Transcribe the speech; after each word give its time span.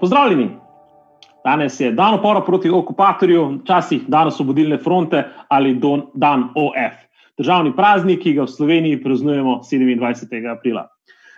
Pozdravljeni! 0.00 0.50
Danes 1.44 1.80
je 1.80 1.92
dan 1.92 2.14
opora 2.14 2.40
proti 2.44 2.70
okupatorju, 2.70 3.44
včasih 3.62 4.02
dan 4.08 4.28
osvobodilne 4.28 4.76
fronte 4.78 5.22
ali 5.48 5.74
don, 5.74 6.02
dan 6.14 6.48
OF. 6.54 6.98
Državni 7.38 7.72
praznik, 7.76 8.20
ki 8.22 8.34
ga 8.36 8.44
v 8.44 8.52
Sloveniji 8.52 8.98
praznujemo 9.02 9.60
27. 9.62 10.50
aprila. 10.52 10.84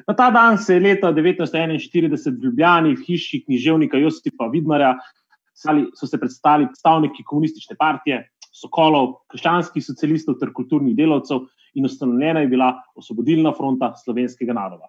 Na 0.09 0.15
ta 0.15 0.31
dan 0.31 0.59
se 0.59 0.75
je 0.75 0.81
leta 0.81 1.13
1941 1.13 2.39
v 2.41 2.45
Ljubljani 2.45 2.97
v 2.97 3.05
hiši 3.07 3.45
književnika 3.45 3.99
Josipa 3.99 4.51
Vidmarja 4.53 4.97
so 5.95 6.07
se 6.07 6.19
predstavili 6.19 6.67
predstavniki 6.67 7.25
komunistične 7.25 7.77
partije, 7.79 8.25
Sokolov, 8.53 9.21
krščanskih 9.31 9.85
socialistov 9.85 10.39
ter 10.41 10.51
kulturnih 10.53 10.97
delavcev 10.97 11.45
in 11.75 11.85
ustanovljena 11.85 12.41
je 12.41 12.49
bila 12.49 12.73
osvobodilna 12.97 13.53
fronta 13.55 13.93
slovenskega 14.03 14.53
naroda. 14.53 14.89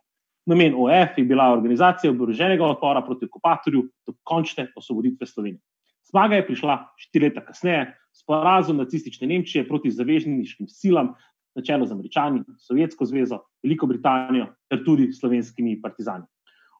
Namen 0.49 0.73
OF 0.73 1.17
je 1.17 1.23
bila 1.23 1.51
organizacija 1.53 2.11
oboroženega 2.11 2.65
odpora 2.65 3.01
proti 3.05 3.25
okupatorju 3.25 3.83
do 4.07 4.13
končne 4.23 4.71
osvoboditve 4.75 5.27
Slovenije. 5.27 5.61
Zmaga 6.09 6.35
je 6.35 6.45
prišla 6.47 6.77
štiri 6.97 7.27
leta 7.27 7.43
kasneje 7.45 7.83
s 8.11 8.25
porazom 8.25 8.77
nacistične 8.77 9.27
Nemčije 9.27 9.67
proti 9.67 9.91
zavezniškim 9.91 10.67
silam, 10.67 11.13
na 11.55 11.61
čelu 11.65 11.85
z 11.85 11.91
Američani, 11.91 12.41
Sovjetsko 12.57 13.05
zvezo, 13.05 13.39
Veliko 13.63 13.87
Britanijo 13.87 14.47
ter 14.69 14.81
tudi 14.85 15.11
slovenskimi 15.13 15.81
partizani. 15.81 16.25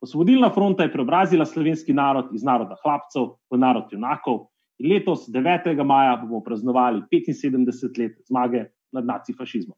Osvobodilna 0.02 0.50
fronta 0.54 0.84
je 0.84 0.94
preobrazila 0.94 1.46
slovenski 1.46 1.94
narod 1.94 2.30
iz 2.34 2.44
naroda 2.44 2.78
hlapcev 2.84 3.36
v 3.52 3.58
narod 3.58 3.92
junakov 3.92 4.48
in 4.80 4.90
letos, 4.94 5.28
9. 5.30 5.84
maja, 5.84 6.16
bomo 6.24 6.42
praznovali 6.42 7.02
75 7.12 8.00
let 8.00 8.18
zmage 8.30 8.66
nad 8.92 9.06
nacifašizmom. 9.06 9.78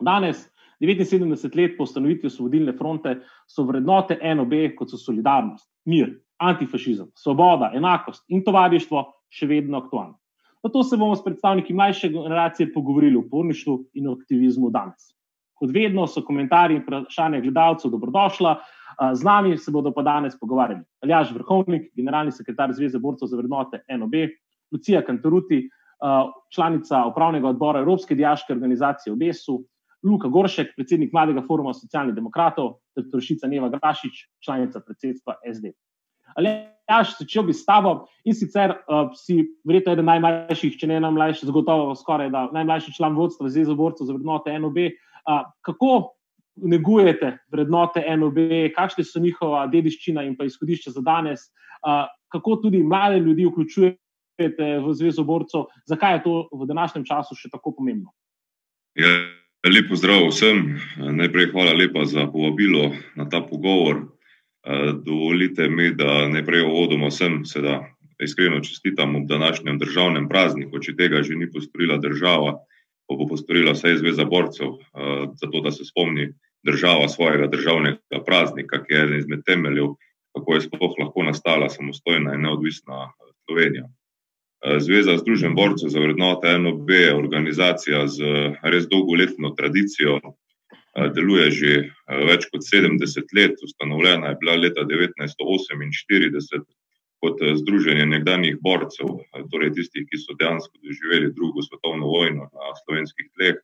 Danes, 0.00 0.48
79 0.80 1.56
let 1.56 1.76
po 1.78 1.84
ustanovitvi 1.84 2.26
osvobodilne 2.26 2.72
fronte, 2.76 3.16
so 3.48 3.64
vrednote 3.64 4.18
NOB, 4.34 4.52
kot 4.76 4.90
so 4.92 5.00
solidarnost, 5.00 5.68
mir, 5.88 6.12
antifašizem, 6.38 7.08
svoboda, 7.16 7.70
enakost 7.74 8.24
in 8.28 8.44
tovarištvo, 8.44 9.04
še 9.32 9.48
vedno 9.48 9.80
aktualne. 9.80 10.16
Zato 10.66 10.82
se 10.82 10.96
bomo 10.96 11.16
s 11.16 11.24
predstavniki 11.24 11.74
mlajše 11.74 12.08
generacije 12.08 12.72
pogovorili 12.72 13.16
o 13.16 13.24
porništvu 13.30 13.76
in 13.94 14.08
o 14.08 14.16
aktivizmu 14.18 14.70
danes. 14.70 15.12
Kot 15.56 15.70
vedno 15.72 16.06
so 16.06 16.20
komentarji 16.24 16.76
in 16.76 16.82
vprašanja 16.82 17.40
gledalcev 17.40 17.90
dobrodošla. 17.90 18.56
Z 19.12 19.24
nami 19.24 19.56
se 19.58 19.70
bodo 19.72 19.92
pa 19.92 20.02
danes 20.02 20.34
pogovarjali 20.40 20.82
Aljaš 21.04 21.30
Vrhovnik, 21.36 21.90
generalni 21.96 22.32
sekretar 22.32 22.72
Zveze 22.74 22.98
borcev 22.98 23.28
za 23.28 23.36
vrednote 23.36 23.82
NOB, 23.98 24.14
Lucija 24.72 25.04
Kantoruti, 25.04 25.68
članica 26.54 27.04
upravnega 27.06 27.48
odbora 27.48 27.80
Evropske 27.80 28.14
diaške 28.14 28.52
organizacije 28.52 29.12
v 29.12 29.16
BES-u, 29.16 29.60
Luka 30.04 30.28
Goršek, 30.28 30.74
predsednik 30.76 31.12
Mladega 31.12 31.42
foruma 31.46 31.72
socialnih 31.74 32.14
demokratov, 32.14 32.78
ter 32.94 33.06
Trošica 33.10 33.48
Neva 33.48 33.70
Grašič, 33.72 34.26
članica 34.44 34.80
predsedstva 34.80 35.38
SD. 35.54 35.72
Ali 36.36 36.50
jaš, 36.88 37.16
začel 37.18 37.46
bi 37.46 37.54
s 37.54 37.64
tabo 37.66 38.06
in 38.24 38.34
sicer 38.34 38.74
uh, 38.74 39.10
si 39.16 39.38
verjetno 39.66 39.94
eden 39.94 40.08
najmlajših, 40.10 40.76
če 40.78 40.90
ne 40.90 41.00
najmlajši, 41.04 41.46
zagotovo 41.48 41.94
skoraj 41.96 42.30
da 42.34 42.46
najmlajši 42.54 42.94
član 42.98 43.16
vodstva 43.16 43.50
Zveze 43.50 43.74
borcev 43.74 44.10
za 44.10 44.16
vrednote 44.16 44.58
NOB. 44.58 44.78
Uh, 45.26 45.46
kako 45.66 45.92
negujete 46.56 47.36
vrednote 47.52 48.02
NOB, 48.16 48.38
kakšne 48.74 49.04
so 49.04 49.22
njihova 49.22 49.66
dediščina 49.72 50.24
in 50.26 50.36
pa 50.36 50.46
izhodišča 50.48 50.94
za 50.96 51.02
danes, 51.04 51.48
uh, 51.86 52.06
kako 52.32 52.60
tudi 52.66 52.82
mlade 52.82 53.20
ljudi 53.20 53.46
vključujete 53.46 54.70
v 54.84 54.94
Zvezo 54.94 55.24
borcev, 55.24 55.70
zakaj 55.86 56.18
je 56.18 56.22
to 56.22 56.36
v 56.52 56.68
današnjem 56.68 57.04
času 57.08 57.38
še 57.38 57.50
tako 57.52 57.74
pomembno? 57.78 58.12
Ja. 58.96 59.12
Lepo 59.66 59.96
zdrav 59.96 60.28
vsem. 60.30 60.78
Najprej 60.96 61.50
hvala 61.50 61.72
lepa 61.74 62.04
za 62.04 62.26
povabilo 62.30 62.92
na 63.18 63.26
ta 63.28 63.40
pogovor. 63.42 64.06
Dovolite 65.02 65.68
mi, 65.68 65.90
da 65.90 66.28
najprej 66.28 66.62
uvodoma 66.62 67.10
vsem 67.10 67.42
seveda 67.44 67.82
iskreno 68.22 68.60
čestitam 68.60 69.16
ob 69.16 69.26
današnjem 69.26 69.78
državnem 69.78 70.28
prazniku, 70.28 70.78
če 70.78 70.94
tega 70.96 71.22
že 71.22 71.34
ni 71.34 71.50
postorila 71.50 71.98
država, 71.98 72.52
pa 73.08 73.18
bo 73.18 73.26
postorila 73.26 73.74
vse 73.74 73.96
zveza 73.98 74.24
borcev, 74.24 74.78
zato 75.34 75.60
da 75.60 75.70
se 75.70 75.84
spomni 75.84 76.30
država 76.62 77.08
svojega 77.08 77.46
državnega 77.46 78.22
praznika, 78.26 78.84
ki 78.84 78.94
je 78.94 79.02
eden 79.02 79.18
izmed 79.18 79.42
temeljev, 79.46 79.96
kako 80.34 80.54
je 80.54 80.60
sploh 80.60 80.94
lahko 81.00 81.26
nastala 81.26 81.68
samostojna 81.68 82.34
in 82.34 82.46
neodvisna 82.46 83.10
Slovenija. 83.46 83.90
Zveza 84.64 85.18
Združen 85.20 85.54
borcev 85.54 85.88
za 85.92 86.00
vrednote 86.00 86.58
NOB 86.58 86.90
je 86.90 87.14
organizacija 87.14 88.06
z 88.08 88.24
res 88.62 88.88
dolgoletno 88.88 89.52
tradicijo, 89.58 90.20
deluje 91.14 91.50
že 91.52 91.72
več 92.24 92.48
kot 92.50 92.64
70 92.64 93.36
let, 93.36 93.60
ustanovljena 93.62 94.32
je 94.32 94.38
bila 94.40 94.56
leta 94.56 94.86
1948 94.88 96.64
kot 97.20 97.40
združenje 97.60 98.06
nekdanjih 98.06 98.56
borcev, 98.60 99.20
torej 99.52 99.72
tistih, 99.76 100.04
ki 100.08 100.18
so 100.20 100.36
dejansko 100.40 100.76
doživeli 100.84 101.32
drugo 101.36 101.62
svetovno 101.64 102.08
vojno 102.08 102.48
na 102.52 102.74
slovenskih 102.84 103.30
tleh. 103.36 103.60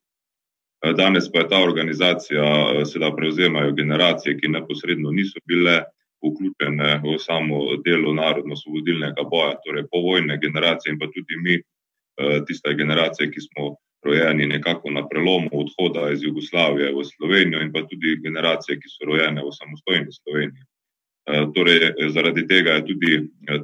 Danes 0.97 1.29
pa 1.33 1.45
je 1.45 1.49
ta 1.49 1.61
organizacija, 1.63 2.45
seveda 2.89 3.13
prevzemajo 3.17 3.75
generacije, 3.77 4.39
ki 4.41 4.51
neposredno 4.51 5.13
niso 5.15 5.39
bile 5.47 5.83
vključene 6.23 7.01
v 7.05 7.19
samo 7.19 7.77
delo 7.85 8.15
narodno-osvobodilnega 8.15 9.23
boja, 9.31 9.55
torej 9.67 9.89
povojne 9.91 10.39
generacije 10.43 10.93
in 10.93 10.99
pa 10.99 11.07
tudi 11.07 11.39
mi, 11.45 11.57
tista 12.47 12.73
generacija, 12.73 13.31
ki 13.31 13.41
smo 13.41 13.77
rojeni 14.05 14.47
nekako 14.47 14.91
na 14.91 15.09
prelomu 15.09 15.51
odhoda 15.53 16.11
iz 16.13 16.23
Jugoslavije 16.23 16.93
v 16.93 17.05
Slovenijo 17.05 17.63
in 17.63 17.73
pa 17.73 17.83
tudi 17.87 18.17
generacije, 18.23 18.79
ki 18.81 18.89
so 18.91 19.07
rojene 19.07 19.43
v 19.43 19.53
samostojni 19.55 20.13
Sloveniji. 20.13 20.65
Torej, 21.55 22.11
zaradi 22.11 22.47
tega 22.47 22.71
je 22.71 22.87
tudi 22.87 23.13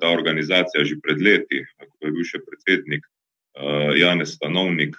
ta 0.01 0.11
organizacija 0.11 0.85
že 0.85 1.01
pred 1.03 1.23
leti, 1.23 1.65
ko 1.79 2.07
je 2.07 2.13
bil 2.15 2.25
še 2.25 2.39
predsednik 2.47 3.07
Janez 3.99 4.37
Stanovnik, 4.39 4.95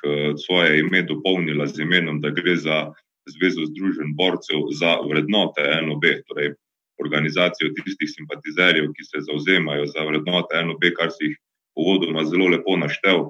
svoje 0.46 0.80
ime 0.80 1.02
dopolnila 1.08 1.68
z 1.68 1.88
imenom, 1.88 2.19
da 2.22 2.30
gre 2.30 2.56
za 2.56 2.92
Zvezo 3.30 3.66
združen 3.69 4.16
borcev 4.18 4.72
za 4.74 4.98
vrednote 5.06 5.62
NOB, 5.86 6.03
torej 6.28 6.56
organizacijo 7.00 7.72
tistih 7.78 8.10
simpatizerjev, 8.12 8.92
ki 8.96 9.04
se 9.08 9.24
zauzemajo 9.28 9.86
za 9.88 10.04
vrednote 10.08 10.64
NOB, 10.66 10.84
kar 10.98 11.12
si 11.16 11.32
jih 11.32 11.38
uvodoma 11.80 12.26
zelo 12.26 12.50
lepo 12.52 12.76
naštel 12.78 13.30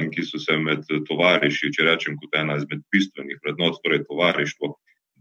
in 0.00 0.08
ki 0.10 0.24
so 0.24 0.38
se 0.40 0.56
med 0.56 0.86
tovariši, 1.08 1.72
če 1.74 1.84
rečem, 1.84 2.16
kot 2.16 2.36
ena 2.40 2.56
izmed 2.56 2.80
bistvenih 2.92 3.40
vrednot, 3.44 3.76
torej 3.84 4.04
tovarištvo, 4.08 4.72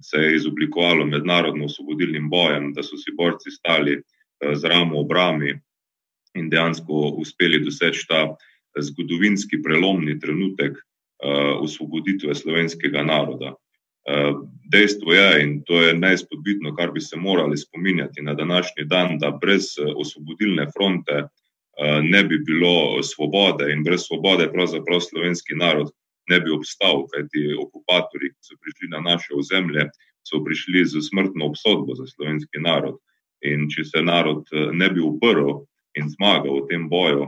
se 0.02 0.22
je 0.22 0.36
izoblikovalo 0.36 1.06
mednarodno 1.06 1.66
osvobodilnim 1.66 2.30
bojem, 2.30 2.72
da 2.74 2.84
so 2.84 2.98
si 2.98 3.12
borci 3.18 3.52
stali 3.52 4.00
z 4.40 4.72
ramo 4.72 5.00
ob 5.00 5.12
rami 5.12 5.54
in 6.36 6.50
dejansko 6.50 7.16
uspeli 7.20 7.62
doseči 7.64 8.08
ta 8.08 8.36
zgodovinski 8.80 9.62
prelomni 9.64 10.20
trenutek 10.20 10.80
osvoboditve 11.60 12.36
slovenskega 12.36 13.04
naroda. 13.04 13.54
Dejstvo 14.72 15.14
je, 15.14 15.44
in 15.44 15.64
to 15.66 15.82
je 15.82 15.94
neizpodbitno, 15.98 16.76
kar 16.76 16.92
bi 16.92 17.02
se 17.02 17.18
morali 17.18 17.58
spominjati 17.58 18.22
na 18.22 18.34
današnji 18.34 18.86
dan, 18.86 19.18
da 19.20 19.32
brez 19.42 19.76
osvobodilne 19.96 20.68
fronte 20.78 21.28
ne 22.02 22.24
bi 22.24 22.38
bilo 22.38 23.04
svobode 23.04 23.72
in 23.74 23.84
brez 23.84 24.06
svobode 24.08 24.52
pravzaprav 24.54 25.00
slovenski 25.00 25.56
narod 25.56 25.92
ne 26.30 26.40
bi 26.40 26.52
obstal, 26.52 27.06
kajti 27.14 27.54
okupatorji, 27.66 28.32
ki 28.34 28.42
so 28.42 28.58
prišli 28.62 28.90
na 28.90 29.02
naše 29.12 29.34
ozemlje, 29.38 29.90
so 30.26 30.42
prišli 30.46 30.86
z 30.86 31.02
smrtno 31.10 31.46
obsodbo 31.46 31.96
za 31.96 32.08
slovenski 32.08 32.62
narod. 32.66 32.98
In 33.46 33.68
če 33.70 33.86
se 33.86 34.02
narod 34.02 34.50
ne 34.74 34.90
bi 34.90 35.04
uprl 35.06 35.52
in 36.00 36.10
zmagal 36.18 36.64
v 36.64 36.68
tem 36.72 36.88
boju, 36.90 37.28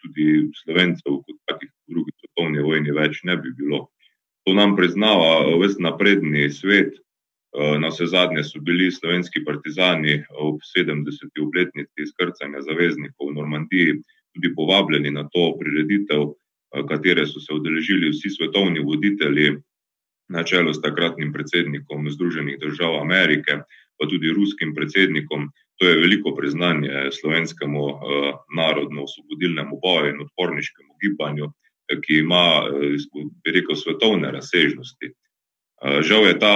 tudi 0.00 0.48
slovencev, 0.62 1.20
kot 1.26 1.36
takih 1.52 1.68
v 1.68 1.94
drugi 1.94 2.14
svetovni 2.16 2.64
vojni, 2.64 2.94
več 2.96 3.20
ne 3.28 3.36
bi 3.36 3.52
bilo. 3.58 3.88
To 4.46 4.54
nam 4.54 4.76
priznava 4.76 5.44
ves 5.60 5.78
napredni 5.78 6.50
svet. 6.50 6.96
Na 7.80 7.88
vse 7.90 8.06
zadnje 8.06 8.44
so 8.46 8.60
bili 8.62 8.92
slovenski 8.94 9.42
partizani 9.44 10.20
ob 10.38 10.60
70. 10.76 11.42
obletnici 11.42 12.04
izkrcanja 12.04 12.62
zaveznikov 12.62 13.30
v 13.30 13.34
Normandiji 13.34 13.96
tudi 14.34 14.54
povabljeni 14.54 15.10
na 15.10 15.24
to 15.34 15.56
prireditev, 15.58 16.28
katere 16.88 17.26
so 17.26 17.40
se 17.42 17.54
udeležili 17.54 18.12
vsi 18.12 18.30
svetovni 18.30 18.80
voditelji, 18.80 19.56
na 20.30 20.44
čelu 20.46 20.70
s 20.74 20.82
takratnim 20.82 21.32
predsednikom 21.32 22.06
Združenih 22.10 22.58
držav 22.62 23.00
Amerike, 23.00 23.58
pa 23.98 24.06
tudi 24.06 24.30
ruskim 24.30 24.74
predsednikom. 24.74 25.50
To 25.80 25.88
je 25.88 25.98
veliko 25.98 26.34
priznanje 26.36 27.10
slovenskemu 27.10 27.82
narodno-osvobodilnemu 28.56 29.80
boju 29.82 30.12
in 30.12 30.20
odporniškemu 30.22 30.92
gibanju, 31.02 31.50
ki 32.04 32.18
ima, 32.22 32.70
bi 33.44 33.54
rekel, 33.56 33.76
svetovne 33.76 34.30
razsežnosti. 34.30 35.12
Žal 36.06 36.26
je 36.26 36.38
ta 36.38 36.54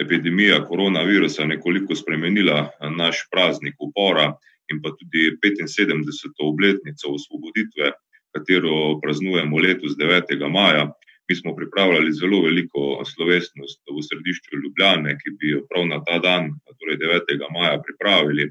epidemija 0.00 0.64
koronavirusa 0.64 1.44
nekoliko 1.44 1.94
spremenila 1.94 2.70
naš 2.96 3.26
praznik 3.32 3.74
upora 3.78 4.32
in 4.72 4.80
pa 4.82 4.92
tudi 4.98 5.34
petinsedemdeseto 5.42 6.46
obletnico 6.52 7.10
osvoboditve, 7.18 7.92
katero 8.32 9.00
praznujemo 9.02 9.58
letos 9.58 9.96
devetega 9.98 10.48
maja. 10.48 10.92
Mi 11.28 11.36
smo 11.36 11.54
pripravljali 11.56 12.12
zelo 12.12 12.40
veliko 12.42 13.02
slovesnost 13.06 13.80
v 13.96 14.02
središču 14.02 14.62
Ljubljane, 14.62 15.16
ki 15.18 15.30
bi 15.38 15.50
jo 15.54 15.60
prav 15.70 15.86
na 15.86 16.00
ta 16.06 16.18
dan, 16.18 16.50
torej 16.78 16.98
devetega 17.02 17.50
maja, 17.54 17.76
pripravili. 17.82 18.48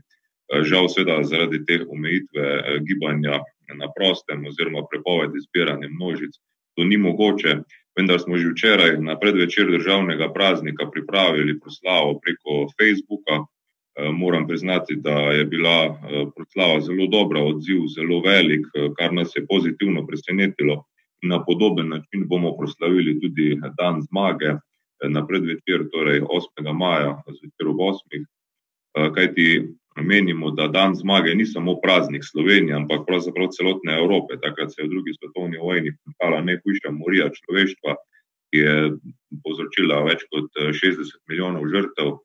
Žal, 0.63 0.87
seveda, 0.89 1.23
zaradi 1.23 1.59
te 1.65 1.81
omejitve 1.87 2.45
gibanja 2.87 3.39
na 3.75 3.87
prostem 3.97 4.45
oziroma 4.45 4.85
prepovedi 4.91 5.39
zbiranja 5.47 5.87
množic, 5.89 6.33
to 6.75 6.83
ni 6.83 6.97
mogoče. 6.97 7.59
Vendar 7.97 8.19
smo 8.19 8.37
že 8.37 8.53
včeraj 8.53 8.97
na 9.03 9.19
predvečer 9.19 9.71
državnega 9.71 10.33
praznika 10.33 10.87
pripravili 10.91 11.59
proslavo 11.59 12.19
preko 12.23 12.69
Facebooka. 12.79 13.45
Moram 13.99 14.47
priznati, 14.47 14.95
da 14.95 15.11
je 15.35 15.45
bila 15.45 15.99
proslava 16.35 16.79
zelo 16.81 17.07
dobra, 17.11 17.41
odziv 17.43 17.81
zelo 17.95 18.21
velik, 18.23 18.63
kar 18.97 19.13
nas 19.13 19.35
je 19.35 19.47
pozitivno 19.47 20.07
presenetilo. 20.07 20.85
Na 21.21 21.43
podoben 21.43 21.89
način 21.89 22.23
bomo 22.27 22.57
proslavili 22.57 23.19
tudi 23.19 23.57
dan 23.77 24.01
zmage 24.01 24.53
na 25.03 25.27
predvečer, 25.27 25.89
torej 25.91 26.21
8. 26.21 26.73
maja, 26.73 27.21
zvečer 27.27 27.67
ob 27.67 27.75
8. 27.75 29.11
Kajti 29.15 29.67
menimo, 30.01 30.51
da 30.51 30.67
dan 30.67 30.95
zmage 30.95 31.35
ni 31.35 31.45
samo 31.45 31.75
praznik 31.83 32.23
Slovenije, 32.25 32.75
ampak 32.75 33.05
pravzaprav 33.07 33.49
celotne 33.57 33.97
Evrope. 33.97 34.37
Takrat 34.41 34.73
se 34.73 34.81
je 34.81 34.87
v 34.87 34.91
drugi 34.93 35.13
svetovni 35.17 35.57
vojni 35.57 35.93
končala 36.03 36.41
najhujša 36.41 36.91
morija 36.91 37.29
človeštva, 37.37 37.95
ki 38.49 38.57
je 38.57 38.75
povzročila 39.43 40.03
več 40.07 40.25
kot 40.31 40.49
60 40.57 41.19
milijonov 41.29 41.67
žrtev. 41.69 42.17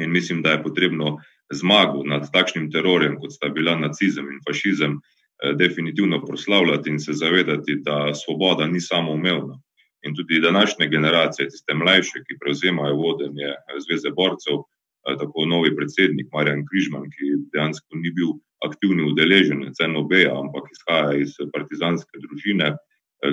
In 0.00 0.10
mislim, 0.10 0.42
da 0.42 0.56
je 0.56 0.62
potrebno 0.62 1.18
zmago 1.52 2.04
nad 2.04 2.30
takšnim 2.32 2.70
terorjem, 2.72 3.18
kot 3.20 3.32
sta 3.32 3.48
bila 3.48 3.76
nacizem 3.76 4.30
in 4.32 4.40
fašizem, 4.46 5.00
definitivno 5.58 6.22
proslavljati 6.24 6.90
in 6.90 6.98
se 7.00 7.12
zavedati, 7.12 7.76
da 7.82 8.14
svoboda 8.14 8.66
ni 8.66 8.80
samoumevna. 8.80 9.58
In 10.06 10.14
tudi 10.14 10.40
današnje 10.40 10.86
generacije, 10.86 11.48
tiste 11.48 11.74
mlajše, 11.74 12.22
ki 12.26 12.38
prevzemajo 12.40 12.94
vodenje 12.94 13.54
Zveze 13.86 14.10
borcev, 14.10 14.64
tako 15.04 15.46
novi 15.46 15.76
predsednik 15.76 16.28
Marjan 16.32 16.64
Križman, 16.66 17.08
ki 17.10 17.36
dejansko 17.54 17.98
ni 17.98 18.12
bil 18.14 18.36
aktivni 18.64 19.02
udeleženec 19.10 19.78
NOB-ja, 19.88 20.34
ampak 20.38 20.70
izhaja 20.70 21.18
iz 21.18 21.34
partizanske 21.54 22.22
družine, 22.22 22.76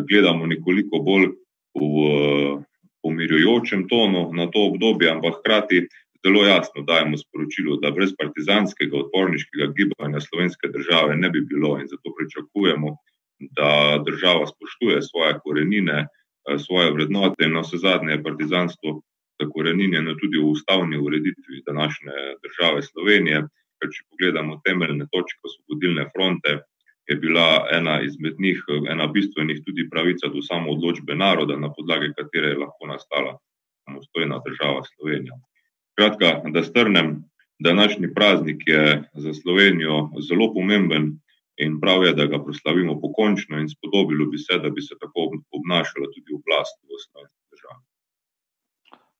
gledamo 0.10 0.50
nekoliko 0.50 1.01
bolj 1.06 1.30
v 1.77 2.63
pomirjujočem 3.06 3.88
tonu 3.88 4.30
na 4.33 4.50
to 4.51 4.66
obdobje, 4.71 5.12
ampak 5.12 5.39
hkrati 5.39 5.86
zelo 6.25 6.44
jasno 6.45 6.83
dajemo 6.83 7.18
sporočilo, 7.18 7.77
da 7.80 7.92
brez 7.92 8.12
partizanskega 8.18 8.98
odporniškega 8.98 9.71
gibanja 9.77 10.19
slovenske 10.19 10.68
države 10.68 11.16
ne 11.16 11.30
bi 11.30 11.42
bilo 11.42 11.77
in 11.80 11.88
zato 11.88 12.13
pričakujemo, 12.18 12.95
da 13.39 14.04
država 14.06 14.48
spoštuje 14.48 15.01
svoje 15.01 15.38
korenine, 15.44 16.07
svoje 16.66 16.92
vrednote 16.92 17.45
in 17.45 17.54
na 17.54 17.62
vse 17.63 17.77
zadnje 17.77 18.12
je 18.12 18.24
partizanstvo 18.24 19.01
zakoreninjeno 19.42 20.16
tudi 20.22 20.38
v 20.38 20.52
ustavni 20.54 20.98
ureditvi 20.98 21.64
današnje 21.66 22.16
države 22.44 22.82
Slovenije. 22.82 23.46
Ker 23.80 23.92
če 23.96 24.02
pogledamo 24.12 24.60
temeljne 24.66 25.06
točke 25.12 25.40
osvobodilne 25.48 26.04
fronte, 26.16 26.58
je 27.10 27.16
bila 27.16 27.68
ena 27.72 28.02
izmed 28.02 28.36
njih, 28.40 28.64
ena 28.92 29.08
bistvenih 29.08 29.62
tudi 29.66 29.90
pravica 29.90 30.28
do 30.28 30.42
samoodločbe 30.42 31.16
naroda, 31.16 31.56
na 31.58 31.72
podlagi 31.74 32.12
katere 32.18 32.52
je 32.52 32.60
lahko 32.64 32.90
nastala 32.92 33.38
samostojna 33.86 34.42
država 34.48 34.84
Slovenija. 34.92 35.40
Skratka, 35.94 36.50
da 36.54 36.64
strnem, 36.64 37.16
današnji 37.60 38.14
praznik 38.14 38.68
je 38.68 39.04
za 39.14 39.34
Slovenijo 39.34 40.10
zelo 40.30 40.54
pomemben 40.54 41.12
in 41.58 41.80
prav 41.80 42.06
je, 42.06 42.14
da 42.14 42.26
ga 42.26 42.44
proslavimo 42.44 43.02
pokončno 43.02 43.60
in 43.60 43.70
spodobilo 43.70 44.26
bi 44.26 44.38
se, 44.38 44.60
da 44.64 44.70
bi 44.70 44.82
se 44.82 44.96
tako 45.02 45.20
obnašala 45.60 46.08
tudi 46.14 46.32
oblast 46.40 46.78
v 46.84 47.02
slovenski 47.06 47.14
državi. 47.14 47.39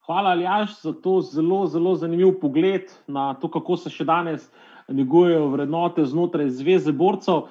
Hvala, 0.09 0.29
Aljaž, 0.29 0.71
za 0.81 0.89
to 0.94 1.19
zelo, 1.21 1.67
zelo 1.69 1.91
zanimiv 1.95 2.39
pogled 2.41 2.89
na 3.07 3.33
to, 3.38 3.45
kako 3.45 3.75
se 3.77 3.91
še 3.94 4.07
danes 4.09 4.47
negujejo 4.89 5.51
vrednote 5.51 6.01
znotraj 6.01 6.47
Zveze 6.50 6.89
borcev. 6.97 7.44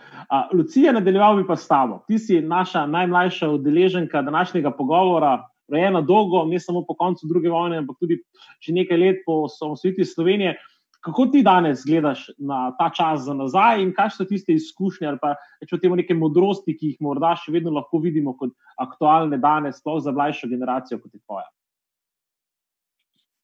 Lucija, 0.51 0.91
nadaljeval 0.97 1.37
bi 1.39 1.45
pa 1.47 1.55
s 1.55 1.69
tabo. 1.71 2.01
Ti 2.11 2.17
si 2.19 2.41
naša 2.43 2.83
najmlajša 2.91 3.53
udeleženka 3.55 4.25
današnjega 4.27 4.73
pogovora, 4.75 5.37
rojena 5.71 6.01
dolgo, 6.03 6.41
ne 6.51 6.59
samo 6.59 6.83
po 6.89 6.97
koncu 6.99 7.29
druge 7.31 7.53
vojne, 7.53 7.79
ampak 7.79 8.01
tudi 8.01 8.17
že 8.59 8.75
nekaj 8.75 8.99
let 9.05 9.21
po 9.27 9.37
osamosvojitvi 9.47 10.05
Slovenije. 10.05 10.57
Kako 11.07 11.29
ti 11.31 11.45
danes 11.47 11.85
gledaš 11.87 12.25
na 12.43 12.73
ta 12.75 12.89
čas 12.91 13.21
za 13.29 13.37
nazaj 13.39 13.85
in 13.85 13.93
kaj 13.95 14.11
so 14.17 14.27
tiste 14.27 14.57
izkušnje 14.59 15.07
ali 15.13 15.23
pa 15.23 15.37
če 15.63 15.79
temu 15.79 16.01
neke 16.03 16.19
modrosti, 16.19 16.75
ki 16.75 16.91
jih 16.91 17.07
morda 17.07 17.37
še 17.39 17.55
vedno 17.55 17.71
lahko 17.79 18.03
vidimo 18.03 18.35
kot 18.35 18.51
aktualne 18.83 19.39
danes, 19.39 19.79
sploh 19.79 20.03
za 20.03 20.11
mlajšo 20.11 20.51
generacijo, 20.51 20.99
kot 20.99 21.15
je 21.15 21.23
tvoja? 21.23 21.47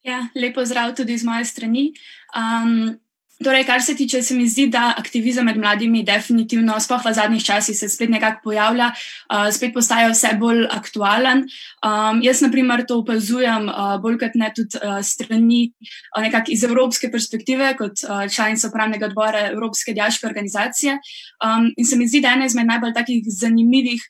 Ja, 0.04 0.28
lepo 0.34 0.64
zdrav 0.64 0.94
tudi 0.94 1.18
z 1.18 1.24
moje 1.24 1.44
strani. 1.44 1.92
Um, 2.36 3.00
torej, 3.42 3.64
kar 3.66 3.82
se 3.82 3.94
tiče, 3.96 4.22
se 4.22 4.34
mi 4.34 4.46
zdi, 4.48 4.66
da 4.70 4.92
aktivizem 4.98 5.44
med 5.44 5.58
mladimi 5.58 6.04
definitivno, 6.06 6.76
sploh 6.80 7.02
v 7.04 7.12
zadnjih 7.14 7.44
časih, 7.44 7.76
se 7.76 7.88
spet 7.88 8.10
nekako 8.10 8.40
pojavlja, 8.44 8.90
uh, 8.94 9.48
spet 9.54 9.74
postaja 9.74 10.10
vse 10.12 10.34
bolj 10.38 10.64
aktualen. 10.70 11.44
Um, 11.84 12.22
jaz, 12.22 12.42
na 12.44 12.50
primer, 12.52 12.84
to 12.86 13.00
opazujem 13.02 13.68
uh, 13.68 13.96
bolj 14.02 14.20
kot 14.22 14.38
ne 14.38 14.50
tudi 14.54 14.78
uh, 14.78 15.00
strani 15.02 15.62
uh, 15.72 16.22
nekako 16.22 16.54
iz 16.54 16.64
evropske 16.64 17.10
perspektive, 17.10 17.72
kot 17.78 18.04
uh, 18.06 18.24
članica 18.30 18.68
upravnega 18.68 19.10
odbora 19.10 19.48
Evropske 19.50 19.96
diaške 19.96 20.26
organizacije. 20.26 20.98
Um, 21.44 21.72
in 21.76 21.86
se 21.86 21.98
mi 21.98 22.08
zdi, 22.08 22.22
da 22.22 22.36
ena 22.36 22.46
izmed 22.46 22.70
najbolj 22.70 22.94
takih 22.94 23.26
zanimivih 23.26 24.02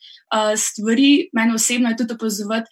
stvari, 0.56 1.28
meni 1.32 1.54
osebno 1.54 1.88
je 1.88 1.96
tudi 1.96 2.14
opazovati, 2.14 2.66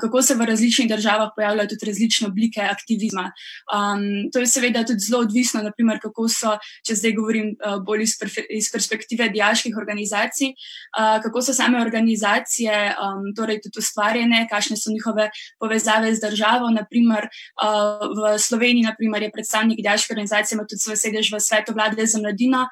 kako 0.00 0.22
se 0.22 0.34
v 0.34 0.44
različnih 0.44 0.88
državah 0.88 1.30
pojavljajo 1.36 1.68
tudi 1.68 1.86
različne 1.86 2.28
oblike 2.28 2.60
aktivizma. 2.60 3.30
Um, 3.72 4.30
to 4.32 4.38
je 4.38 4.46
seveda 4.46 4.84
tudi 4.84 5.00
zelo 5.00 5.22
odvisno, 5.22 5.62
naprimer, 5.62 5.95
kako 6.02 6.28
so, 6.32 6.56
če 6.86 6.96
zdaj 6.98 7.14
govorim 7.16 7.54
bolj 7.86 8.02
iz, 8.06 8.16
iz 8.50 8.70
perspektive 8.72 9.28
diaških 9.32 9.76
organizacij, 9.76 10.52
uh, 10.52 11.22
kako 11.22 11.42
so 11.42 11.54
same 11.54 11.80
organizacije 11.80 12.96
um, 12.96 13.30
torej 13.36 13.60
tudi 13.64 13.80
ustvarjene, 13.82 14.46
kakšne 14.50 14.76
so 14.76 14.92
njihove 14.92 15.30
povezave 15.60 16.14
z 16.14 16.20
državo. 16.20 16.70
Naprimer, 16.70 17.28
uh, 17.62 18.04
v 18.16 18.36
Sloveniji 18.38 18.86
naprimer, 18.86 19.22
je 19.22 19.32
predstavnik 19.32 19.82
diaške 19.82 20.14
organizacije, 20.14 20.56
ima 20.56 20.66
tudi 20.66 20.82
svoj 20.82 20.96
sedež 20.96 21.32
v 21.32 21.40
svetu 21.40 21.74
vlade 21.76 22.06
za 22.06 22.20
mladino, 22.20 22.66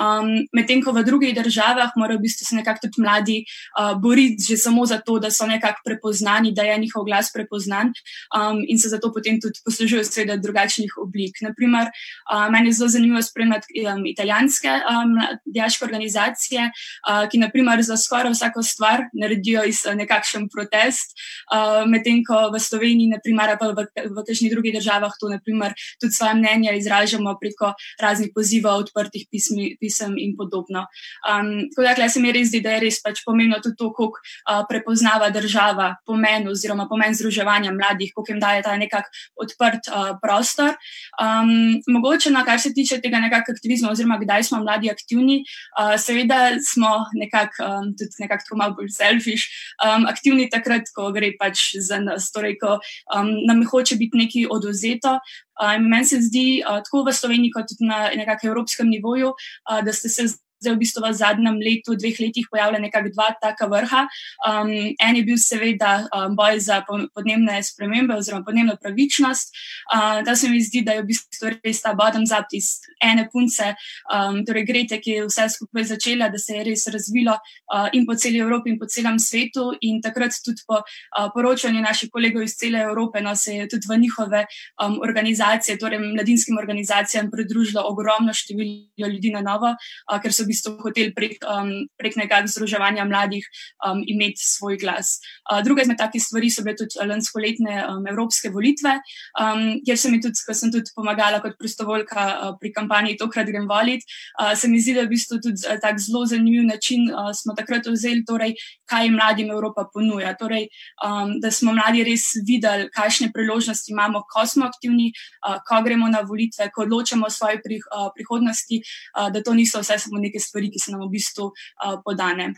um, 0.00 0.30
medtem 0.56 0.82
ko 0.84 0.92
v 0.92 1.04
drugih 1.04 1.34
državah 1.34 1.92
morajo 1.96 2.18
v 2.18 2.26
bistvu 2.26 2.46
se 2.46 2.56
nekako 2.56 2.86
tudi 2.86 3.02
mladi 3.02 3.38
uh, 3.44 3.94
boriti 4.00 4.50
že 4.50 4.56
samo 4.56 4.86
zato, 4.86 5.18
da 5.18 5.30
so 5.30 5.46
nekako 5.46 5.82
prepoznani, 5.84 6.52
da 6.52 6.62
je 6.62 6.78
njihov 6.78 7.04
glas 7.04 7.32
prepoznan 7.32 7.92
um, 8.36 8.62
in 8.68 8.78
se 8.78 8.88
zato 8.88 9.12
potem 9.12 9.40
tudi 9.40 9.60
poslužujejo 9.64 10.04
seveda 10.04 10.36
drugačnih 10.36 10.92
oblik. 10.98 11.40
Naprimer, 11.42 11.90
uh, 11.90 12.48
meni 12.50 12.69
je 12.70 12.78
zelo 12.78 12.88
zanimivo 12.88 13.22
spremljati 13.22 13.66
um, 13.82 14.06
italijanske 14.06 14.70
um, 14.70 15.16
diaške 15.44 15.84
organizacije, 15.84 16.70
uh, 16.70 17.28
ki 17.30 17.38
naprimer 17.42 17.82
za 17.82 17.96
skoraj 17.96 18.32
vsako 18.32 18.62
stvar 18.62 19.04
naredijo 19.12 19.64
iz 19.66 19.82
nekakšen 19.94 20.48
protest, 20.52 21.16
uh, 21.52 21.84
medtem 21.90 22.22
ko 22.26 22.48
v 22.54 22.60
Sloveniji, 22.60 23.10
naprimer, 23.14 23.56
pa 23.60 23.72
v, 23.74 23.86
v 23.86 24.24
kakšnih 24.26 24.52
drugih 24.52 24.74
državah 24.78 25.12
to 25.20 25.30
naprimer 25.32 25.74
tudi 26.00 26.12
svoje 26.12 26.34
mnenje 26.34 26.76
izražamo 26.78 27.34
preko 27.40 27.72
raznih 28.00 28.30
pozivov, 28.34 28.86
odprtih 28.86 29.26
pismi, 29.30 29.74
pisem 29.80 30.14
in 30.18 30.36
podobno. 30.38 30.86
Um, 31.26 31.68
tako 31.74 31.88
da, 32.00 32.08
se 32.08 32.20
mi 32.20 32.32
res 32.32 32.48
zdi, 32.48 32.62
da 32.64 32.76
je 32.76 32.84
res 32.86 33.00
pač 33.02 33.24
pomembno 33.26 33.60
tudi 33.62 33.76
to, 33.78 33.90
kako 33.92 34.20
uh, 34.20 34.62
prepoznava 34.68 35.30
država 35.34 35.94
pomen 36.06 36.48
oziroma 36.48 36.86
pomen 36.88 37.14
združevanja 37.14 37.72
mladih, 37.74 38.12
kako 38.14 38.32
jim 38.32 38.40
daje 38.40 38.62
ta 38.62 38.76
nekak 38.76 39.10
odprt 39.40 39.90
uh, 39.90 40.14
prostor. 40.22 40.76
Um, 41.20 41.80
mogoče, 41.88 42.30
na 42.30 42.44
kar 42.46 42.59
se 42.60 42.72
tiče 42.76 43.00
tega 43.00 43.20
nekakšnega 43.22 43.56
aktivizma, 43.56 43.90
oziroma 43.90 44.18
kdaj 44.20 44.44
smo 44.48 44.60
mladi 44.62 44.90
aktivni, 44.90 45.40
uh, 45.78 45.94
seveda 46.00 46.56
smo 46.64 46.90
nekako 47.14 47.64
um, 47.66 47.92
tudi 47.98 48.24
nekako 48.24 48.46
tako 48.46 48.60
malo 48.60 48.76
bolj 48.78 48.90
selfish, 48.94 49.50
um, 49.84 50.06
aktivni 50.10 50.48
takrat, 50.50 50.90
ko 50.94 51.10
gre 51.14 51.32
pač 51.38 51.70
za 51.78 52.00
nas, 52.02 52.30
torej 52.34 52.58
ko 52.60 52.78
um, 52.78 53.32
nam 53.48 53.64
hoče 53.66 53.96
biti 54.00 54.20
nekaj 54.24 54.50
oduzeto. 54.50 55.18
Uh, 55.60 55.76
meni 55.80 56.06
se 56.08 56.20
zdi, 56.24 56.62
uh, 56.64 56.80
tako 56.84 57.04
v 57.08 57.16
Sloveniji, 57.16 57.54
kot 57.56 57.68
tudi 57.72 57.88
na 57.88 58.08
nekakšnem 58.16 58.52
evropskem 58.52 58.88
nivoju, 58.88 59.34
uh, 59.34 59.80
da 59.84 59.92
ste 59.92 60.08
se 60.08 60.30
zdaj 60.60 60.74
v 60.74 60.80
bistvu 60.84 61.02
v 61.04 61.12
zadnjem 61.16 61.56
letu, 61.58 61.96
dveh 61.96 62.20
letih 62.20 62.46
pojavila 62.50 62.78
nekako 62.78 63.12
dva 63.14 63.28
taka 63.40 63.66
vrha. 63.66 64.06
Um, 64.46 64.70
en 64.92 65.16
je 65.16 65.24
bil 65.24 65.38
seveda 65.40 66.06
um, 66.12 66.36
boj 66.36 66.60
za 66.60 66.82
podnebne 66.86 67.62
spremembe 67.62 68.14
oziroma 68.14 68.44
podnebno 68.44 68.76
pravičnost. 68.80 69.54
Uh, 69.94 70.20
ta 70.24 70.36
se 70.36 70.48
mi 70.48 70.60
zdi, 70.60 70.84
da 70.84 70.98
je 70.98 71.02
v 71.02 71.10
bistvu 71.10 71.54
res 71.64 71.82
ta 71.82 71.94
bottom 71.94 72.24
up 72.28 72.52
iz 72.52 72.80
ene 73.02 73.28
punce, 73.32 73.74
um, 74.12 74.44
torej 74.44 74.66
Grete, 74.68 75.00
ki 75.00 75.10
je 75.10 75.26
vse 75.26 75.48
skupaj 75.56 75.88
začela, 75.94 76.28
da 76.28 76.38
se 76.38 76.54
je 76.54 76.64
res 76.68 76.86
razvilo 76.92 77.34
uh, 77.34 77.88
in 77.96 78.06
po 78.06 78.14
celi 78.14 78.38
Evropi 78.38 78.70
in 78.70 78.78
po 78.78 78.86
celem 78.86 79.18
svetu. 79.18 79.70
In 79.80 80.00
takrat 80.04 80.36
tudi 80.44 80.62
po 80.68 80.82
uh, 80.82 81.30
poročanju 81.34 81.80
naših 81.80 82.10
kolegov 82.12 82.44
iz 82.44 82.56
cele 82.60 82.84
Evrope, 82.84 83.20
no, 83.24 83.34
se 83.36 83.56
je 83.56 83.68
tudi 83.68 83.88
v 83.88 83.98
njihove 84.04 84.44
um, 84.82 85.00
organizacije, 85.02 85.78
torej 85.78 85.98
mladinskim 86.04 86.58
organizacijam, 86.58 87.30
pridružilo 87.30 87.82
ogromno 87.86 88.34
število 88.34 89.08
ljudi 89.08 89.32
na 89.32 89.40
novo, 89.40 89.72
uh, 89.72 90.20
ker 90.20 90.32
so 90.34 90.44
bistvu 90.50 90.76
hoteli 90.82 91.14
prek, 91.14 91.38
um, 91.46 91.72
prek 91.98 92.16
nekakšnega 92.16 92.52
združevanja 92.54 93.04
mladih 93.04 93.44
um, 93.86 94.02
imeti 94.06 94.42
svoj 94.42 94.78
glas. 94.78 95.18
Uh, 95.50 95.62
druga 95.64 95.82
izmed 95.82 95.98
takih 95.98 96.22
stvari 96.22 96.50
so 96.50 96.62
bile 96.62 96.76
tudi 96.76 96.98
lansko 97.06 97.40
letne 97.42 97.84
um, 97.86 98.06
evropske 98.06 98.50
volitve, 98.50 98.96
um, 99.40 99.80
kjer 99.86 99.98
sem 99.98 100.16
tudi, 100.22 100.38
sem 100.54 100.72
tudi 100.72 100.92
pomagala 100.96 101.40
kot 101.42 101.56
prostovoljka 101.58 102.26
uh, 102.30 102.54
pri 102.60 102.72
kampanji 102.72 103.16
Tokrat 103.20 103.46
grem 103.46 103.68
volit. 103.68 104.04
Uh, 104.38 104.54
se 104.56 104.68
mi 104.68 104.80
zdi, 104.80 104.94
da 104.94 105.04
je 105.04 105.10
v 105.10 105.14
bistvu 105.14 105.40
tudi 105.42 105.66
uh, 105.66 105.78
tak 105.82 105.98
zelo 105.98 106.24
zanimiv 106.26 106.66
način, 106.68 107.08
uh, 107.10 107.30
smo 107.34 107.54
takrat 107.58 107.86
vzeli, 107.86 108.24
torej, 108.26 108.54
kaj 108.90 109.10
mladim 109.10 109.50
Evropa 109.50 109.86
ponuja. 109.92 110.34
Torej, 110.38 110.68
um, 111.04 111.36
da 111.42 111.50
smo 111.50 111.74
mladi 111.76 112.04
res 112.06 112.30
videli, 112.46 112.88
kakšne 112.94 113.30
priložnosti 113.34 113.92
imamo, 113.92 114.22
ko 114.30 114.46
smo 114.46 114.66
aktivni, 114.70 115.10
uh, 115.46 115.58
ko 115.66 115.82
gremo 115.84 116.08
na 116.08 116.22
volitve, 116.26 116.70
ko 116.74 116.86
odločamo 116.86 117.26
o 117.26 117.32
svoji 117.32 117.60
pri, 117.64 117.80
uh, 117.90 118.08
prihodnosti, 118.14 118.80
uh, 118.82 119.28
da 119.32 119.42
to 119.42 119.54
niso 119.54 119.82
vse 119.82 119.98
samo 119.98 120.20
neke 120.22 120.39
stvari, 120.40 120.70
ki 120.72 120.82
se 120.82 120.92
nam 120.94 121.06
v 121.06 121.12
bistvu 121.14 121.50
uh, 121.50 122.00
podane. 122.04 122.52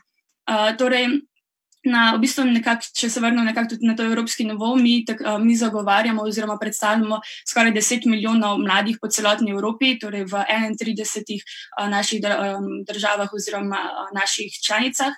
Uh, 0.48 0.72
torej, 0.78 1.08
Na, 1.82 2.14
v 2.14 2.22
bistvu 2.22 2.44
nekak, 2.46 2.84
če 2.94 3.08
se 3.10 3.20
vrnemo 3.20 3.50
tudi 3.66 3.86
na 3.86 3.96
to 3.98 4.04
evropski 4.06 4.44
nivo, 4.46 4.76
mi, 4.76 5.04
tak, 5.04 5.18
mi 5.42 5.56
zagovarjamo 5.56 6.22
oziroma 6.22 6.54
predstavljamo 6.58 7.18
skoraj 7.48 7.72
10 7.72 8.06
milijonov 8.06 8.58
mladih 8.58 8.98
po 9.02 9.08
celotni 9.08 9.50
Evropi, 9.50 9.98
torej 9.98 10.24
v 10.30 10.44
31 10.78 11.42
naših 11.90 12.22
državah 12.86 13.32
oziroma 13.34 13.82
naših 14.14 14.54
članicah. 14.62 15.10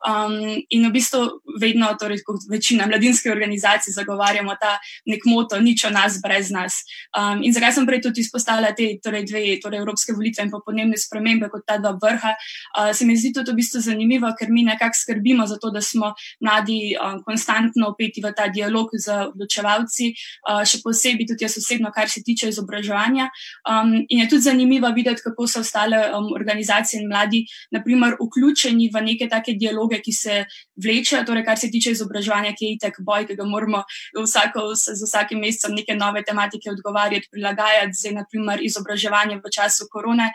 Um, 0.00 0.64
in 0.72 0.86
v 0.88 0.92
bistvu 0.96 1.42
vedno, 1.60 1.92
torej 2.00 2.22
kot 2.24 2.46
večina 2.48 2.86
mladinskih 2.88 3.32
organizacij, 3.32 3.92
zagovarjamo 3.92 4.54
ta 4.56 4.78
nek 5.04 5.26
moto, 5.28 5.60
nič 5.60 5.84
o 5.84 5.90
nas 5.92 6.16
brez 6.24 6.48
nas. 6.48 6.80
Um, 7.12 7.42
in 7.44 7.52
zakaj 7.52 7.74
sem 7.76 7.84
prej 7.84 8.00
tudi 8.06 8.24
izpostavila 8.24 8.72
te 8.72 8.96
torej 9.04 9.26
dve 9.28 9.42
torej 9.60 9.84
evropske 9.84 10.16
volitve 10.16 10.46
in 10.46 10.52
pa 10.52 10.62
podnebne 10.64 10.96
spremembe 10.96 11.50
kot 11.52 11.66
ta 11.68 11.76
dva 11.76 11.92
vrha, 12.00 12.32
uh, 12.32 12.92
se 12.96 13.04
mi 13.04 13.16
zdi 13.16 13.34
to 13.36 13.44
v 13.44 13.58
bistvu 13.60 13.84
zanimivo, 13.84 14.32
ker 14.38 14.48
mi 14.48 14.64
nekako 14.64 14.96
skrbimo 14.96 15.44
za 15.46 15.60
to, 15.60 15.68
da 15.68 15.84
smo 15.84 16.09
mladi 16.40 16.96
um, 16.96 17.22
konstantno 17.24 17.92
upeti 17.94 18.22
v 18.24 18.32
ta 18.36 18.48
dialog 18.48 18.90
z 18.92 19.30
odločevalci, 19.30 20.10
uh, 20.50 20.62
še 20.64 20.82
posebej 20.84 21.30
tudi 21.30 21.46
jaz 21.46 21.58
osebno, 21.60 21.92
kar 21.94 22.10
se 22.10 22.24
tiče 22.26 22.50
izobraževanja. 22.50 23.30
Um, 23.68 23.94
in 24.08 24.24
je 24.24 24.28
tudi 24.28 24.48
zanimivo 24.48 24.90
videti, 24.96 25.22
kako 25.24 25.46
so 25.46 25.62
ostale 25.64 26.02
um, 26.10 26.32
organizacije 26.34 27.02
in 27.02 27.08
mladi, 27.08 27.44
naprimer, 27.70 28.16
vključeni 28.20 28.90
v 28.92 29.04
neke 29.04 29.28
take 29.30 29.54
dialoge 29.58 30.00
ki 30.00 30.12
se 30.12 30.44
vlečejo, 30.76 31.24
torej 31.24 31.44
kar 31.44 31.58
se 31.58 31.70
tiče 31.70 31.92
izobraževanja, 31.94 32.52
ki 32.58 32.64
je 32.64 32.76
itek 32.76 33.00
boj, 33.06 33.26
ki 33.28 33.36
ga 33.38 33.46
moramo 33.48 33.82
vsako, 34.16 34.72
z 34.74 34.96
vsakim 35.04 35.40
mesecem 35.44 35.74
neke 35.76 35.94
nove 35.94 36.22
tematike 36.26 36.70
odgovarjati, 36.72 37.28
prilagajati, 37.32 37.96
zdaj 38.00 38.16
naprimer 38.20 38.64
izobraževanje 38.64 39.40
v 39.44 39.52
času 39.54 39.88
korone. 39.92 40.30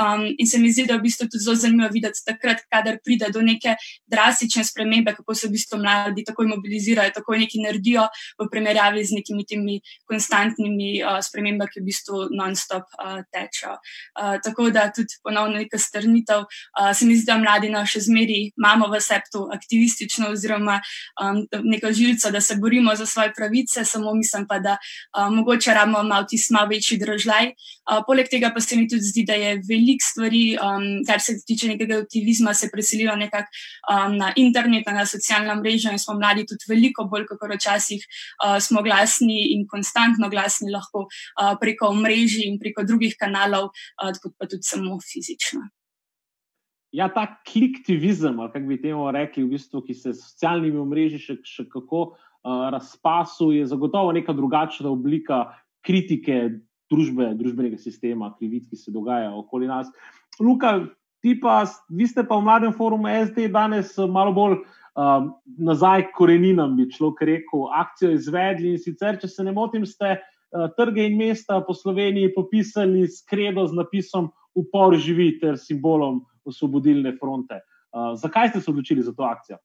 Um, 0.00 0.26
in 0.38 0.48
se 0.48 0.58
mi 0.58 0.72
zdi, 0.72 0.86
da 0.88 0.96
je 0.96 1.00
v 1.00 1.06
bistvu 1.08 1.28
tudi 1.28 1.44
zelo 1.44 1.56
zanimivo 1.56 1.90
videti 1.92 2.24
takrat, 2.26 2.64
kadar 2.72 2.98
pride 3.04 3.30
do 3.32 3.42
neke 3.44 3.76
drastične 4.10 4.64
spremembe, 4.64 5.14
kako 5.20 5.34
se 5.34 5.48
v 5.48 5.54
bistvu 5.56 5.78
mladi 5.78 6.24
takoj 6.24 6.48
mobilizirajo, 6.50 7.14
takoj 7.14 7.38
nekaj 7.44 7.64
naredijo 7.64 8.06
v 8.40 8.48
primerjavi 8.50 9.04
z 9.04 9.20
nekimi 9.20 9.44
temi 9.46 9.78
konstantnimi 10.08 11.00
uh, 11.04 11.20
spremembami, 11.22 11.70
ki 11.70 11.80
v 11.80 11.86
bistvu 11.86 12.22
non-stop 12.34 12.88
uh, 12.98 13.20
tečejo. 13.30 13.76
Uh, 14.16 14.36
tako 14.42 14.70
da 14.74 14.88
tudi 14.94 15.20
ponovno 15.22 15.60
neka 15.60 15.78
strnitev. 15.78 16.46
Uh, 16.46 16.92
se 16.96 17.06
mi 17.06 17.16
zdi, 17.16 17.28
da 17.30 17.38
mladi 17.38 17.70
na 17.70 17.84
še 17.86 18.02
zmeri 18.06 18.50
imamo 18.56 18.88
v 18.90 19.00
septu 19.04 19.46
aktivistično 19.52 20.30
oziroma 20.32 20.80
um, 21.20 21.42
neko 21.64 21.92
žilico, 21.92 22.30
da 22.30 22.40
se 22.40 22.56
borimo 22.56 22.94
za 22.96 23.06
svoje 23.06 23.32
pravice, 23.36 23.84
samo 23.84 24.14
mislim 24.14 24.46
pa, 24.48 24.58
da 24.58 24.76
um, 25.16 25.36
mogoče 25.40 25.74
rabimo 25.74 26.02
malo 26.02 26.26
tisti 26.30 26.54
malo 26.54 26.68
večji 26.72 26.98
držaj. 26.98 27.52
Uh, 27.90 28.02
poleg 28.06 28.28
tega 28.30 28.52
pa 28.54 28.60
se 28.60 28.76
mi 28.76 28.88
tudi 28.88 29.02
zdi, 29.02 29.24
da 29.26 29.34
je 29.34 29.56
veliko 29.68 30.04
stvari, 30.04 30.44
um, 30.56 31.04
kar 31.06 31.20
se 31.20 31.36
tiče 31.46 31.68
nekega 31.74 32.00
aktivizma, 32.04 32.54
se 32.54 32.70
preselilo 32.72 33.16
nekako 33.16 33.50
um, 33.90 34.16
na 34.16 34.32
internet, 34.36 34.86
na 34.86 35.06
socialna 35.10 35.56
mreža 35.58 35.94
in 35.94 36.00
smo 36.02 36.16
mladi 36.18 36.46
tudi 36.48 36.70
veliko 36.70 37.06
bolj, 37.10 37.26
kot 37.30 37.42
včasih 37.54 38.04
uh, 38.04 38.58
smo 38.62 38.84
glasni 38.86 39.50
in 39.56 39.66
konstantno 39.70 40.30
glasni 40.30 40.70
lahko 40.72 41.06
uh, 41.08 41.52
preko 41.60 41.92
mreži 41.94 42.46
in 42.48 42.58
preko 42.62 42.86
drugih 42.86 43.16
kanalov, 43.18 43.70
uh, 43.70 44.32
pa 44.38 44.48
tudi 44.48 44.66
samo 44.66 44.98
fizično. 45.04 45.66
Ja, 46.92 47.06
ta 47.08 47.28
kliktivizem, 47.46 48.40
kako 48.50 48.66
bi 48.66 48.80
temu 48.82 49.10
rekli, 49.14 49.44
v 49.44 49.54
bistvu, 49.54 49.84
ki 49.86 49.94
se 49.94 50.14
s 50.14 50.32
socialnimi 50.32 50.80
omrežji 50.80 51.20
še, 51.22 51.36
še 51.46 51.68
kako 51.70 52.00
uh, 52.10 52.66
razpasu, 52.74 53.52
je 53.54 53.68
zagotovo 53.70 54.10
neka 54.16 54.34
drugačna 54.34 54.90
oblika 54.90 55.44
kritike 55.86 56.48
družbe, 56.90 57.30
družbenega 57.38 57.78
sistema, 57.78 58.32
krivic, 58.38 58.66
ki 58.66 58.76
se 58.76 58.94
dogajajo 58.94 59.38
okoli 59.44 59.70
nas. 59.70 59.86
Luka, 60.42 60.80
ti 61.22 61.36
pa, 61.40 61.62
vi 61.88 62.08
ste 62.10 62.24
pa 62.26 62.38
v 62.40 62.46
mladem 62.48 62.74
forumu 62.74 63.10
SD 63.28 63.50
danes 63.54 63.94
malo 64.10 64.34
bolj 64.34 64.58
uh, 64.96 65.30
nazaj 65.58 66.10
koreninam, 66.16 66.76
bi 66.76 66.88
človek 66.90 67.22
rekel, 67.28 67.68
akcijo 67.74 68.12
izvedli 68.16 68.74
in 68.74 68.82
sicer, 68.82 69.18
če 69.20 69.28
se 69.28 69.46
ne 69.46 69.54
motim, 69.56 69.86
ste 69.86 70.16
uh, 70.16 70.68
trge 70.76 71.06
in 71.08 71.18
mesta 71.18 71.60
po 71.66 71.74
Sloveniji 71.74 72.34
popisali 72.34 73.06
s 73.08 73.24
kredo 73.26 73.66
z 73.66 73.78
napisom 73.78 74.30
Upor 74.58 74.96
živi 74.98 75.36
ter 75.38 75.58
simbolom 75.58 76.24
osvobodilne 76.44 77.14
fronte. 77.20 77.60
Uh, 77.94 78.14
zakaj 78.18 78.50
ste 78.50 78.60
se 78.60 78.70
odločili 78.70 79.02
za 79.02 79.12
to 79.14 79.22
akcijo? 79.22 79.60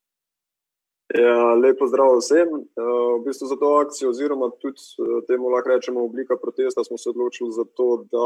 Ja, 1.13 1.53
lepo 1.53 1.85
zdrav 1.87 2.17
vsem. 2.17 2.49
Uh, 2.49 3.21
v 3.21 3.25
bistvu 3.25 3.47
za 3.49 3.57
to 3.61 3.71
akcijo, 3.81 4.09
oziroma 4.09 4.49
tudi 4.61 4.81
uh, 5.01 5.21
temu 5.29 5.49
lahko 5.53 5.69
rečemo 5.69 6.05
oblika 6.05 6.37
protesta, 6.41 6.83
smo 6.83 6.97
se 6.97 7.09
odločili 7.09 7.51
za 7.53 7.65
to, 7.77 8.05
da 8.11 8.25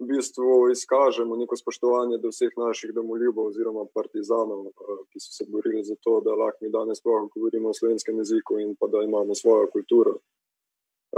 v 0.00 0.06
bistvu 0.08 0.70
izkažemo 0.72 1.36
neko 1.36 1.56
spoštovanje 1.56 2.18
do 2.18 2.28
vseh 2.32 2.52
naših 2.56 2.92
domoljubov 2.96 3.50
oziroma 3.52 3.84
partizanov, 3.94 4.60
uh, 4.66 5.02
ki 5.12 5.20
so 5.20 5.32
se 5.36 5.44
borili 5.48 5.84
za 5.84 5.94
to, 6.00 6.20
da 6.24 6.34
lahko 6.34 6.64
mi 6.64 6.70
danes 6.72 7.02
govorimo 7.04 7.68
o 7.68 7.76
slovenskem 7.76 8.16
jeziku 8.18 8.58
in 8.58 8.76
pa 8.80 8.86
da 8.86 9.02
imamo 9.04 9.34
svojo 9.34 9.68
kulturo. 9.74 10.16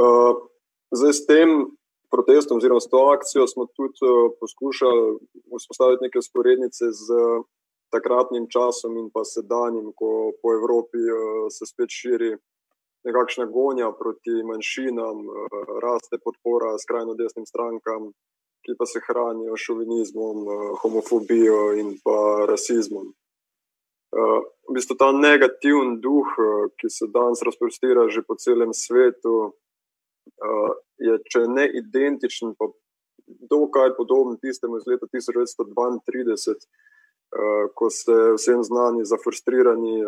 Uh, 0.02 0.34
zdaj 0.90 1.12
s 1.12 1.26
tem 1.26 1.48
protestom, 2.10 2.58
oziroma 2.58 2.80
s 2.80 2.90
to 2.90 2.98
akcijo, 3.14 3.46
smo 3.46 3.66
tudi 3.76 4.02
uh, 4.02 4.34
poskušali 4.40 5.18
vzpostaviti 5.60 6.04
neke 6.06 6.22
sporednice 6.22 6.90
z 6.90 7.06
takratnim 7.94 8.48
časom 8.48 8.96
in 8.98 9.10
pa 9.14 9.22
sedanjim, 9.24 9.92
ko 9.94 10.32
po 10.42 10.54
Evropi 10.58 11.02
se 11.52 11.66
spet 11.68 11.90
širi 11.92 12.30
nekakšna 13.04 13.44
gonja 13.46 13.90
proti 14.00 14.34
manjšinam, 14.48 15.18
raste 15.84 16.16
podpora 16.24 16.78
skrajno 16.82 17.14
desnim 17.20 17.46
strankam, 17.46 18.12
ki 18.62 18.76
pa 18.78 18.86
se 18.86 19.00
hranijo 19.06 19.56
šovinizmom, 19.56 20.38
uh, 20.46 20.68
homofobijo 20.82 21.72
in 21.80 21.96
pa 22.04 22.46
rasizmom. 22.50 23.10
Uh, 24.12 24.40
v 24.68 24.76
bistvu 24.76 24.96
ta 25.00 25.08
negativen 25.12 25.96
duh, 26.04 26.28
uh, 26.38 26.68
ki 26.78 26.90
se 26.90 27.08
danes 27.14 27.42
razprostira 27.46 28.08
že 28.08 28.22
po 28.26 28.36
celem 28.38 28.72
svetu, 28.76 29.52
je, 31.02 31.14
če 31.34 31.40
ne 31.50 31.64
identičen, 31.66 32.54
pa 32.58 32.68
dokaj 33.50 33.94
podoben 33.96 34.38
tistemu 34.42 34.78
iz 34.78 34.86
leta 34.86 35.08
1932, 35.10 36.54
uh, 36.54 37.70
ko 37.74 37.90
se 37.90 38.18
vsem 38.36 38.62
znani, 38.62 39.06
zafrustrirani 39.08 40.02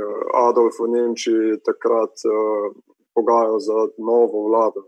Adolf 0.45 0.79
v 0.83 0.91
Nemčiji 0.95 1.59
takrat 1.67 2.27
uh, 2.29 2.71
pogajal 3.15 3.59
za 3.63 3.89
novo 3.99 4.47
vlado. 4.49 4.87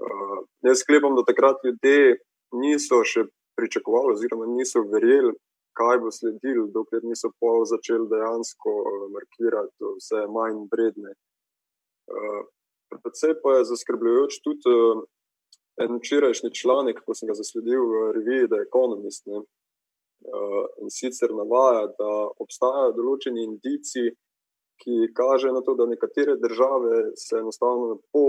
Uh, 0.00 0.42
jaz 0.64 0.82
sklepam, 0.82 1.14
da 1.18 1.26
takrat 1.28 1.62
ljudje 1.64 2.18
niso 2.52 3.02
še 3.04 3.26
pričakovali, 3.58 4.16
oziroma 4.16 4.48
niso 4.50 4.82
verjeli. 4.88 5.34
Kaj 5.78 6.00
bo 6.02 6.10
sledilo, 6.10 6.66
dokler 6.74 7.04
niso 7.06 7.30
začeli 7.70 8.08
dejansko 8.10 8.72
markirati 9.14 9.92
vse 9.96 10.26
manj 10.34 10.66
vredne. 10.72 11.14
Predvsej 12.90 13.36
pa 13.42 13.54
je 13.54 13.68
zaskrbljujoč 13.70 14.40
tudi 14.42 14.66
uh, 14.66 15.04
en 15.80 15.96
včerajšnji 15.96 16.50
članek, 16.54 17.04
ko 17.06 17.14
sem 17.14 17.30
ga 17.30 17.38
zasledil 17.38 17.86
v 17.86 18.12
reviji 18.16 18.50
The 18.50 18.60
Economist. 18.66 19.26
Ne, 19.30 19.44
in 20.82 20.90
sicer 20.92 21.32
navaja, 21.32 21.86
da 21.96 22.10
obstajajo 22.44 22.92
določeni 22.98 23.44
indici, 23.46 24.10
ki 24.80 25.12
kažejo 25.16 25.54
na 25.54 25.62
to, 25.64 25.74
da 25.76 25.88
nekatere 25.88 26.36
države 26.40 27.12
se 27.16 27.38
enostavno 27.40 28.00
po 28.12 28.24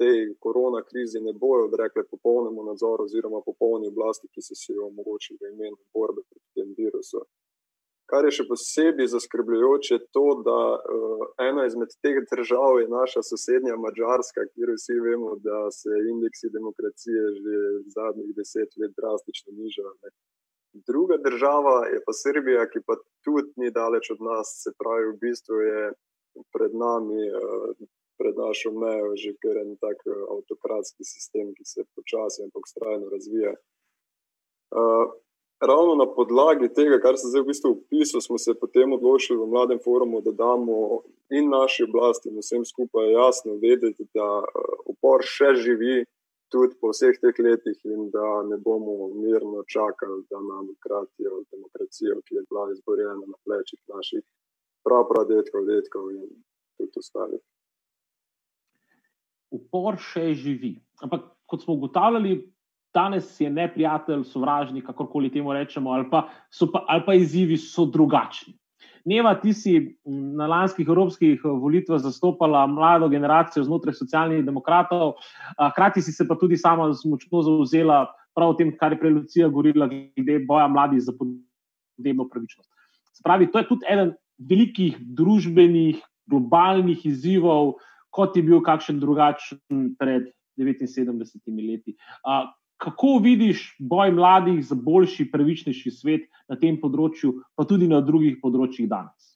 tej 0.00 0.34
korona 0.44 0.82
krizi 0.82 1.20
ne 1.20 1.32
bojo 1.32 1.68
odrekle 1.68 2.02
popolnemu 2.10 2.64
nadzoru 2.70 3.04
oziroma 3.04 3.40
popolni 3.46 3.88
oblasti, 3.92 4.28
ki 4.32 4.42
so 4.42 4.54
si 4.58 4.72
jo 4.72 4.90
omogočili 4.90 5.38
v 5.40 5.52
imenu 5.54 5.78
borbe 5.94 6.22
proti 6.28 6.48
tem 6.58 6.74
virusu. 6.78 7.22
Kar 8.10 8.26
je 8.28 8.34
še 8.36 8.44
posebej 8.48 9.08
zaskrbljujoče, 9.14 9.96
je 9.96 10.02
to, 10.12 10.24
da 10.44 10.58
uh, 10.76 11.22
ena 11.40 11.64
izmed 11.64 11.94
teh 12.04 12.18
držav 12.28 12.82
je 12.82 12.90
naša 12.92 13.22
sosednja 13.24 13.78
Mačarska, 13.80 14.44
kjer 14.52 14.74
vsi 14.76 14.98
vemo, 15.06 15.32
da 15.46 15.70
se 15.72 16.02
indeksi 16.12 16.52
demokracije 16.52 17.22
že 17.38 17.62
zadnjih 17.96 18.34
deset 18.36 18.76
let 18.82 18.92
drastično 19.00 19.56
nižajo. 19.56 20.12
Druga 20.90 21.16
država 21.24 21.76
je 21.94 22.02
pa 22.04 22.12
Srbija, 22.20 22.68
ki 22.68 22.84
pa 22.86 22.98
tudi 23.24 23.52
ni 23.62 23.72
daleč 23.72 24.10
od 24.12 24.20
nas, 24.28 24.52
se 24.60 24.74
pravi, 24.76 25.08
v 25.12 25.18
bistvu 25.24 25.64
je 25.64 25.82
pred 26.52 26.76
nami, 26.84 27.24
uh, 27.30 27.72
pred 28.18 28.36
našo 28.38 28.72
mejo, 28.72 29.12
že 29.16 29.34
kar 29.42 29.60
en 29.62 29.76
tak 29.76 29.98
uh, 30.06 30.24
avtokratski 30.36 31.04
sistem, 31.04 31.52
ki 31.56 31.64
se 31.64 31.84
počasi 31.96 32.42
in 32.44 32.50
pokstrajno 32.54 33.10
razvija. 33.12 33.54
Uh, 34.74 35.12
ravno 35.60 35.94
na 35.94 36.06
podlagi 36.14 36.68
tega, 36.74 36.98
kar 37.00 37.18
se 37.18 37.28
zdaj 37.28 37.42
v 37.42 37.46
bistvu 37.46 37.70
opisuje, 37.70 38.20
smo 38.20 38.38
se 38.38 38.54
potem 38.60 38.92
odločili 38.92 39.38
v 39.38 39.46
mladem 39.46 39.78
forumu, 39.84 40.20
da 40.20 40.32
damo 40.32 41.02
in 41.30 41.48
naši 41.48 41.84
oblasti 41.88 42.28
in 42.28 42.38
vsem 42.38 42.64
skupaj 42.64 43.12
jasno 43.12 43.52
vedeti, 43.62 44.04
da 44.14 44.28
eh, 44.42 44.74
upor 44.92 45.24
še 45.36 45.54
živi 45.64 46.04
tudi 46.52 46.76
po 46.80 46.92
vseh 46.92 47.16
teh 47.22 47.36
letih 47.46 47.78
in 47.84 48.10
da 48.14 48.42
ne 48.50 48.56
bomo 48.66 49.08
mirno 49.14 49.64
čakali, 49.74 50.22
da 50.30 50.38
nam 50.38 50.68
kratijo 50.84 51.42
demokracijo, 51.52 52.20
ki 52.26 52.34
je 52.34 52.42
bila 52.50 52.68
izborjena 52.72 53.24
na 53.26 53.38
plečih 53.44 53.80
naših 53.94 54.22
prapradetkov, 54.86 55.66
detkov 55.66 56.12
in 56.12 56.28
tudi 56.76 57.02
ostalih. 57.02 57.42
Upor 59.54 60.00
še 60.00 60.32
živi. 60.34 60.74
Ampak 61.04 61.30
kot 61.50 61.62
smo 61.62 61.76
ugotavljali, 61.78 62.40
danes 62.94 63.40
je 63.40 63.50
neprijatelj, 63.50 64.24
sovražnik, 64.30 64.86
kakorkoli 64.86 65.30
temu 65.30 65.52
rečemo, 65.52 65.92
ali 65.94 66.06
pa, 66.10 66.28
pa, 66.72 66.84
ali 66.88 67.02
pa 67.06 67.14
izzivi 67.18 67.58
so 67.58 67.86
drugačni. 67.86 68.54
Neva, 69.04 69.34
ti 69.36 69.52
si 69.52 69.74
na 70.08 70.46
lanskih 70.48 70.88
evropskih 70.88 71.40
eh, 71.44 71.56
volitvah 71.60 72.00
zastopala 72.00 72.64
mlado 72.66 73.08
generacijo 73.12 73.64
znotraj 73.66 73.98
socialnih 73.98 74.44
demokratov, 74.44 75.18
hkrati 75.58 76.02
si 76.02 76.12
se 76.12 76.24
pa 76.28 76.38
tudi 76.40 76.56
sama 76.56 76.88
močno 77.04 77.42
zauzela 77.44 78.06
prav 78.34 78.54
o 78.54 78.56
tem, 78.58 78.72
kar 78.76 78.92
je 78.92 78.98
prej 78.98 79.12
Lucija 79.18 79.48
govorila, 79.48 79.88
glede 79.88 80.38
boja 80.48 80.68
mladih 80.68 81.02
za 81.04 81.12
podnebno 81.18 82.28
pravičnost. 82.30 82.70
Spravi, 83.20 83.50
to 83.52 83.60
je 83.60 83.68
tudi 83.68 83.86
eden 83.90 84.14
velikih 84.38 84.96
družbenih, 84.98 86.00
globalnih 86.26 87.04
izzivov, 87.06 87.76
kot 88.14 88.36
je 88.38 88.44
bil 88.46 88.62
kakšen 88.62 89.00
drugačen 89.02 89.94
pred 89.98 90.30
79 90.54 91.66
leti 91.66 91.96
kako 92.84 93.18
vidiš 93.22 93.76
boj 93.78 94.12
mladih 94.12 94.66
za 94.66 94.74
boljši, 94.74 95.30
pravičnejši 95.32 95.90
svet 95.90 96.26
na 96.48 96.58
tem 96.60 96.76
področju, 96.80 97.32
pa 97.56 97.64
tudi 97.64 97.88
na 97.88 98.02
drugih 98.04 98.40
področjih 98.42 98.88
danes? 98.90 99.32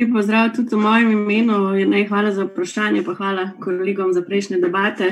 Pozdrav 0.00 0.54
tudi 0.56 0.72
v 0.72 0.80
mojem 0.80 1.10
imenu. 1.12 1.58
Ne, 1.90 2.06
hvala 2.08 2.30
za 2.32 2.46
vprašanje, 2.48 3.02
pa 3.04 3.12
hvala 3.18 3.50
kolegom 3.60 4.14
za 4.16 4.22
prejšnje 4.24 4.60
debate. 4.62 5.10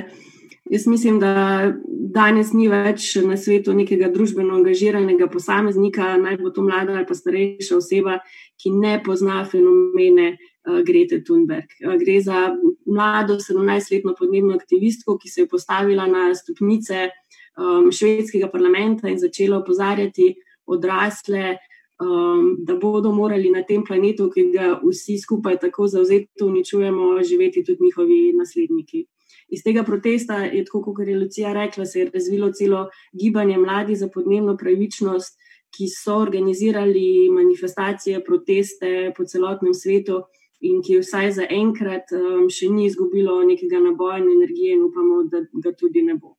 Jaz 0.71 0.87
mislim, 0.87 1.19
da 1.21 1.73
danes 1.89 2.53
ni 2.53 2.67
več 2.69 3.15
na 3.25 3.37
svetu 3.41 3.73
nekega 3.77 4.11
družbeno 4.13 4.57
angažiranega 4.59 5.29
posameznika, 5.33 6.17
naj 6.21 6.37
bo 6.43 6.53
to 6.53 6.65
mlada 6.67 6.97
ali 6.97 7.07
pa 7.09 7.17
starejša 7.17 7.79
oseba, 7.79 8.19
ki 8.61 8.73
ne 8.77 8.99
pozna 9.05 9.41
fenomene 9.49 10.35
uh, 10.35 10.81
Grete 10.85 11.23
Thunberg. 11.25 11.73
Uh, 11.85 11.97
gre 12.01 12.19
za 12.25 12.43
mlado 12.87 13.39
17-letno 13.41 14.15
podnebno 14.19 14.57
aktivistko, 14.59 15.17
ki 15.19 15.33
se 15.33 15.45
je 15.45 15.49
postavila 15.49 16.07
na 16.11 16.29
stopnice 16.37 17.09
um, 17.09 17.89
švedskega 17.93 18.51
parlamenta 18.53 19.09
in 19.09 19.19
začela 19.19 19.63
opozarjati 19.63 20.35
odrasle, 20.69 21.57
um, 22.05 22.57
da 22.65 22.77
bodo 22.77 23.13
morali 23.13 23.51
na 23.51 23.65
tem 23.65 23.85
planetu, 23.85 24.29
ki 24.33 24.51
ga 24.53 24.75
vsi 24.85 25.17
skupaj 25.23 25.63
tako 25.65 25.89
zauzeto 25.89 26.47
uničujemo, 26.53 27.15
živeti 27.25 27.65
tudi 27.65 27.89
njihovi 27.89 28.35
nasledniki. 28.37 29.07
Iz 29.49 29.63
tega 29.65 29.83
protesta 29.85 30.43
je, 30.45 30.65
tako 30.65 30.95
kot 30.95 31.09
je 31.09 31.17
Lucija 31.19 31.53
rekla, 31.53 31.87
se 31.87 32.01
je 32.01 32.11
razvilo 32.15 32.53
celo 32.53 32.89
gibanje 33.13 33.59
mladi 33.59 33.97
za 33.97 34.09
podnebno 34.15 34.57
pravičnost, 34.57 35.39
ki 35.77 35.89
so 35.93 36.17
organizirali 36.17 37.29
manifestacije, 37.33 38.25
proteste 38.25 39.13
po 39.17 39.25
celotnem 39.25 39.75
svetu 39.75 40.23
in 40.61 40.83
ki 40.83 40.99
vsaj 41.03 41.33
za 41.39 41.47
enkrat 41.51 42.13
um, 42.17 42.49
še 42.51 42.71
ni 42.73 42.87
izgubilo 42.89 43.37
nekega 43.47 43.81
naboja 43.83 44.19
in 44.23 44.31
energije, 44.33 44.75
in 44.75 44.87
upamo, 44.89 45.23
da 45.31 45.45
ga 45.65 45.73
tudi 45.79 46.03
ne 46.03 46.17
bo. 46.19 46.35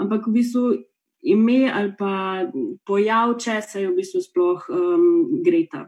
Ampak 0.00 0.26
v 0.26 0.34
bistvu 0.40 0.64
ime 1.22 1.68
ali 1.68 1.92
pa 1.98 2.12
pojav, 2.86 3.36
če 3.38 3.60
se 3.62 3.84
je 3.84 3.90
v 3.90 3.96
bistvu 4.00 4.24
sploh 4.24 4.66
um, 4.72 5.08
Greta. 5.44 5.86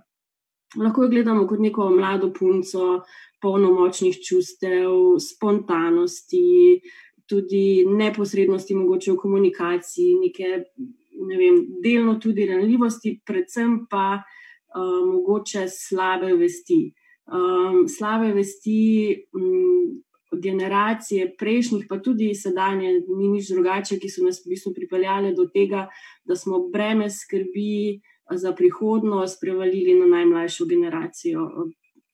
Lahko 0.80 1.04
jo 1.04 1.08
gledamo 1.12 1.46
kot 1.46 1.60
neko 1.60 1.90
mlado 1.90 2.32
punco, 2.32 3.02
polno 3.42 3.72
močnih 3.74 4.16
čustev, 4.22 5.18
spontanosti, 5.20 6.80
tudi 7.28 7.84
neposrednosti, 7.88 8.76
mogoče 8.76 9.12
v 9.12 9.18
komunikaciji, 9.20 10.14
neke, 10.20 10.62
ne 11.28 11.40
vem, 11.40 11.58
delno 11.84 12.16
tudi 12.22 12.46
ranljivosti, 12.48 13.18
predvsem 13.26 13.82
pa 13.90 14.06
uh, 14.20 15.02
mogoče 15.08 15.66
slabe 15.68 16.32
vesti. 16.38 16.84
Um, 17.32 17.84
slabe 17.88 18.32
vesti 18.34 18.80
um, 19.36 20.02
generacije 20.42 21.34
prejšnjih, 21.38 21.84
pa 21.88 21.98
tudi 22.02 22.32
sedanje, 22.34 22.94
ni 23.08 23.28
nič 23.28 23.52
drugače, 23.52 23.98
ki 24.00 24.10
so 24.10 24.24
nas 24.24 24.40
v 24.42 24.54
bistvu 24.54 24.72
pripeljali 24.76 25.34
do 25.36 25.46
tega, 25.52 25.86
da 26.24 26.36
smo 26.36 26.66
breme 26.72 27.10
skrbi 27.10 28.00
za 28.30 28.52
prihodnost 28.52 29.40
prevalili 29.40 29.94
na 30.00 30.06
najmlajšo 30.06 30.66
generacijo. 30.66 31.48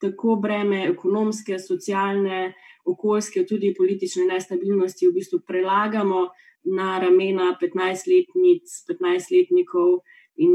Tako 0.01 0.38
breme 0.42 0.87
ekonomske, 0.88 1.59
socialne, 1.59 2.55
okoljske, 2.87 3.47
tudi 3.47 3.75
politične 3.79 4.27
nestabilnosti 4.27 5.09
v 5.09 5.12
bistvu 5.12 5.40
prelagamo 5.47 6.29
na 6.77 6.99
ramena 6.99 7.57
15-letnic, 7.61 8.64
15-letnikov 8.88 10.01
in 10.37 10.53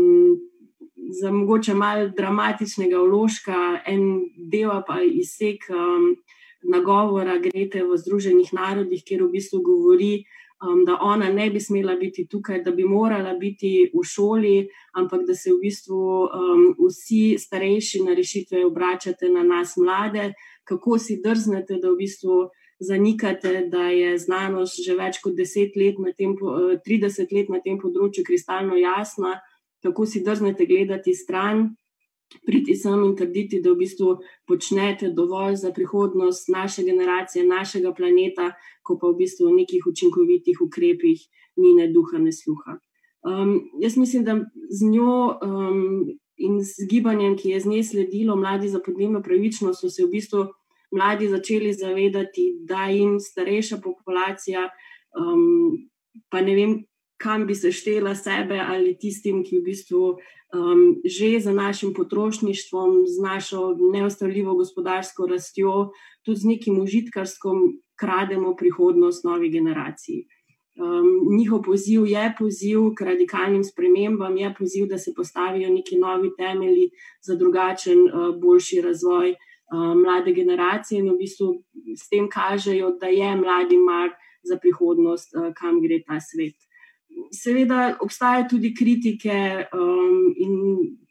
za 1.10 1.32
mogoče 1.32 1.74
malo 1.74 2.10
dramatičnega 2.18 3.00
vložka, 3.00 3.82
en 3.86 4.24
del 4.52 4.72
pa 4.88 5.02
izsek 5.04 5.68
um, 5.70 6.16
nagovora 6.64 7.38
Grete 7.44 7.84
v 7.84 7.98
Združenih 7.98 8.54
narodih, 8.54 9.04
kjer 9.06 9.24
v 9.24 9.34
bistvu 9.36 9.62
govori, 9.62 10.24
um, 10.64 10.86
da 10.86 10.98
ona 11.02 11.30
ne 11.30 11.50
bi 11.50 11.60
smela 11.60 11.96
biti 11.96 12.28
tukaj, 12.28 12.64
da 12.64 12.72
bi 12.72 12.84
morala 12.84 13.34
biti 13.34 13.92
v 13.94 14.04
šoli, 14.04 14.68
ampak 14.94 15.26
da 15.28 15.36
se 15.36 15.52
v 15.52 15.60
bistvu 15.62 16.00
um, 16.24 16.66
vsi 16.80 17.38
starejši 17.40 18.04
na 18.08 18.14
rešitve 18.14 18.66
obračate 18.66 19.30
na 19.30 19.44
nas, 19.44 19.78
mlade, 19.78 20.34
kako 20.64 20.98
si 20.98 21.22
drznete, 21.24 21.80
da 21.82 21.92
v 21.92 22.04
bistvu. 22.04 22.44
Zanikate, 22.84 23.70
da 23.72 23.86
je 23.94 24.18
znanost 24.20 24.82
že 24.84 24.96
več 24.98 25.20
kot 25.24 25.38
10 25.38 25.76
let, 25.80 26.00
tem, 26.18 26.34
30 26.36 27.32
let 27.32 27.52
na 27.54 27.62
tem 27.64 27.78
področju 27.80 28.26
kristalno 28.28 28.76
jasna, 28.76 29.38
kako 29.86 30.06
si 30.10 30.24
drznete 30.26 30.66
gledati 30.68 31.14
stran, 31.16 31.70
priti 32.46 32.76
sem 32.76 33.04
in 33.04 33.16
trditi, 33.16 33.62
da 33.62 33.74
v 33.74 33.82
bistvu 33.84 34.18
počnete 34.48 35.10
dovolj 35.14 35.56
za 35.62 35.72
prihodnost 35.72 36.50
naše 36.50 36.84
generacije, 36.84 37.46
našega 37.46 37.94
planeta, 37.94 38.52
ko 38.84 38.98
pa 38.98 39.12
v 39.12 39.20
bistvu 39.24 39.52
v 39.52 39.60
nekih 39.62 39.86
učinkovitih 39.88 40.62
ukrepih 40.62 41.22
ni 41.58 41.76
ne 41.78 41.88
duha, 41.94 42.18
ne 42.20 42.32
sluha. 42.32 42.80
Um, 43.24 43.70
jaz 43.80 43.98
mislim, 43.98 44.24
da 44.24 44.36
z 44.70 44.90
njo 44.92 45.40
um, 45.40 46.10
in 46.36 46.60
z 46.64 46.88
gibanjem, 46.90 47.38
ki 47.38 47.50
je 47.50 47.60
z 47.60 47.66
nje 47.66 47.84
sledilo, 47.84 48.36
mladi 48.36 48.68
za 48.68 48.80
podnebno 48.80 49.22
pravičnost, 49.22 49.82
so 49.82 49.90
se 49.90 50.04
v 50.04 50.12
bistvu 50.12 50.48
mladi 50.92 51.30
začeli 51.30 51.74
zavedati, 51.74 52.54
da 52.68 52.90
jim 52.92 53.20
starejša 53.20 53.80
populacija, 53.84 54.68
um, 55.20 55.78
pa 56.30 56.42
ne 56.42 56.56
vem, 56.56 56.76
kam 57.18 57.48
bi 57.48 57.56
se 57.56 57.72
štela 57.72 58.16
sebe 58.16 58.60
ali 58.60 58.98
tistim, 59.00 59.44
ki 59.44 59.62
v 59.62 59.64
bistvu 59.70 60.04
um, 60.54 61.02
že 61.06 61.40
za 61.40 61.54
našim 61.54 61.94
potrošništvom, 61.94 63.04
z 63.08 63.22
našo 63.22 63.76
neustavljivo 63.94 64.56
gospodarsko 64.56 65.26
rastjo, 65.26 65.90
tudi 66.26 66.40
z 66.40 66.46
nekim 66.46 66.80
užitkarstvom, 66.82 67.58
krademo 68.00 68.56
prihodnost 68.56 69.24
novi 69.24 69.50
generaciji. 69.50 70.26
Um, 70.74 71.38
njihov 71.38 71.62
poziv 71.62 72.06
je 72.08 72.34
poziv 72.40 72.80
k 72.98 73.06
radikalnim 73.06 73.64
spremembam, 73.64 74.38
je 74.38 74.54
poziv, 74.58 74.88
da 74.88 74.98
se 74.98 75.14
postavijo 75.16 75.70
neki 75.70 76.00
novi 76.00 76.32
temelji 76.38 76.90
za 77.22 77.36
drugačen, 77.36 78.00
uh, 78.00 78.34
boljši 78.42 78.82
razvoj 78.82 79.30
uh, 79.30 79.94
mlade 80.02 80.34
generacije, 80.34 81.00
in 81.00 81.12
v 81.12 81.18
bistvu 81.18 81.64
s 81.98 82.10
tem 82.10 82.30
kažejo, 82.30 82.98
da 83.02 83.08
je 83.08 83.36
mladi 83.36 83.78
mar 83.78 84.10
za 84.44 84.58
prihodnost, 84.58 85.36
uh, 85.38 85.54
kam 85.54 85.82
gre 85.82 86.02
ta 86.08 86.18
svet. 86.20 86.58
Seveda 87.34 87.98
obstajajo 88.02 88.48
tudi 88.50 88.74
kritike 88.76 89.66
um, 89.74 90.34
in 90.38 90.54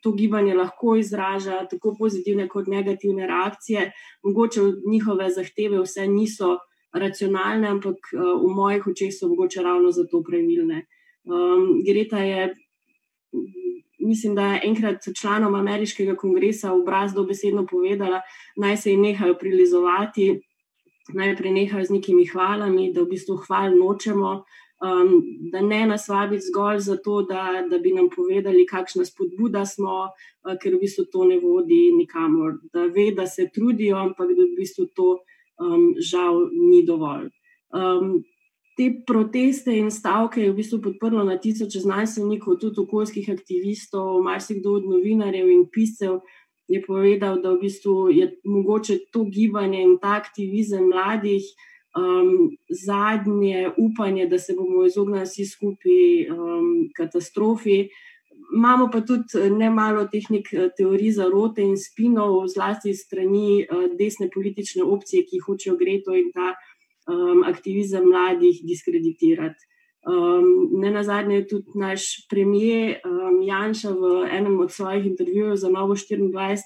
to 0.03 0.13
gibanje 0.13 0.55
lahko 0.55 0.97
izraža 0.97 1.67
tako 1.71 1.95
pozitivne 1.99 2.49
kot 2.49 2.67
negativne 2.67 3.27
reakcije. 3.27 3.91
Mogoče 4.23 4.61
njihove 4.87 5.31
zahteve 5.31 5.83
vse 5.83 6.07
niso 6.07 6.59
racionalne, 6.93 7.69
ampak 7.69 8.13
uh, 8.13 8.35
v 8.43 8.55
mojih 8.55 8.87
očeh 8.87 9.13
so 9.15 9.29
mogoče 9.29 9.63
ravno 9.63 9.91
zato 9.91 10.23
pravilne. 10.23 10.87
Um, 11.25 11.83
Greta 11.87 12.19
je, 12.19 12.55
mislim, 13.99 14.35
da 14.35 14.47
je 14.53 14.61
enkrat 14.65 15.05
članom 15.21 15.55
ameriškega 15.55 16.17
kongresa 16.17 16.73
v 16.73 16.85
Brazdu 16.87 17.27
besedno 17.27 17.67
povedala, 17.67 18.21
naj 18.57 18.77
se 18.77 18.91
jim 18.91 19.01
nehajo 19.01 19.39
prilizovati, 19.39 20.41
naj 21.15 21.37
prenehajo 21.37 21.85
z 21.85 21.91
nekimi 21.91 22.27
hvalami, 22.27 22.93
da 22.93 23.03
v 23.03 23.11
bistvu 23.15 23.37
hval 23.47 23.75
nočemo 23.79 24.43
um, 24.83 25.23
da 25.53 25.61
ne 25.61 25.87
nas 25.87 26.09
vabiti 26.09 26.47
zgolj 26.51 26.79
zato, 26.79 27.23
da, 27.23 27.65
da 27.71 27.79
bi 27.79 27.93
nam 27.95 28.09
povedali, 28.17 28.67
kakšna 28.67 29.05
spodbuda 29.05 29.65
smo, 29.67 30.09
uh, 30.11 30.57
ker 30.63 30.75
v 30.75 30.83
bistvu 30.83 31.07
to 31.13 31.25
ne 31.31 31.39
vodi 31.43 31.85
nikamor. 31.97 32.59
Da 32.75 32.89
ve, 32.91 33.13
da 33.17 33.27
se 33.27 33.49
trudijo, 33.55 33.97
ampak 33.97 34.35
da 34.35 34.43
v 34.43 34.59
bistvu 34.59 34.89
to 34.97 35.17
um, 35.63 35.93
žal 35.99 36.49
ni 36.51 36.83
dovolj. 36.87 37.31
Um, 37.73 38.21
te 38.77 38.89
proteste 39.07 39.75
in 39.77 39.91
stavke 39.91 40.41
je 40.43 40.51
v 40.51 40.59
bistvu 40.59 40.81
podprlo 40.83 41.25
na 41.25 41.37
tisoče 41.39 41.83
znanstvenikov, 41.85 42.59
tudi 42.61 42.81
okoljskih 42.81 43.29
aktivistov, 43.31 44.23
marsikdo 44.25 44.79
od 44.81 44.89
novinarjev 44.89 45.51
in 45.53 45.67
piscev 45.73 46.23
je 46.69 46.81
povedal, 46.83 47.41
da 47.43 47.53
v 47.53 47.67
bistvu 47.67 48.09
je 48.11 48.31
mogoče 48.45 48.99
to 49.13 49.27
gibanje 49.29 49.83
in 49.83 49.99
ta 50.01 50.17
aktivizem 50.17 50.89
mladih 50.89 51.45
um, 51.97 52.57
zadnje 52.69 53.71
upanje, 53.77 54.27
da 54.27 54.39
se 54.39 54.55
bomo 54.57 54.87
izognili 54.87 55.25
vsi 55.25 55.47
skupaj 55.47 56.31
um, 56.31 56.89
katastrofi. 56.97 57.89
Imamo 58.57 58.89
pa 58.93 59.01
tudi 59.01 59.51
ne 59.51 59.71
malo 59.71 60.07
tehnik 60.13 60.49
teorij 60.77 61.13
zarote 61.13 61.63
in 61.63 61.77
spinov, 61.77 62.47
zlasti 62.49 62.95
strani 62.95 63.65
uh, 63.65 63.89
desne 63.99 64.31
politične 64.35 64.85
opcije, 64.85 65.25
ki 65.29 65.45
hočejo 65.47 65.77
greto 65.77 66.17
in 66.17 66.33
ta 66.33 66.55
um, 67.09 67.45
aktivizem 67.45 68.09
mladih 68.09 68.61
diskreditirati. 68.65 69.69
Um, 70.03 70.81
ne 70.81 70.91
na 70.91 71.03
zadnje 71.03 71.37
je 71.37 71.49
tudi 71.49 71.79
naš 71.79 72.27
premijer 72.31 72.99
um, 73.07 73.43
Janša 73.43 73.91
v 73.91 74.27
enem 74.31 74.59
od 74.61 74.73
svojih 74.73 75.07
intervjujev 75.07 75.57
za 75.57 75.69
Novo 75.71 75.95
24 75.95 76.59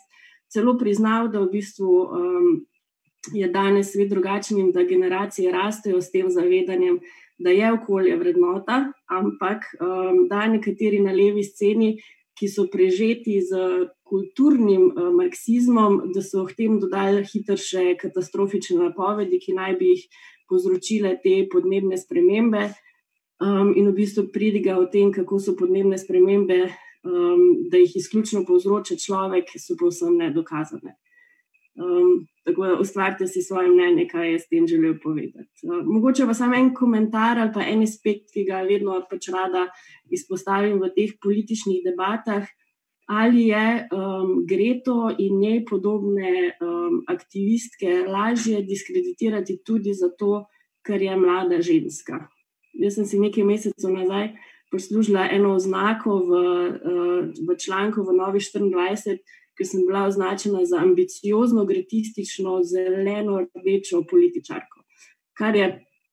celo 0.48 0.78
priznal, 0.78 1.28
da 1.28 1.40
v 1.40 1.50
bistvu 1.52 1.90
um, 2.06 2.66
je 3.34 3.48
danes 3.48 3.92
svet 3.92 4.10
drugačen 4.10 4.58
in 4.58 4.72
da 4.72 4.82
generacije 4.82 5.52
rastejo 5.52 6.00
s 6.00 6.10
tem 6.10 6.30
zavedanjem, 6.30 7.00
da 7.38 7.50
je 7.50 7.72
okolje 7.72 8.16
vrednota, 8.16 8.92
ampak 9.06 9.64
um, 9.80 10.28
da 10.28 10.46
nekateri 10.46 11.00
na 11.00 11.12
levi 11.12 11.44
sceni, 11.44 11.96
ki 12.36 12.48
so 12.48 12.66
prežeti 12.72 13.38
z 13.40 13.88
kulturnim 14.04 14.90
uh, 14.90 15.10
marksizmom, 15.16 16.12
da 16.14 16.22
so 16.22 16.44
v 16.44 16.56
tem 16.56 16.80
dodali 16.80 17.24
hitrše 17.24 17.96
katastrofične 18.00 18.78
napovedi, 18.80 19.40
ki 19.40 19.56
naj 19.56 19.76
bi 19.80 19.92
jih 19.94 20.04
povzročile 20.48 21.16
te 21.22 21.38
podnebne 21.52 21.96
spremembe. 21.96 22.68
Um, 23.36 23.74
in 23.76 23.90
v 23.90 23.96
bistvu 23.98 24.30
pridiga 24.32 24.78
o 24.80 24.86
tem, 24.88 25.10
kako 25.12 25.40
so 25.40 25.56
podnebne 25.56 25.98
spremembe, 26.00 26.70
um, 27.04 27.42
da 27.72 27.80
jih 27.80 27.96
izključno 28.00 28.44
povzroča 28.48 28.96
človek, 29.00 29.52
so 29.60 29.76
povsem 29.76 30.16
nedokazane. 30.16 30.96
Um, 31.76 32.24
tako 32.46 32.66
da 32.66 32.76
ustvarite 32.80 33.26
si 33.26 33.42
svoje 33.42 33.68
mnenje, 33.68 34.06
kaj 34.10 34.32
je 34.32 34.38
s 34.38 34.48
tem 34.48 34.66
želel 34.70 34.94
povedati. 35.02 35.66
Uh, 35.66 35.82
mogoče 35.84 36.26
pa 36.26 36.34
samo 36.34 36.54
en 36.54 36.74
komentar 36.74 37.38
ali 37.38 37.50
pa 37.54 37.64
en 37.66 37.82
aspekt, 37.82 38.30
ki 38.34 38.46
ga 38.46 38.62
vedno 38.62 39.00
pač 39.10 39.28
rada 39.34 39.66
izpostavim 40.10 40.78
v 40.78 40.92
teh 40.94 41.18
političnih 41.22 41.82
debatah 41.84 42.46
ali 43.06 43.46
je 43.46 43.88
um, 43.92 44.46
Greto 44.46 45.14
in 45.18 45.38
njej 45.38 45.64
podobne 45.64 46.58
um, 46.60 47.04
aktivistke 47.06 48.02
lažje 48.08 48.62
diskreditirati 48.62 49.60
tudi 49.64 49.94
zato, 49.94 50.46
ker 50.86 51.02
je 51.02 51.16
mlada 51.16 51.60
ženska. 51.62 52.26
Jaz 52.74 52.98
sem 52.98 53.06
si 53.06 53.20
nekaj 53.22 53.44
mesecev 53.44 53.90
nazaj 53.94 54.34
poslužila 54.70 55.28
eno 55.30 55.54
oznako 55.54 56.18
v, 56.18 56.30
uh, 56.30 57.22
v 57.48 57.56
članku 57.58 58.02
v 58.02 58.16
Novi 58.18 58.42
24, 58.42 59.18
ki 59.56 59.64
sem 59.64 59.86
bila 59.86 60.06
označena 60.06 60.64
za 60.64 60.78
ambiciozno, 60.84 61.64
gretistično, 61.64 62.60
zeleno, 62.64 63.40
rdečo 63.54 64.02
političarko. 64.10 64.82
Kar 65.36 65.56
je 65.56 65.68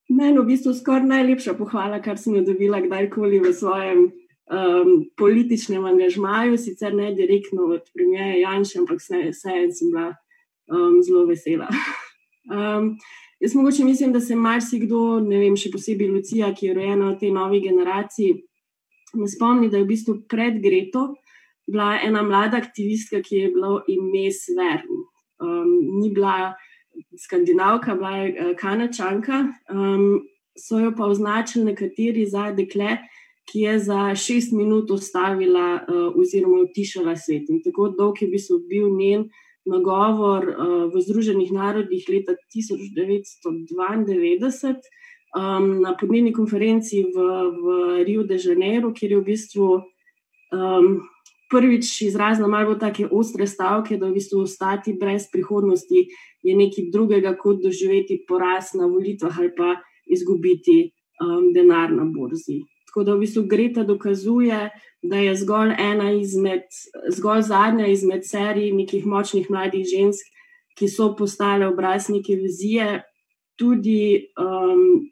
meni 0.10 0.40
v 0.40 0.46
bistvu 0.48 0.74
skoraj 0.74 1.08
najlepša 1.08 1.56
pohvala, 1.60 2.02
kar 2.02 2.18
sem 2.20 2.36
jo 2.36 2.44
dobila 2.48 2.82
kdajkoli 2.84 3.40
v 3.44 3.54
svojem 3.54 4.06
um, 4.08 4.94
političnem 5.18 5.86
angažmaju, 5.86 6.58
sicer 6.58 6.96
ne 6.96 7.14
direktno 7.16 7.72
od 7.76 7.88
premijeja 7.94 8.40
Janša, 8.48 8.80
ampak 8.84 9.02
vse 9.02 9.56
en 9.64 9.72
sem 9.74 9.92
bila 9.92 10.10
um, 10.72 11.02
zelo 11.04 11.26
vesela. 11.26 11.70
Um, 12.44 12.98
jaz 13.40 13.54
mogoče 13.56 13.86
mislim, 13.88 14.12
da 14.12 14.20
se 14.20 14.36
marsikdo, 14.36 15.22
ne 15.24 15.38
vem, 15.40 15.54
še 15.56 15.70
posebej 15.72 16.10
Lucija, 16.12 16.50
ki 16.52 16.66
je 16.66 16.74
rojena 16.76 17.14
v 17.14 17.20
tej 17.22 17.32
novi 17.32 17.62
generaciji, 17.64 18.34
ne 19.16 19.28
spomni, 19.32 19.70
da 19.72 19.80
je 19.80 19.86
v 19.86 19.88
bistvu 19.88 20.16
pred 20.28 20.58
Greto 20.60 21.06
bila 21.68 22.00
ena 22.04 22.24
mlada 22.24 22.58
aktivistka, 22.58 23.22
ki 23.22 23.36
je 23.36 23.52
bila 23.52 23.84
ime 23.88 24.32
Svern. 24.32 24.88
Um, 25.40 26.00
ni 26.02 26.14
bila 26.14 26.54
skandinavka, 27.18 27.96
bila 27.96 28.18
je 28.18 28.34
uh, 28.34 28.56
kanačanka. 28.58 29.48
Um, 29.70 30.22
so 30.58 30.80
jo 30.80 30.92
pa 30.98 31.06
označili 31.06 31.66
nekateri 31.66 32.26
za 32.26 32.52
dekle, 32.52 32.98
ki 33.50 33.60
je 33.60 33.80
za 33.80 34.16
šest 34.16 34.52
minut 34.54 34.92
ustavila 34.92 35.82
uh, 35.82 36.16
oziroma 36.16 36.62
utišala 36.64 37.16
svet. 37.16 37.50
In 37.50 37.64
tako 37.64 37.90
dolg 37.98 38.22
je 38.22 38.28
bil 38.70 38.90
njen 38.98 39.30
nagovor 39.66 40.50
uh, 40.50 40.94
v 40.94 41.02
Združenih 41.02 41.52
narodih 41.52 42.06
leta 42.10 42.34
1992 42.56 44.76
um, 45.36 45.82
na 45.82 45.96
podnebni 46.00 46.34
konferenci 46.34 47.04
v, 47.04 47.18
v 47.58 48.04
Rio 48.04 48.24
de 48.24 48.38
Janeiro, 48.38 48.94
kjer 48.94 49.12
je 49.12 49.20
v 49.20 49.24
bistvu 49.24 49.82
um, 50.54 51.02
prvič 51.54 52.02
izrazila 52.02 52.48
malo 52.48 52.76
tako 52.76 53.08
ostre 53.12 53.48
stavke, 53.48 53.98
da 53.98 54.10
v 54.10 54.18
bistvu 54.18 54.42
ostati 54.48 54.96
brez 55.00 55.30
prihodnosti 55.32 56.08
je 56.44 56.56
nekaj 56.58 56.90
drugega, 56.92 57.36
kot 57.38 57.62
doživeti 57.64 58.24
poraz 58.28 58.74
na 58.74 58.90
volitvah 58.90 59.40
ali 59.40 59.54
pa 59.58 59.76
izgubiti 60.06 60.92
um, 61.22 61.54
denar 61.54 61.94
na 61.94 62.10
borzi. 62.10 62.64
Tako 62.90 63.04
da 63.04 63.16
v 63.16 63.24
bistvu 63.24 63.46
Greta 63.50 63.84
dokazuje, 63.84 64.70
da 65.02 65.18
je 65.18 65.36
zgolj 65.36 65.72
ena 65.80 66.12
izmed, 66.12 66.68
zgolj 67.10 67.42
zadnja 67.42 67.88
izmed 67.88 68.26
serij 68.26 68.74
nekih 68.74 69.06
močnih 69.06 69.50
mladih 69.50 69.86
žensk, 69.86 70.28
ki 70.78 70.90
so 70.90 71.14
postale 71.18 71.68
obraz 71.68 72.10
neke 72.10 72.36
vizije, 72.36 73.02
tudi 73.58 74.30
um, 74.42 75.10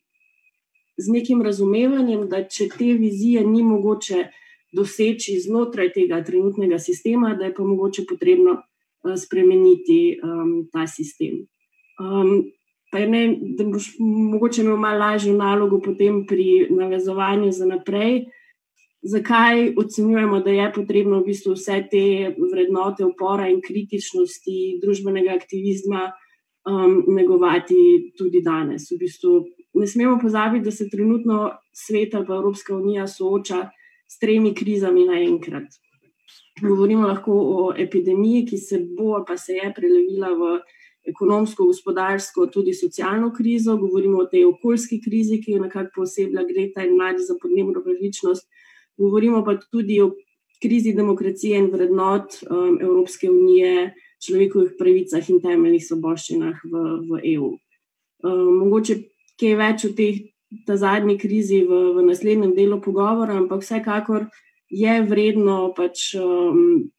z 0.97 1.13
nekim 1.13 1.41
razumevanjem, 1.41 2.27
da 2.29 2.43
če 2.45 2.69
te 2.77 2.93
vizije 2.97 3.45
ni 3.47 3.63
mogoče 3.63 4.27
doseči 4.71 5.39
znotraj 5.39 5.91
tega 5.93 6.23
trenutnega 6.23 6.79
sistema, 6.79 7.35
da 7.35 7.45
je 7.45 7.53
pa 7.53 7.63
mogoče 7.63 8.05
potrebno 8.09 8.51
uh, 8.51 9.15
spremeniti 9.17 10.19
um, 10.23 10.67
ta 10.71 10.87
sistem. 10.87 11.45
Um, 11.99 12.51
pa 12.91 12.99
ne, 12.99 13.37
da 13.57 13.65
boš 13.65 13.93
mogoče 13.99 14.61
imel 14.61 14.77
malo 14.77 14.99
lažjo 14.99 15.33
nalogo 15.33 15.79
potem 15.79 16.25
pri 16.27 16.67
navezovanju 16.69 17.51
za 17.51 17.65
naprej. 17.65 18.25
Zakaj 19.01 19.73
ocenjujemo, 19.81 20.39
da 20.39 20.51
je 20.51 20.73
potrebno 20.75 21.19
v 21.19 21.31
bistvu 21.31 21.55
vse 21.55 21.79
te 21.91 22.35
vrednote 22.51 23.05
upora 23.05 23.47
in 23.49 23.61
kritičnosti 23.61 24.77
družbenega 24.83 25.33
aktivizma 25.33 26.11
um, 26.69 26.99
negovati 27.07 28.13
tudi 28.17 28.43
danes? 28.45 28.91
V 28.91 28.99
bistvu 29.01 29.39
ne 29.73 29.87
smemo 29.87 30.19
pozabiti, 30.21 30.65
da 30.65 30.71
se 30.71 30.89
trenutno 30.89 31.49
svet 31.73 32.13
ali 32.15 32.27
pa 32.27 32.35
Evropska 32.35 32.75
unija 32.75 33.07
sooča 33.07 33.69
s 34.11 34.19
tremi 34.19 34.53
krizami 34.55 35.05
naenkrat. 35.07 35.79
Govorimo 36.61 37.07
lahko 37.07 37.33
o 37.33 37.73
epidemiji, 37.77 38.45
ki 38.49 38.57
se 38.57 38.79
bo 38.97 39.23
pa 39.27 39.37
se 39.37 39.55
je 39.55 39.71
prelevila 39.75 40.33
v 40.35 40.59
ekonomsko, 41.07 41.65
gospodarsko, 41.65 42.47
tudi 42.53 42.73
socialno 42.73 43.31
krizo, 43.33 43.77
govorimo 43.77 44.19
o 44.21 44.27
tej 44.29 44.45
okoljski 44.45 44.99
krizi, 45.01 45.39
ki 45.41 45.55
jo 45.55 45.63
nekako 45.63 46.01
posebej 46.01 46.45
Greta 46.51 46.85
in 46.85 46.97
mladi 46.99 47.25
za 47.25 47.37
podnebno 47.41 47.81
pravičnost, 47.83 48.45
govorimo 48.97 49.43
pa 49.45 49.57
tudi 49.71 50.01
o 50.01 50.11
krizi 50.61 50.93
demokracije 50.93 51.57
in 51.57 51.71
vrednot 51.73 52.37
um, 52.43 52.77
Evropske 52.81 53.31
unije, 53.31 53.93
človekovih 54.21 54.75
pravicah 54.77 55.29
in 55.29 55.41
temeljnih 55.41 55.85
svoboščinah 55.87 56.61
v, 56.63 56.83
v 57.09 57.21
EU. 57.33 57.55
Um, 58.21 58.59
mogoče 58.61 58.99
kaj 59.41 59.55
več 59.57 59.87
o 59.87 59.93
teh, 59.97 60.19
ta 60.67 60.77
zadnji 60.77 61.17
krizi 61.17 61.61
v, 61.63 61.83
v 61.95 62.05
naslednjem 62.05 62.55
delu 62.55 62.81
pogovora, 62.81 63.37
ampak 63.37 63.63
vsekakor 63.63 64.27
je 64.69 64.97
vredno 65.03 65.73
pač. 65.77 66.15
Um, 66.15 66.91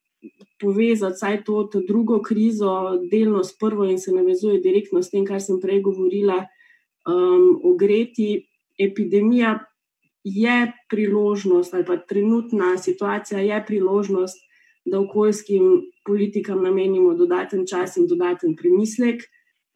povezati 0.63 1.15
vsaj 1.15 1.45
to, 1.45 1.65
to 1.65 1.81
drugo 1.83 2.21
krizo, 2.23 2.99
delno 3.11 3.45
s 3.45 3.57
prvo 3.59 3.85
in 3.85 3.99
se 3.99 4.13
navezuje 4.13 4.61
direktno 4.63 5.03
s 5.03 5.11
tem, 5.11 5.25
kar 5.27 5.43
sem 5.43 5.59
prej 5.61 5.83
govorila, 5.83 6.45
um, 7.07 7.59
ogreti. 7.67 8.47
Epidemija 8.79 9.59
je 10.25 10.73
priložnost, 10.89 11.75
ali 11.75 11.85
pa 11.85 11.97
trenutna 11.97 12.77
situacija 12.79 13.41
je 13.41 13.65
priložnost, 13.67 14.39
da 14.85 15.01
okoljskim 15.01 15.83
politikam 16.07 16.63
namenimo 16.63 17.15
dodaten 17.15 17.67
čas 17.67 17.97
in 17.97 18.07
dodaten 18.07 18.57
premislek. 18.57 19.23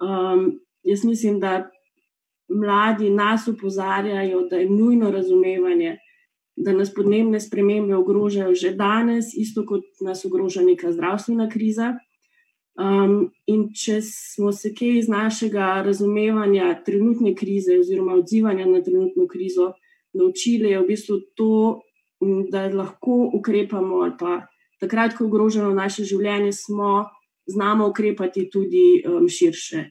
Um, 0.03 0.61
jaz 0.83 1.05
mislim, 1.05 1.41
da 1.41 1.71
mladi 2.49 3.11
nas 3.11 3.49
upozarjajo, 3.49 4.47
da 4.51 4.57
je 4.57 4.71
nujno 4.71 5.11
razumevanje 5.11 5.97
da 6.57 6.73
nas 6.73 6.95
podnebne 6.95 7.41
spremembe 7.41 7.97
ogrožajo 7.97 8.55
že 8.55 8.73
danes, 8.73 9.35
isto 9.35 9.67
kot 9.67 9.85
nas 10.01 10.25
ogroža 10.25 10.63
neka 10.63 10.93
zdravstvena 10.93 11.49
kriza. 11.53 11.95
Um, 12.77 13.31
in 13.49 13.71
če 13.73 14.01
smo 14.05 14.53
se 14.53 14.75
kaj 14.77 14.99
iz 14.99 15.09
našega 15.09 15.81
razumevanja 15.85 16.75
trenutne 16.85 17.33
krize 17.35 17.79
oziroma 17.81 18.19
odzivanja 18.21 18.67
na 18.67 18.83
trenutno 18.85 19.25
krizo 19.27 19.73
naučili, 20.13 20.71
je 20.71 20.81
v 20.81 20.87
bistvu 20.87 21.17
to, 21.37 21.81
da 22.53 22.67
lahko 22.69 23.31
ukrepamo 23.39 24.03
ali 24.05 24.13
pa 24.19 24.43
takrat, 24.81 25.17
ko 25.17 25.25
je 25.25 25.29
ogroženo 25.29 25.73
naše 25.75 26.05
življenje, 26.05 26.53
smo 26.53 27.05
znamo 27.47 27.89
ukrepati 27.89 28.49
tudi 28.53 29.03
um, 29.09 29.29
širše. 29.29 29.85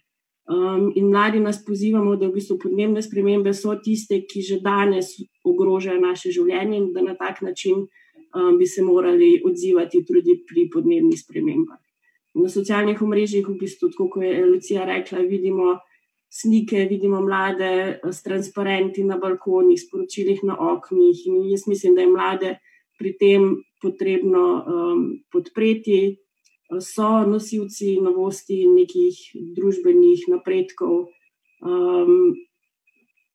Um, 0.45 0.91
in 0.95 1.07
mladi 1.09 1.39
nas 1.39 1.57
pozivamo, 1.65 2.15
da 2.21 2.27
v 2.27 2.37
bistvu 2.37 2.59
podnebne 2.61 3.01
spremembe 3.01 3.53
so 3.53 3.73
tiste, 3.81 4.19
ki 4.29 4.43
že 4.45 4.59
danes 4.61 5.15
ogrožajo 5.41 5.97
naše 5.97 6.29
življenje 6.29 6.77
in 6.77 6.91
da 6.93 7.01
na 7.01 7.15
tak 7.17 7.41
način 7.41 7.81
um, 7.81 8.57
bi 8.59 8.67
se 8.69 8.83
morali 8.85 9.41
odzivati 9.41 10.03
tudi 10.05 10.37
pri 10.45 10.67
podnebnih 10.69 11.17
spremembah. 11.17 11.81
Na 12.35 12.51
socialnih 12.51 13.01
omrežjih, 13.01 13.47
v 13.47 13.57
bistvu, 13.57 13.89
tako 13.95 14.09
kot 14.13 14.27
je 14.27 14.45
Lucija 14.45 14.85
rekla, 14.85 15.23
vidimo 15.25 15.79
slike, 16.29 16.83
vidimo 16.91 17.23
mlade 17.25 17.99
s 18.03 18.21
transparenti 18.21 19.03
na 19.03 19.17
balkonih, 19.17 19.79
sporočilih 19.81 20.43
na 20.43 20.59
oknih. 20.75 21.25
In 21.25 21.41
jaz 21.49 21.65
mislim, 21.67 21.95
da 21.95 22.05
je 22.05 22.11
mlade 22.11 22.51
pri 22.99 23.15
tem 23.17 23.55
potrebno 23.81 24.45
um, 24.61 25.05
podpreti 25.31 26.19
so 26.81 27.25
nosilci 27.27 27.99
novosti 28.01 28.61
in 28.65 28.75
nekih 28.79 29.19
družbenih 29.57 30.25
napredkov. 30.33 31.07
Um, 31.61 32.35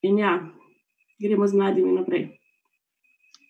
in 0.03 0.19
ja, 0.19 0.39
gremo 1.21 1.47
z 1.47 1.55
mladimi 1.57 1.95
naprej. 1.95 2.31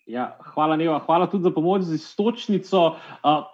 Ja, 0.09 0.35
hvala, 0.53 0.75
Neva. 0.75 0.99
Hvala 1.05 1.29
tudi 1.31 1.47
za 1.47 1.51
pomoč 1.55 1.87
z 1.87 1.95
istočnico. 1.95 2.95
Uh, 3.23 3.45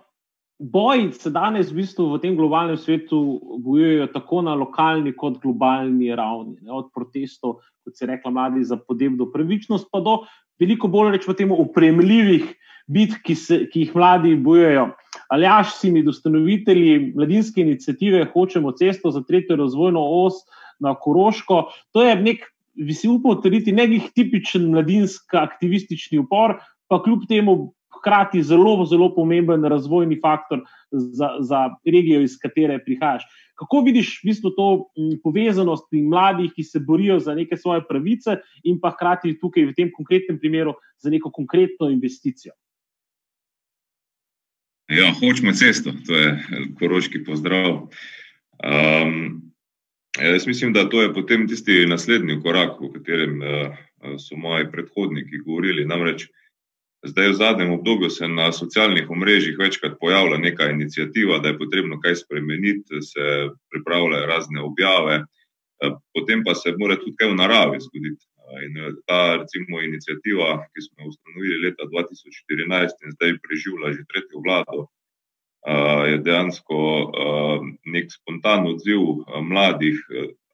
boji 0.60 1.12
se 1.14 1.30
danes 1.30 1.70
v, 1.72 1.84
bistvu 1.84 2.10
v 2.16 2.22
tem 2.22 2.36
globalnem 2.38 2.78
svetu 2.78 3.40
bojujejo 3.62 4.08
tako 4.14 4.42
na 4.42 4.56
lokalni 4.58 5.14
kot 5.14 5.38
globalni 5.44 6.16
ravni. 6.16 6.58
Ne? 6.62 6.72
Od 6.74 6.90
protestov, 6.96 7.62
kot 7.86 7.96
se 7.96 8.06
je 8.06 8.14
rekla, 8.16 8.32
mladi 8.32 8.64
za 8.66 8.78
podnebno 8.78 9.30
pravičnost, 9.32 9.92
pa 9.92 10.02
do 10.02 10.24
veliko 10.60 10.90
bolj 10.90 11.14
rečemo 11.14 11.38
temu 11.38 11.60
upremljivih 11.62 12.50
bitk, 12.88 13.22
ki, 13.22 13.36
ki 13.72 13.86
jih 13.86 13.96
mladi 13.96 14.36
bojujejo. 14.36 14.90
Aljaš 15.30 15.74
si 15.80 15.92
mi, 15.92 16.04
ustanovitelji 16.08 17.14
mladinske 17.16 17.62
inicijative, 17.62 18.26
hočemo 18.34 18.72
cesto 18.72 19.12
za 19.12 19.24
tretjo 19.24 19.56
razvojno 19.60 20.04
os 20.24 20.44
na 20.80 20.96
Koroško. 20.96 21.64
To 21.92 22.04
je 22.04 22.16
nek, 22.16 22.46
bi 22.76 22.94
si 22.94 23.10
upal 23.12 23.42
trditi, 23.42 23.76
nekih 23.76 24.12
tipičen 24.16 24.70
mladinski 24.72 25.38
aktivistični 25.38 26.22
upor, 26.24 26.56
pa 26.88 27.02
kljub 27.04 27.26
temu 27.28 27.58
hkrati 27.98 28.44
zelo, 28.44 28.86
zelo 28.86 29.10
pomemben 29.16 29.64
razvojni 29.64 30.20
faktor 30.22 30.62
za, 30.92 31.30
za 31.40 31.70
regijo, 31.86 32.22
iz 32.22 32.38
katere 32.40 32.80
prihajaš. 32.86 33.26
Kako 33.58 33.82
vidiš 33.82 34.20
v 34.22 34.30
bistvu 34.30 34.52
to 34.56 34.68
povezanost 35.24 35.90
mladih, 35.92 36.52
ki 36.54 36.64
se 36.64 36.80
borijo 36.80 37.20
za 37.20 37.36
neke 37.36 37.58
svoje 37.58 37.82
pravice, 37.90 38.38
in 38.64 38.80
pa 38.80 38.94
hkrati 38.94 39.40
tukaj 39.42 39.66
v 39.72 39.76
tem 39.76 39.92
konkretnem 39.96 40.40
primeru 40.40 40.78
za 41.02 41.10
neko 41.10 41.32
konkretno 41.34 41.90
investicijo? 41.90 42.54
Ja, 44.88 45.12
hočemo 45.12 45.52
cesto, 45.52 45.92
to 46.08 46.16
je 46.16 46.30
koroški 46.80 47.24
pozdrav. 47.28 47.90
Um, 48.64 49.42
jaz 50.20 50.48
mislim, 50.48 50.74
da 50.74 50.90
to 50.90 51.02
je 51.02 51.14
potem 51.14 51.48
tisti 51.48 51.86
naslednji 51.86 52.40
korak, 52.42 52.82
o 52.82 52.92
katerem 52.94 53.42
uh, 53.42 53.76
so 54.20 54.38
moji 54.40 54.72
predhodniki 54.72 55.42
govorili. 55.46 55.86
Namreč 55.86 56.30
zdaj 57.04 57.30
v 57.30 57.34
zadnjem 57.34 57.74
obdobju 57.76 58.10
se 58.10 58.28
na 58.28 58.52
socialnih 58.52 59.10
omrežjih 59.10 59.60
večkrat 59.60 60.00
pojavlja 60.00 60.38
neka 60.38 60.70
inicijativa, 60.72 61.40
da 61.40 61.52
je 61.52 61.58
potrebno 61.58 62.00
kaj 62.00 62.16
spremeniti, 62.16 63.02
se 63.02 63.50
pripravljajo 63.72 64.26
razne 64.26 64.62
objave, 64.62 65.20
uh, 65.20 66.00
potem 66.14 66.44
pa 66.48 66.56
se 66.56 66.72
mora 66.80 66.96
tudi 66.96 67.16
kaj 67.20 67.34
v 67.34 67.40
naravi 67.44 67.84
zgoditi. 67.84 68.26
In 68.48 68.76
ta 69.06 69.36
recimo, 69.42 69.82
inicijativa, 69.84 70.48
ki 70.72 70.82
smo 70.86 71.04
jo 71.04 71.10
ustanovili 71.12 71.64
leta 71.66 71.84
2014 71.92 73.04
in 73.06 73.16
zdaj 73.18 73.34
preživela 73.44 73.92
že 73.92 74.08
tretjo 74.12 74.40
vlado, 74.46 74.88
je 76.08 76.18
dejansko 76.24 76.78
nek 77.94 78.12
spontan 78.12 78.68
odziv 78.72 79.26
mladih 79.44 80.00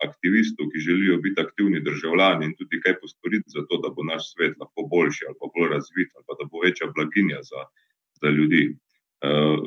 aktivistov, 0.04 0.72
ki 0.72 0.86
želijo 0.88 1.18
biti 1.22 1.42
aktivni 1.42 1.80
državljani 1.80 2.46
in 2.46 2.56
tudi 2.58 2.82
kaj 2.82 2.98
postoriti 3.02 3.54
za 3.56 3.62
to, 3.70 3.78
da 3.84 3.94
bo 3.96 4.04
naš 4.04 4.34
svet 4.34 4.58
lahko 4.60 4.88
boljši 4.92 5.28
ali 5.28 5.38
pa 5.40 5.48
bolj 5.56 5.70
razvit 5.76 6.10
ali 6.16 6.26
pa 6.28 6.34
da 6.40 6.50
bo 6.52 6.64
večja 6.66 6.88
blaginja 6.96 7.40
za, 7.50 7.62
za 8.22 8.30
ljudi. 8.30 8.64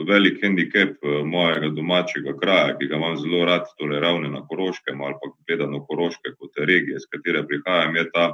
Velik 0.08 0.42
handicap 0.42 0.98
mojega 1.24 1.70
domačega 1.72 2.34
kraja, 2.36 2.74
ki 2.78 2.88
ga 2.90 2.98
imam 2.98 3.14
zelo 3.16 3.44
rad, 3.48 3.64
torej 3.80 4.02
ravne 4.04 4.28
na 4.28 4.42
Koroškem 4.48 5.00
ali 5.00 5.16
pa 5.22 5.30
gledano 5.48 5.80
Koroške 5.86 6.34
kot 6.36 6.60
regije, 6.70 7.00
z 7.00 7.08
katere 7.14 7.40
prihajam, 7.48 7.96
je 7.96 8.04
ta 8.12 8.26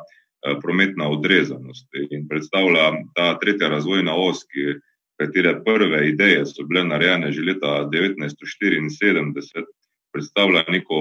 prometna 0.62 1.08
odrezanost. 1.08 1.87
In 2.11 2.26
predstavlja 2.28 2.88
ta 3.14 3.38
tretja 3.38 3.68
razvojna 3.70 4.16
os, 4.18 4.42
ki, 4.50 4.80
katere 5.22 5.61
prve 5.64 6.08
ideje 6.08 6.46
so 6.46 6.66
bile 6.66 6.85
narejene 6.85 7.32
že 7.32 7.42
leta 7.46 7.87
1974, 7.92 9.66
predstavlja 10.12 10.64
neko 10.68 10.98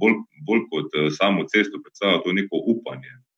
bolj, 0.00 0.16
bolj 0.46 0.64
kot 0.72 0.96
samo 1.18 1.44
cesto, 1.52 1.78
predstavlja 1.82 2.22
to 2.24 2.32
neko 2.32 2.56
upanje. 2.74 3.12
Eh, 3.12 3.31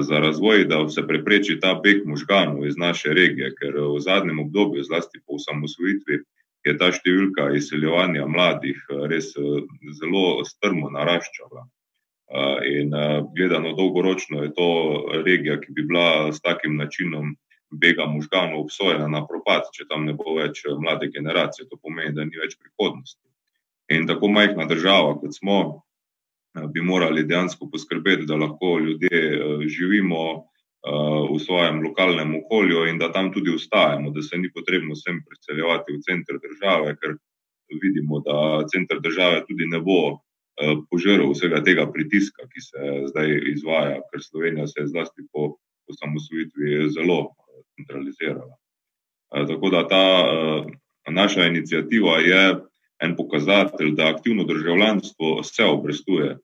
za 0.00 0.18
razvoj, 0.18 0.64
da 0.64 0.78
se 0.88 1.02
prepreči 1.06 1.58
ta 1.60 1.74
beg 1.84 2.06
možganov 2.08 2.66
iz 2.66 2.76
naše 2.80 3.12
regije, 3.12 3.50
ker 3.60 3.76
v 3.76 4.00
zadnjem 4.00 4.38
obdobju, 4.40 4.84
zlasti 4.84 5.20
po 5.26 5.36
osamosvojitvi, 5.36 6.22
je 6.66 6.76
ta 6.78 6.90
številka 6.92 7.50
izseljevanja 7.56 8.26
mladih 8.28 8.78
eh, 8.78 9.02
res 9.12 9.32
eh, 9.36 9.66
zelo 10.00 10.44
strmo 10.48 10.92
naraščala. 10.94 11.68
In 12.68 12.90
gledano 13.32 13.70
dolgoročno 13.72 14.42
je 14.42 14.50
to 14.52 14.64
regija, 15.24 15.54
ki 15.62 15.72
bi 15.72 15.86
bila 15.88 16.28
s 16.28 16.42
takim 16.44 16.74
načinom 16.76 17.30
bega 17.72 18.04
možganov 18.04 18.66
obsojena 18.66 19.06
na 19.08 19.22
propad, 19.24 19.70
če 19.72 19.86
tam 19.88 20.04
ne 20.04 20.12
bo 20.12 20.34
več 20.36 20.60
mlade 20.68 21.08
generacije. 21.14 21.64
To 21.70 21.80
pomeni, 21.80 22.12
da 22.12 22.26
ni 22.28 22.36
več 22.36 22.58
prihodnosti. 22.60 23.24
In 23.96 24.04
tako 24.10 24.28
majhna 24.28 24.68
država, 24.68 25.16
kot 25.22 25.38
smo, 25.40 25.56
bi 26.66 26.80
morali 26.80 27.24
dejansko 27.24 27.68
poskrbeti, 27.72 28.26
da 28.26 28.36
lahko 28.36 28.78
ljudje 28.78 29.08
eh, 29.12 29.66
živimo 29.66 30.22
eh, 30.34 30.40
v 31.32 31.38
svojem 31.38 31.82
lokalnem 31.82 32.34
okolju 32.36 32.86
in 32.86 32.98
da 32.98 33.12
tam 33.12 33.32
tudi 33.32 33.50
ustajamo, 33.50 34.10
da 34.10 34.22
se 34.22 34.38
ni 34.38 34.52
potrebno 34.52 34.94
vsem 34.94 35.22
preseljevati 35.26 35.92
v 35.92 36.00
center 36.08 36.38
države, 36.46 36.96
ker 37.00 37.16
vidimo, 37.82 38.20
da 38.20 38.66
center 38.72 39.00
države 39.00 39.44
tudi 39.48 39.66
ne 39.66 39.80
bo 39.80 40.00
eh, 40.12 40.76
požrl 40.90 41.30
vsega 41.32 41.62
tega 41.62 41.86
pritiska, 41.92 42.48
ki 42.52 42.60
se 42.60 42.92
zdaj 43.12 43.40
izvaja, 43.54 44.00
ker 44.12 44.22
Slovenija 44.22 44.66
se 44.66 44.80
je 44.80 44.92
zlasti 44.94 45.26
po 45.32 45.54
osamosvojitvi 45.88 46.90
zelo 46.92 47.32
centralizirala. 47.76 48.54
Tako 49.28 49.70
da 49.70 49.88
ta 49.88 50.04
naša 51.10 51.44
inicijativa 51.46 52.18
je 52.18 52.56
en 52.98 53.16
pokazatelj, 53.16 53.90
da 53.94 54.08
aktivno 54.08 54.44
državljanstvo 54.44 55.42
se 55.42 55.64
obrestuje. 55.64 56.38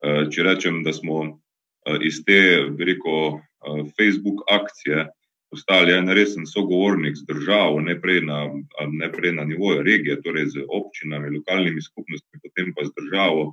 Eh, 0.00 0.26
če 0.32 0.44
rečem, 0.46 0.80
da 0.84 0.94
smo 0.96 1.22
eh, 1.28 1.98
iz 2.08 2.22
te, 2.24 2.40
veliko, 2.78 3.36
eh, 3.36 3.82
Facebook 3.98 4.46
akcije 4.48 5.10
postali 5.52 5.92
en 5.92 6.08
resen 6.16 6.46
sogovornik 6.48 7.18
z 7.18 7.26
državo, 7.28 7.80
ne 7.84 7.98
prej 8.00 8.22
na, 8.24 8.44
ne 8.88 9.08
prej 9.12 9.34
na 9.36 9.44
nivoju 9.44 9.82
regije, 9.82 10.20
torej 10.22 10.46
z 10.54 10.62
občinami, 10.68 11.32
lokalnimi 11.36 11.82
skupnostmi, 11.82 12.38
potem 12.44 12.70
pa 12.76 12.86
z 12.86 12.94
državo, 13.00 13.48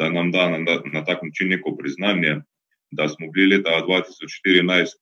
da 0.00 0.08
nam 0.12 0.30
da 0.32 0.48
na, 0.48 0.78
na 0.92 1.02
tak 1.04 1.20
način 1.22 1.52
neko 1.52 1.74
priznanje, 1.76 2.38
da 2.90 3.08
smo 3.08 3.28
bili 3.36 3.56
leta 3.56 3.84
2014 3.84 4.96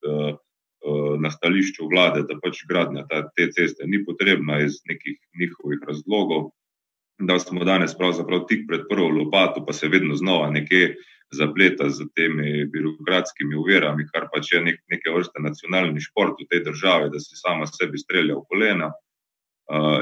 na 1.22 1.30
stališču 1.30 1.86
vlade, 1.86 2.26
da 2.26 2.34
pač 2.42 2.64
gradnja 2.66 3.06
te 3.06 3.46
ceste 3.54 3.86
ni 3.86 4.02
potrebna 4.04 4.58
iz 4.66 4.82
nekih 4.90 5.18
njihovih 5.38 5.86
razlogov, 5.86 6.50
da 7.18 7.38
smo 7.38 7.64
danes 7.64 7.96
pravzaprav 7.98 8.44
tik 8.48 8.66
pred 8.68 8.80
prvo 8.90 9.08
lopato, 9.08 9.64
pa 9.66 9.72
se 9.72 9.88
vedno 9.88 10.14
znova 10.14 10.50
nekje 10.50 10.96
zapleta 11.32 11.88
z 11.90 12.06
temi 12.14 12.64
birokratskimi 12.70 13.56
uverami, 13.56 14.06
kar 14.12 14.28
pač 14.34 14.52
je 14.52 14.60
nek, 14.62 14.78
neke 14.92 15.10
vrste 15.10 15.42
nacionalni 15.42 16.00
šport 16.00 16.38
v 16.40 16.46
tej 16.50 16.62
državi, 16.68 17.10
da 17.10 17.20
se 17.20 17.38
sama 17.40 17.66
sebi 17.66 17.98
strelja 17.98 18.36
v 18.36 18.44
kolena, 18.48 18.92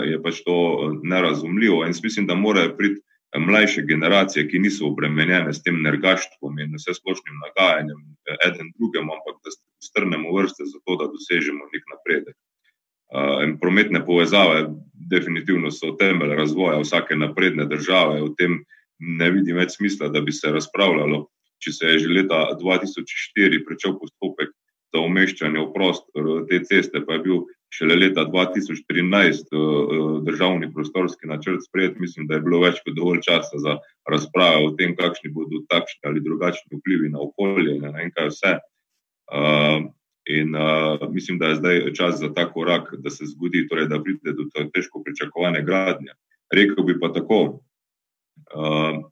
je 0.05 0.21
pač 0.23 0.43
to 0.45 0.57
nerazumljivo. 1.03 1.85
In 1.87 1.95
mislim, 2.03 2.27
da 2.27 2.35
morajo 2.35 2.77
priti 2.77 3.01
mlajše 3.39 3.83
generacije, 3.89 4.49
ki 4.49 4.59
niso 4.59 4.87
obremenjene 4.87 5.53
s 5.53 5.63
tem 5.63 5.81
nergaštvom 5.83 6.59
in 6.59 6.77
vse 6.77 6.95
splošnim 6.95 7.41
nagajanjem 7.47 8.03
eden 8.47 8.71
drugemu, 8.77 9.17
ampak 9.17 9.41
da 9.45 9.55
strnemo 9.83 10.35
vrste 10.37 10.67
za 10.67 10.79
to, 10.85 10.97
da 11.01 11.09
dosežemo 11.11 11.65
nek 11.73 11.89
napredek. 11.95 12.37
Uh, 13.15 13.59
prometne 13.61 14.01
povezave, 14.03 14.65
definitivno 15.11 15.71
so 15.71 15.93
temelj 15.99 16.35
razvoja 16.35 16.81
vsake 16.81 17.17
napredne 17.17 17.67
države. 17.71 18.23
V 18.23 18.35
tem 18.39 18.59
ne 18.99 19.31
vidim 19.31 19.57
več 19.57 19.77
smisla, 19.79 20.09
da 20.11 20.21
bi 20.21 20.33
se 20.33 20.51
razpravljalo. 20.51 21.29
Če 21.63 21.73
se 21.73 21.93
je 21.93 21.99
že 22.05 22.11
leta 22.11 22.41
2004 22.59 23.63
začel 23.71 23.95
postopek 24.01 24.51
za 24.95 25.03
umeščanje 25.03 25.61
v 25.61 25.71
prostor 25.75 26.27
te 26.51 26.61
ceste, 26.67 27.05
pa 27.07 27.17
je 27.17 27.23
bil 27.27 27.45
šele 27.75 27.97
leta 27.99 28.27
2013 28.31 29.55
državni 30.27 30.71
prostorski 30.75 31.27
načrt 31.27 31.65
sprejet, 31.67 31.99
mislim, 31.99 32.27
da 32.27 32.39
je 32.39 32.45
bilo 32.47 32.61
več 32.63 32.79
kot 32.85 32.95
dovolj 32.95 33.23
časa 33.27 33.59
za 33.59 33.79
razpravo 34.11 34.69
o 34.69 34.75
tem, 34.79 34.95
kakšni 34.99 35.33
bodo 35.35 35.63
takšni 35.71 36.11
ali 36.11 36.23
drugačni 36.23 36.79
vplivi 36.79 37.11
na 37.15 37.23
okolje 37.27 37.79
in 37.79 37.87
na 37.87 38.07
enkaj 38.07 38.31
vse. 38.31 38.55
Uh, 40.25 40.35
In 40.37 40.55
uh, 40.55 41.13
mislim, 41.13 41.39
da 41.39 41.47
je 41.47 41.55
zdaj 41.55 41.93
čas 41.93 42.19
za 42.19 42.33
ta 42.35 42.53
korak, 42.53 42.95
da 42.99 43.11
se 43.11 43.27
zgodi, 43.27 43.69
torej, 43.69 43.89
da 43.89 44.03
pride 44.03 44.33
do 44.33 44.45
težko 44.75 45.03
pričakovane 45.05 45.63
gradnje. 45.63 46.17
Rekel 46.55 46.85
bi 46.85 47.01
pa 47.01 47.13
tako, 47.13 47.61
uh, 48.55 49.05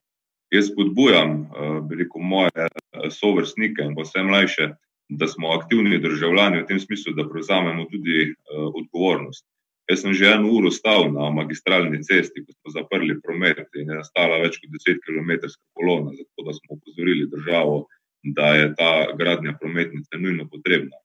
Jaz 0.52 0.66
spodbujam 0.68 1.48
veliko 1.90 2.18
moje 2.18 2.66
sovrstnike 3.10 3.82
in 3.82 3.94
pa 3.96 4.02
vse 4.04 4.22
mlajše, 4.22 4.66
da 5.08 5.26
smo 5.28 5.48
aktivni 5.48 5.98
državljani 5.98 6.60
v 6.60 6.66
tem 6.66 6.80
smislu, 6.80 7.14
da 7.16 7.24
prevzamemo 7.28 7.86
tudi 7.88 8.34
odgovornost. 8.52 9.46
Jaz 9.88 10.02
sem 10.02 10.12
že 10.12 10.28
eno 10.28 10.52
uro 10.52 10.70
stal 10.70 11.08
na 11.12 11.30
magistralni 11.30 12.02
cesti, 12.04 12.44
ko 12.44 12.52
smo 12.52 12.74
zaprli 12.76 13.16
promet 13.24 13.64
in 13.80 13.88
je 13.88 13.96
nastala 14.02 14.42
več 14.44 14.60
kot 14.60 14.76
10 14.76 15.00
km 15.06 15.48
kolona, 15.72 16.12
zato 16.20 16.44
da 16.44 16.52
smo 16.52 16.76
upozorili 16.76 17.30
državo, 17.32 17.86
da 18.22 18.52
je 18.54 18.74
ta 18.76 18.92
gradnja 19.16 19.56
prometnice 19.60 20.20
nujno 20.20 20.48
potrebna. 20.52 21.01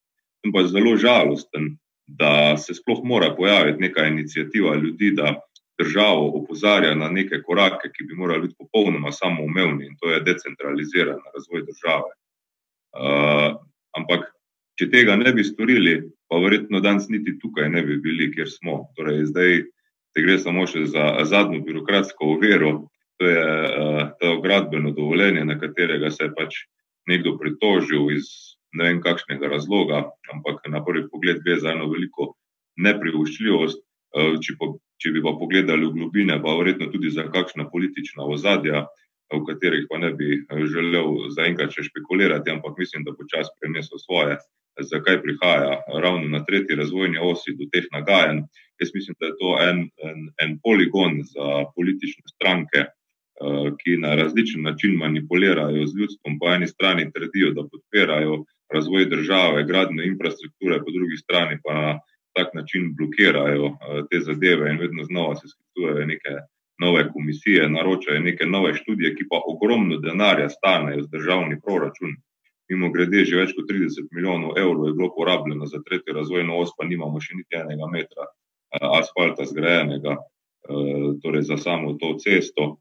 Sem 0.47 0.53
pa 0.55 0.63
zelo 0.63 0.95
žalosten, 0.95 1.75
da 2.07 2.55
se 2.57 2.71
sploh 2.73 3.01
mora 3.03 3.35
pojaviti 3.35 3.81
neka 3.81 4.05
inicijativa 4.07 4.75
ljudi, 4.75 5.11
da 5.11 5.41
državo 5.79 6.29
opozarja 6.39 6.95
na 6.95 7.09
neke 7.09 7.41
korake, 7.43 7.91
ki 7.91 8.03
bi 8.07 8.15
morali 8.15 8.41
biti 8.47 8.55
popolnoma 8.57 9.11
samoumevni 9.11 9.85
in 9.85 9.97
to 9.99 10.11
je 10.11 10.21
decentraliziran 10.23 11.19
razvoj 11.35 11.65
države. 11.67 12.13
Uh, 12.95 13.59
ampak, 13.97 14.31
če 14.79 14.87
tega 14.89 15.19
ne 15.19 15.33
bi 15.35 15.43
storili, 15.43 15.99
pa 16.31 16.39
verjetno 16.39 16.79
danes 16.79 17.09
niti 17.09 17.35
tukaj 17.43 17.67
ne 17.69 17.83
bi 17.83 17.99
bili, 17.99 18.31
kjer 18.31 18.47
smo. 18.47 18.85
Torej, 18.95 19.25
zdaj 19.27 19.63
te 20.15 20.23
gre 20.23 20.39
samo 20.39 20.63
še 20.63 20.87
za 20.87 21.11
zadnjo 21.27 21.59
birokratsko 21.67 22.37
overo, 22.37 22.87
to 23.19 23.27
je 23.27 23.43
uh, 23.43 24.03
to 24.21 24.37
gradbeno 24.41 24.95
dovoljenje, 24.95 25.43
na 25.45 25.59
katerega 25.59 26.11
se 26.11 26.23
je 26.23 26.35
pač 26.39 26.63
nekdo 27.11 27.35
pritožil 27.35 28.15
iz 28.15 28.56
ne 28.77 28.89
vem 28.89 29.01
kakšnega 29.01 29.49
razloga, 29.51 30.05
ampak 30.33 30.63
na 30.71 30.83
prvi 30.85 31.07
pogled 31.11 31.41
gre 31.45 31.57
za 31.61 31.73
eno 31.75 31.89
veliko 31.91 32.33
neprivoščljivost. 32.77 33.83
Uh, 34.17 34.37
če, 34.41 34.55
po, 34.59 34.77
če 35.03 35.11
bi 35.13 35.21
pa 35.25 35.33
pogledali 35.35 35.89
v 35.89 35.95
globine, 35.97 36.37
pa 36.41 36.55
verjetno 36.57 36.87
tudi 36.93 37.11
za 37.13 37.27
kakšna 37.33 37.67
politična 37.73 38.23
ozadja, 38.23 38.85
v 39.33 39.41
katerih 39.43 39.87
pa 39.89 39.99
ne 39.99 40.13
bi 40.15 40.39
želel 40.71 41.27
zaenkrat 41.35 41.73
še 41.75 41.89
špekulirati, 41.89 42.53
ampak 42.53 42.77
mislim, 42.79 43.03
da 43.03 43.11
bo 43.11 43.27
čas 43.27 43.51
prenesel 43.59 43.99
svoje 43.99 44.37
zakaj 44.79 45.21
prihaja 45.21 45.81
ravno 46.03 46.27
na 46.27 46.45
tretji 46.45 46.75
razvojni 46.75 47.17
osi 47.21 47.55
do 47.59 47.67
teh 47.73 47.85
nagajanj. 47.91 48.45
Jaz 48.79 48.93
mislim, 48.93 49.15
da 49.19 49.25
je 49.25 49.35
to 49.39 49.57
en, 49.61 49.79
en, 50.09 50.29
en 50.43 50.59
poligon 50.63 51.19
za 51.25 51.65
politične 51.75 52.23
stranke, 52.35 52.85
uh, 52.85 53.73
ki 53.81 53.97
na 53.97 54.15
različen 54.15 54.61
način 54.61 54.95
manipulirajo 54.97 55.87
z 55.87 55.99
ljudstvom. 55.99 56.39
Po 56.39 56.53
eni 56.53 56.67
strani 56.67 57.11
trdijo, 57.11 57.51
da 57.57 57.67
podpirajo 57.71 58.43
razvoj 58.73 59.05
države, 59.05 59.63
gradno 59.63 60.03
infrastrukture, 60.03 60.79
po 60.79 60.91
drugi 60.91 61.17
strani 61.17 61.59
pa 61.63 61.73
na 61.73 61.99
tak 62.37 62.53
način 62.53 62.95
blokirajo 62.97 63.65
uh, 63.65 63.75
te 64.09 64.19
zadeve 64.19 64.71
in 64.71 64.77
vedno 64.77 65.03
znova 65.03 65.35
se 65.35 65.47
sklicujejo 65.47 66.05
neke 66.05 66.33
nove 66.79 67.11
komisije, 67.13 67.69
naročajo 67.69 68.19
neke 68.19 68.45
nove 68.45 68.73
študije, 68.73 69.15
ki 69.15 69.23
pa 69.29 69.41
ogromno 69.53 69.97
denarja 69.97 70.49
stanejo 70.49 71.03
z 71.03 71.09
državni 71.09 71.61
proračun. 71.65 72.11
Mimo 72.69 72.91
grede, 72.91 73.25
že 73.25 73.39
več 73.39 73.53
kot 73.55 73.69
30 73.71 74.11
milijonov 74.11 74.57
evrov 74.59 74.87
je 74.87 74.93
bilo 74.93 75.09
porabljeno 75.15 75.65
za 75.65 75.79
tretjo 75.85 76.13
razvojno 76.13 76.57
os, 76.59 76.75
pa 76.77 76.85
nimamo 76.85 77.21
še 77.21 77.39
niti 77.39 77.55
enega 77.55 77.87
metra 77.91 78.27
uh, 78.27 78.89
asfalta 78.99 79.45
zgrajenega, 79.45 80.17
uh, 80.17 81.07
torej 81.23 81.47
za 81.49 81.57
samo 81.57 81.95
to 82.01 82.13
cesto. 82.19 82.75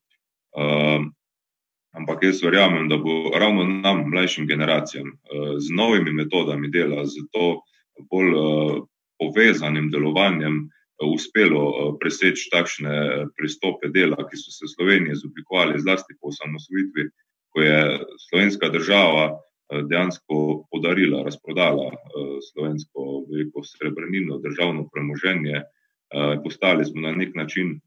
Ampak 1.96 2.22
jaz 2.22 2.42
verjamem, 2.44 2.88
da 2.88 2.98
bo 3.00 3.30
ravno 3.34 3.64
nam, 3.64 4.04
mlajšim 4.10 4.46
generacijam, 4.46 5.08
uh, 5.08 5.56
z 5.58 5.72
novimi 5.72 6.12
metodami 6.12 6.68
dela, 6.68 7.06
z 7.06 7.24
to 7.32 7.62
bolj 8.10 8.34
uh, 8.36 8.82
povezanim 9.18 9.88
delovanjem, 9.90 10.58
uh, 10.66 11.08
uspelo 11.08 11.96
preseči 12.00 12.50
takšne 12.52 13.26
pristope 13.36 13.88
dela, 13.88 14.20
ki 14.28 14.36
so 14.36 14.52
se 14.52 14.68
v 14.68 14.74
Sloveniji 14.74 15.22
zoblikovali, 15.22 15.80
zlasti 15.80 16.18
po 16.20 16.32
osamosvojitvi, 16.34 17.08
ko 17.52 17.64
je 17.64 17.80
slovenska 18.28 18.68
država. 18.68 19.26
Eh, 19.66 19.82
dejansko 19.82 20.66
podarila, 20.70 21.24
razprodala 21.26 21.88
eh, 21.90 22.38
slovensko 22.52 23.26
veliko 23.30 23.64
srebrnino, 23.64 24.38
državno 24.38 24.88
premoženje. 24.92 25.56
Eh, 25.56 26.36
postali 26.44 26.84
smo 26.84 27.00
na 27.00 27.12
nek 27.12 27.34
način 27.34 27.80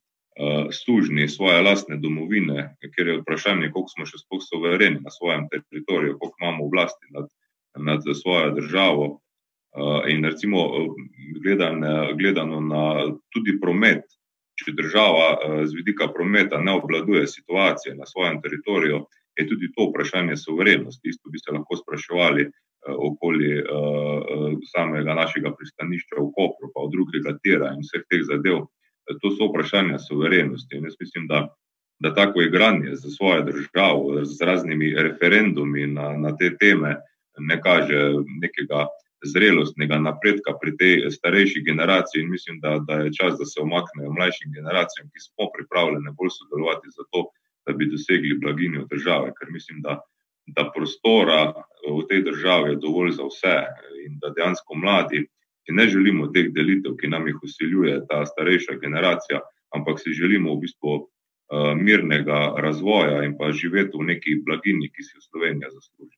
služni 0.72 1.28
svoje 1.30 1.62
lastne 1.62 1.98
domovine, 1.98 2.76
ker 2.96 3.08
je 3.08 3.18
vprašanje, 3.22 3.72
koliko 3.74 3.92
smo 3.92 4.06
še 4.08 4.22
sploh 4.22 4.44
sovereni 4.44 5.02
na 5.04 5.12
svojem 5.12 5.48
teritoriju, 5.52 6.18
koliko 6.20 6.38
imamo 6.42 6.66
oblasti 6.66 7.12
nad, 7.12 7.28
nad 7.76 8.06
svojo 8.22 8.54
državo. 8.56 9.10
In 10.10 10.26
recimo 10.26 10.64
gledane, 11.44 12.14
gledano 12.18 12.62
na 12.62 12.84
tudi 13.36 13.60
promet, 13.62 14.08
če 14.60 14.74
država 14.76 15.28
z 15.68 15.76
vidika 15.76 16.08
prometa 16.12 16.58
ne 16.62 16.74
obladuje 16.80 17.28
situacije 17.28 17.96
na 17.96 18.08
svojem 18.08 18.42
teritoriju, 18.42 19.06
je 19.40 19.48
tudi 19.48 19.70
to 19.76 19.90
vprašanje 19.90 20.36
soverenosti. 20.38 21.10
Isto 21.10 21.30
bi 21.30 21.40
se 21.40 21.52
lahko 21.52 21.78
spraševali 21.84 22.50
okoli 22.88 23.64
samega 24.72 25.14
našega 25.14 25.52
pristanišča 25.56 26.16
v 26.18 26.32
Kopru, 26.36 26.72
pa 26.74 26.88
od 26.88 26.92
drugega 26.96 27.38
tira 27.44 27.72
in 27.76 27.84
vseh 27.84 28.04
teh 28.10 28.24
zadev. 28.24 28.66
To 29.22 29.32
so 29.32 29.50
vprašanja 29.50 30.00
soverenosti. 30.00 30.78
In 30.78 30.84
jaz 30.86 30.96
mislim, 31.00 31.28
da, 31.28 31.48
da 32.00 32.14
tako 32.16 32.42
igranje 32.42 32.96
za 32.96 33.10
svojo 33.10 33.42
državo, 33.42 34.26
z 34.26 34.42
raznimi 34.46 34.94
referendumi 34.98 35.88
na, 35.88 36.14
na 36.18 36.38
te 36.38 36.58
teme, 36.58 36.96
ne 37.40 37.62
kaže 37.62 38.14
nekega 38.42 38.86
zrelostnega 39.26 40.00
napredka 40.00 40.54
pri 40.62 40.78
tej 40.78 41.12
starejši 41.12 41.64
generaciji. 41.66 42.22
In 42.22 42.32
mislim, 42.32 42.60
da, 42.60 42.80
da 42.88 42.94
je 43.04 43.14
čas, 43.14 43.38
da 43.40 43.46
se 43.46 43.62
omaknejo 43.62 44.14
mlajšim 44.14 44.54
generacijam, 44.54 45.10
ki 45.12 45.20
smo 45.20 45.50
pripravljeni 45.58 46.16
bolj 46.18 46.32
sodelovati 46.38 46.96
za 46.98 47.04
to, 47.12 47.26
da 47.68 47.74
bi 47.74 47.90
dosegli 47.92 48.40
blaginjo 48.42 48.86
države, 48.92 49.34
ker 49.40 49.52
mislim, 49.52 49.82
da, 49.82 50.00
da 50.56 50.72
prostora 50.76 51.54
v 51.90 52.06
tej 52.10 52.24
državi 52.24 52.72
je 52.72 52.82
dovolj 52.86 53.12
za 53.12 53.26
vse 53.28 53.58
in 54.06 54.18
da 54.22 54.34
dejansko 54.38 54.76
mladi, 54.76 55.28
ki 55.66 55.76
ne 55.76 55.88
želimo 55.88 56.28
teh 56.36 56.52
delitev, 56.56 56.96
ki 57.00 57.12
nam 57.12 57.28
jih 57.28 57.44
usiljuje 57.44 58.00
ta 58.10 58.24
starejša 58.26 58.80
generacija, 58.82 59.42
ampak 59.76 60.00
si 60.00 60.16
želimo 60.18 60.56
v 60.56 60.66
bistvu 60.66 60.96
uh, 60.96 61.74
mirnega 61.78 62.40
razvoja 62.58 63.24
in 63.28 63.38
pa 63.38 63.52
živeti 63.52 63.98
v 63.98 64.10
neki 64.14 64.40
blaginji, 64.46 64.90
ki 64.94 65.04
si 65.04 65.18
jo 65.18 65.28
Slovenija 65.30 65.70
zasluži. 65.74 66.18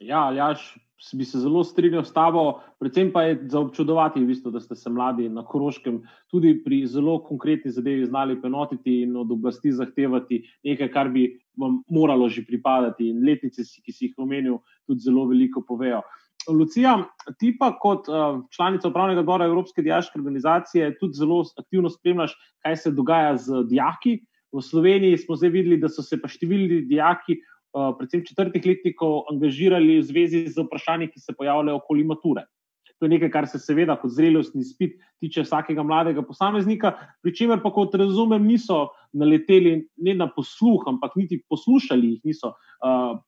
Ja, 0.00 0.26
Aljaš, 0.28 0.76
bi 1.12 1.24
se 1.24 1.38
zelo 1.38 1.64
strinjal 1.64 2.04
s 2.04 2.12
tabo, 2.12 2.60
predvsem 2.80 3.10
pa 3.12 3.22
je 3.22 3.38
za 3.48 3.60
občudovati, 3.60 4.20
v 4.20 4.26
bistvu, 4.26 4.50
da 4.52 4.60
ste 4.60 4.76
se 4.76 4.90
mladi 4.90 5.28
na 5.28 5.44
Koroškem 5.44 6.02
tudi 6.30 6.52
pri 6.64 6.82
zelo 6.86 7.18
konkretni 7.24 7.70
zadevi 7.72 8.06
znali 8.06 8.40
penotiti 8.42 9.00
in 9.02 9.16
od 9.16 9.32
oblasti 9.32 9.72
zahtevati 9.72 10.42
nekaj, 10.64 10.90
kar 10.92 11.08
bi 11.08 11.30
vam 11.56 11.82
moralo 11.88 12.28
že 12.28 12.44
pripadati. 12.44 13.08
In 13.08 13.24
letnice, 13.24 13.62
ki 13.62 13.92
si 13.92 14.04
jih 14.06 14.18
omenil, 14.18 14.58
tudi 14.86 15.00
zelo 15.00 15.26
veliko 15.28 15.64
povejo. 15.68 16.02
Lucija, 16.48 16.92
ti 17.40 17.50
pa 17.58 17.72
kot 17.78 18.08
uh, 18.08 18.40
članica 18.54 18.88
upravnega 18.88 19.24
odbora 19.24 19.48
Evropske 19.48 19.82
diaške 19.82 20.18
organizacije 20.20 20.92
tudi 21.00 21.18
zelo 21.18 21.42
aktivno 21.58 21.90
spremljaš, 21.90 22.36
kaj 22.62 22.76
se 22.76 22.94
dogaja 22.94 23.36
z 23.36 23.64
dijaki. 23.70 24.20
V 24.54 24.62
Sloveniji 24.62 25.18
smo 25.18 25.36
zdaj 25.36 25.50
videli, 25.50 25.80
da 25.82 25.90
so 25.90 26.04
se 26.06 26.20
pa 26.22 26.30
številni 26.30 26.84
dijaki 26.86 27.40
Eh, 27.76 27.92
predvsem 27.98 28.22
četrtih 28.24 28.64
letnikov, 28.64 29.26
angažirali 29.28 29.98
v 29.98 30.04
zvezi 30.08 30.46
z 30.48 30.64
vprašanji, 30.64 31.10
ki 31.12 31.20
se 31.20 31.34
pojavljajo 31.36 31.76
okoli 31.76 32.06
mature. 32.08 32.46
To 32.96 33.04
je 33.04 33.12
nekaj, 33.12 33.28
kar 33.34 33.48
se 33.50 33.58
seveda 33.60 33.98
kot 34.00 34.14
zrelostni 34.16 34.64
spit 34.64 34.94
tiče 35.20 35.44
vsakega 35.44 35.84
mladega 35.84 36.24
posameznika, 36.24 36.94
pri 37.20 37.34
čemer 37.36 37.60
pa, 37.60 37.68
kot 37.74 37.92
razumem, 38.00 38.46
niso 38.48 38.86
naleteli 39.12 39.82
ne 40.00 40.14
na 40.16 40.30
posluh, 40.32 40.86
ampak 40.88 41.18
niti 41.20 41.42
poslušali 41.50 42.14
jih 42.14 42.22
niso 42.24 42.54
uh, 42.54 43.18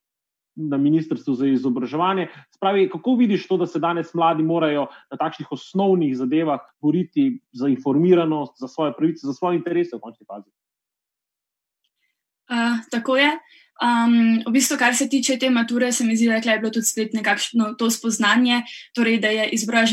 na 0.58 0.76
Ministrstvu 0.76 1.34
za 1.34 1.46
izobraževanje. 1.46 2.28
Spravi, 2.56 2.88
kako 2.90 3.14
vidiš 3.14 3.46
to, 3.48 3.56
da 3.56 3.66
se 3.66 3.78
danes 3.78 4.14
mladi 4.14 4.42
morajo 4.42 4.86
na 5.10 5.16
takšnih 5.16 5.52
osnovnih 5.52 6.16
zadevah 6.16 6.60
boriti 6.82 7.40
za 7.52 7.68
informiranost, 7.68 8.58
za 8.58 8.68
svoje 8.68 8.92
pravice, 8.96 9.26
za 9.26 9.32
svoje 9.32 9.62
interese 9.62 9.96
v 9.96 10.00
končni 10.00 10.26
fazi? 10.26 10.50
Uh, 12.48 12.80
tako 12.90 13.16
je. 13.16 13.30
Um, 13.78 14.42
v 14.42 14.50
bistvu, 14.50 14.74
kar 14.74 14.94
se 14.94 15.06
tiče 15.08 15.36
te 15.38 15.50
mature, 15.50 15.92
se 15.92 16.04
mi 16.04 16.16
zdi, 16.16 16.26
da 16.26 16.52
je 16.52 16.58
bilo 16.58 16.70
tudi 16.74 16.86
spet 16.86 17.12
nekakšno 17.14 17.76
to 17.78 17.90
spoznanje, 17.90 18.64
torej, 18.94 19.20
da 19.22 19.28
je 19.28 19.50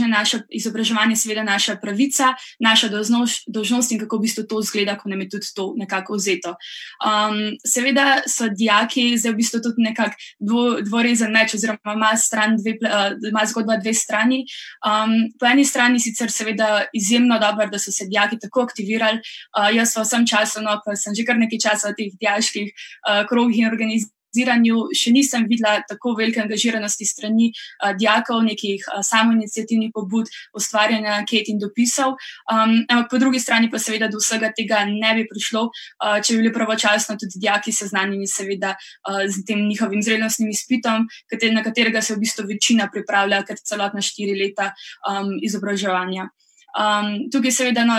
naša, 0.08 0.40
izobraževanje 0.50 1.16
seveda 1.16 1.44
naša 1.44 1.76
pravica, 1.82 2.34
naša 2.60 2.90
dožnost 2.90 3.92
in 3.92 4.00
kako 4.00 4.18
v 4.18 4.22
bistvu 4.22 4.44
to 4.50 4.62
zgleda, 4.62 4.98
ko 4.98 5.10
nam 5.10 5.22
je 5.22 5.30
tudi 5.30 5.52
to 5.56 5.74
nekako 5.78 6.18
vzeto. 6.18 6.56
Um, 7.06 7.54
seveda 7.62 8.24
so 8.26 8.50
dijaki 8.50 9.18
zdaj 9.18 9.32
v 9.32 9.36
bistvu 9.36 9.62
tudi 9.62 9.86
nekako 9.86 10.18
dvo, 10.40 10.64
dvorezen 10.82 11.32
meč, 11.32 11.54
oziroma 11.54 11.94
ima, 11.94 12.12
dve, 12.58 12.78
uh, 12.82 13.14
ima 13.30 13.46
zgodba 13.46 13.78
dve 13.78 13.94
strani. 13.94 14.48
Um, 14.82 15.30
po 15.40 15.46
eni 15.46 15.66
strani 15.66 16.00
sicer 16.00 16.32
seveda 16.32 16.88
izjemno 16.94 17.38
dobro, 17.40 17.70
da 17.70 17.78
so 17.80 17.92
se 17.92 18.10
dijaki 18.10 18.42
tako 18.42 18.66
aktivirali. 18.66 19.22
Uh, 19.54 19.70
jaz 19.76 19.94
v 19.94 20.02
vsem 20.02 20.26
času, 20.26 20.66
no, 20.66 20.80
pa 20.82 20.98
sem 20.98 21.14
že 21.14 21.22
kar 21.22 21.38
nekaj 21.38 21.62
časa 21.70 21.94
v 21.94 21.98
teh 22.02 22.18
dijaških 22.18 22.74
uh, 22.74 23.22
krogih 23.30 23.62
organizacijah 23.62 23.75
organiziranju 23.76 24.90
še 24.96 25.12
nisem 25.12 25.46
videla 25.48 25.80
tako 25.88 26.16
velike 26.18 26.42
angažiranosti 26.42 27.06
strani 27.06 27.52
uh, 27.52 27.94
dijakov, 27.98 28.44
nekih 28.44 28.84
uh, 28.92 29.02
samoinicijativnih 29.04 29.92
pobud, 29.94 30.30
ustvarjanja 30.54 31.16
anket 31.20 31.50
in 31.50 31.60
dopisov. 31.60 32.16
Um, 32.52 32.84
ampak 32.90 33.12
po 33.12 33.18
drugi 33.22 33.40
strani 33.40 33.70
pa 33.72 33.80
seveda 33.80 34.10
do 34.12 34.20
vsega 34.20 34.52
tega 34.56 34.86
ne 34.90 35.14
bi 35.16 35.28
prišlo, 35.30 35.68
uh, 35.70 36.20
če 36.22 36.36
bi 36.36 36.44
bili 36.44 36.54
pravočasno 36.54 37.18
tudi 37.22 37.40
dijaki 37.40 37.72
seznanjeni 37.72 38.28
seveda 38.28 38.76
uh, 38.76 39.24
z 39.28 39.46
tem 39.48 39.68
njihovim 39.68 40.04
zrelostnim 40.04 40.50
izpitom, 40.50 41.08
kater, 41.32 41.54
na 41.54 41.64
katerega 41.64 42.02
se 42.02 42.16
v 42.16 42.24
bistvu 42.26 42.48
večina 42.50 42.90
pripravlja, 42.92 43.44
ker 43.48 43.62
celotna 43.62 44.04
štiri 44.04 44.36
leta 44.40 44.74
um, 45.10 45.38
izobraževanja. 45.44 46.30
Um, 46.76 47.30
tukaj, 47.32 47.54
seveda, 47.56 47.86
no, 47.88 47.96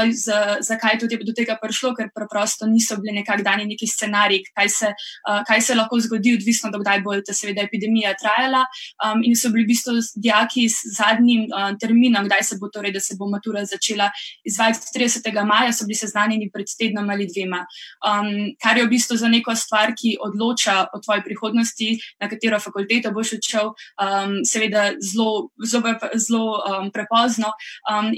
zakaj 0.60 0.98
tudi 1.00 1.16
do 1.24 1.32
tega 1.32 1.56
prišlo, 1.56 1.94
ker 1.96 2.10
preprosto 2.12 2.66
niso 2.68 2.98
bili 3.00 3.14
nekako 3.16 3.44
dani 3.46 3.64
neki 3.70 3.86
scenariji, 3.88 4.50
kaj, 4.52 4.68
uh, 4.90 5.40
kaj 5.48 5.62
se 5.64 5.76
lahko 5.78 5.96
zgodi, 6.04 6.34
odvisno 6.36 6.68
od 6.68 6.82
kdaj 6.82 7.00
bo 7.04 7.14
ta 7.24 7.32
seveda 7.32 7.64
epidemija 7.64 8.12
trajala. 8.20 8.66
Um, 9.00 9.22
in 9.24 9.36
so 9.36 9.48
bili 9.54 9.64
v 9.64 9.70
bistvu 9.72 9.94
dijaki 10.20 10.66
z 10.68 10.92
zadnjim 10.98 11.46
uh, 11.48 11.70
terminom, 11.80 12.28
kdaj 12.28 12.44
se 12.50 12.58
bo 12.60 12.68
torej, 12.68 12.92
da 12.92 13.00
se 13.00 13.16
bo 13.18 13.30
matura 13.32 13.64
začela 13.64 14.10
izvajati 14.44 14.92
30. 14.98 15.30
maja, 15.44 15.72
so 15.72 15.88
bili 15.88 15.96
seznanjeni 15.96 16.50
pred 16.52 16.68
tednom 16.78 17.08
ali 17.10 17.30
dvema. 17.32 17.62
Um, 18.04 18.52
kar 18.60 18.76
je 18.76 18.84
v 18.84 18.92
bistvu 18.92 19.16
za 19.16 19.32
neko 19.32 19.56
stvar, 19.56 19.94
ki 19.96 20.18
odloča 20.20 20.90
o 20.92 21.00
tvoji 21.00 21.24
prihodnosti, 21.24 21.90
na 22.20 22.28
katero 22.28 22.60
fakulteto 22.60 23.14
boš 23.16 23.38
odšel, 23.40 23.72
um, 23.72 24.36
seveda 24.44 24.90
zelo, 25.00 25.48
zelo, 25.64 25.96
zelo 26.12 26.60
um, 26.60 26.92
prepozno. 26.92 27.56
Um, 27.88 28.12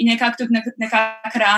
tudi 0.48 0.84
nekakšna 0.84 1.54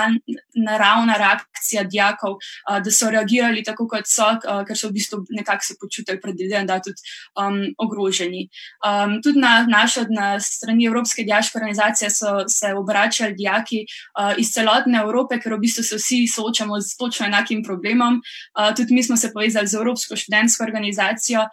naravna 0.55 1.17
reakcija 1.19 1.85
dijakov, 1.85 2.37
da 2.85 2.91
so 2.91 3.11
reagirali 3.11 3.65
tako, 3.65 3.87
kot 3.89 4.09
so, 4.09 4.27
ker 4.67 4.79
so 4.79 4.89
v 4.89 4.99
bistvu 4.99 5.23
nekako 5.31 5.65
se 5.65 5.77
počutili 5.81 6.21
predvideni, 6.21 6.67
da 6.67 6.79
so 6.79 6.91
tudi 6.91 7.01
um, 7.41 7.61
ogroženi. 7.79 8.49
Um, 8.87 9.21
tudi 9.23 9.41
na 9.41 9.67
našo 9.69 10.07
na 10.11 10.41
strani 10.41 10.87
Evropske 10.87 11.25
dijaške 11.25 11.59
organizacije 11.59 12.11
so 12.11 12.49
se 12.49 12.75
obračali 12.75 13.35
dijaki 13.35 13.85
uh, 13.85 14.35
iz 14.39 14.53
celotne 14.55 14.99
Evrope, 14.99 15.41
ker 15.41 15.55
v 15.55 15.63
bistvu 15.65 15.85
se 15.85 15.97
vsi 15.97 16.27
soočamo 16.29 16.81
z 16.81 16.97
točno 16.97 17.27
enakim 17.27 17.65
problemom. 17.65 18.21
Uh, 18.59 18.75
tudi 18.77 18.95
mi 18.95 19.03
smo 19.03 19.17
se 19.17 19.33
povezali 19.33 19.67
z 19.67 19.75
Evropsko 19.75 20.17
študentsko 20.17 20.65
organizacijo, 20.65 21.47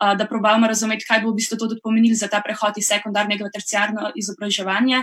da 0.00 0.26
probavamo 0.26 0.66
razumeti, 0.66 1.04
kaj 1.08 1.22
bo 1.24 1.30
v 1.30 1.40
bistvu 1.40 1.58
to 1.58 1.68
tudi 1.68 1.80
pomenilo 1.82 2.16
za 2.16 2.28
ta 2.28 2.40
prehod 2.44 2.78
iz 2.78 2.88
sekundarnega 2.88 3.46
v 3.46 3.52
terciarno 3.54 4.10
izobraževanje. 4.14 5.02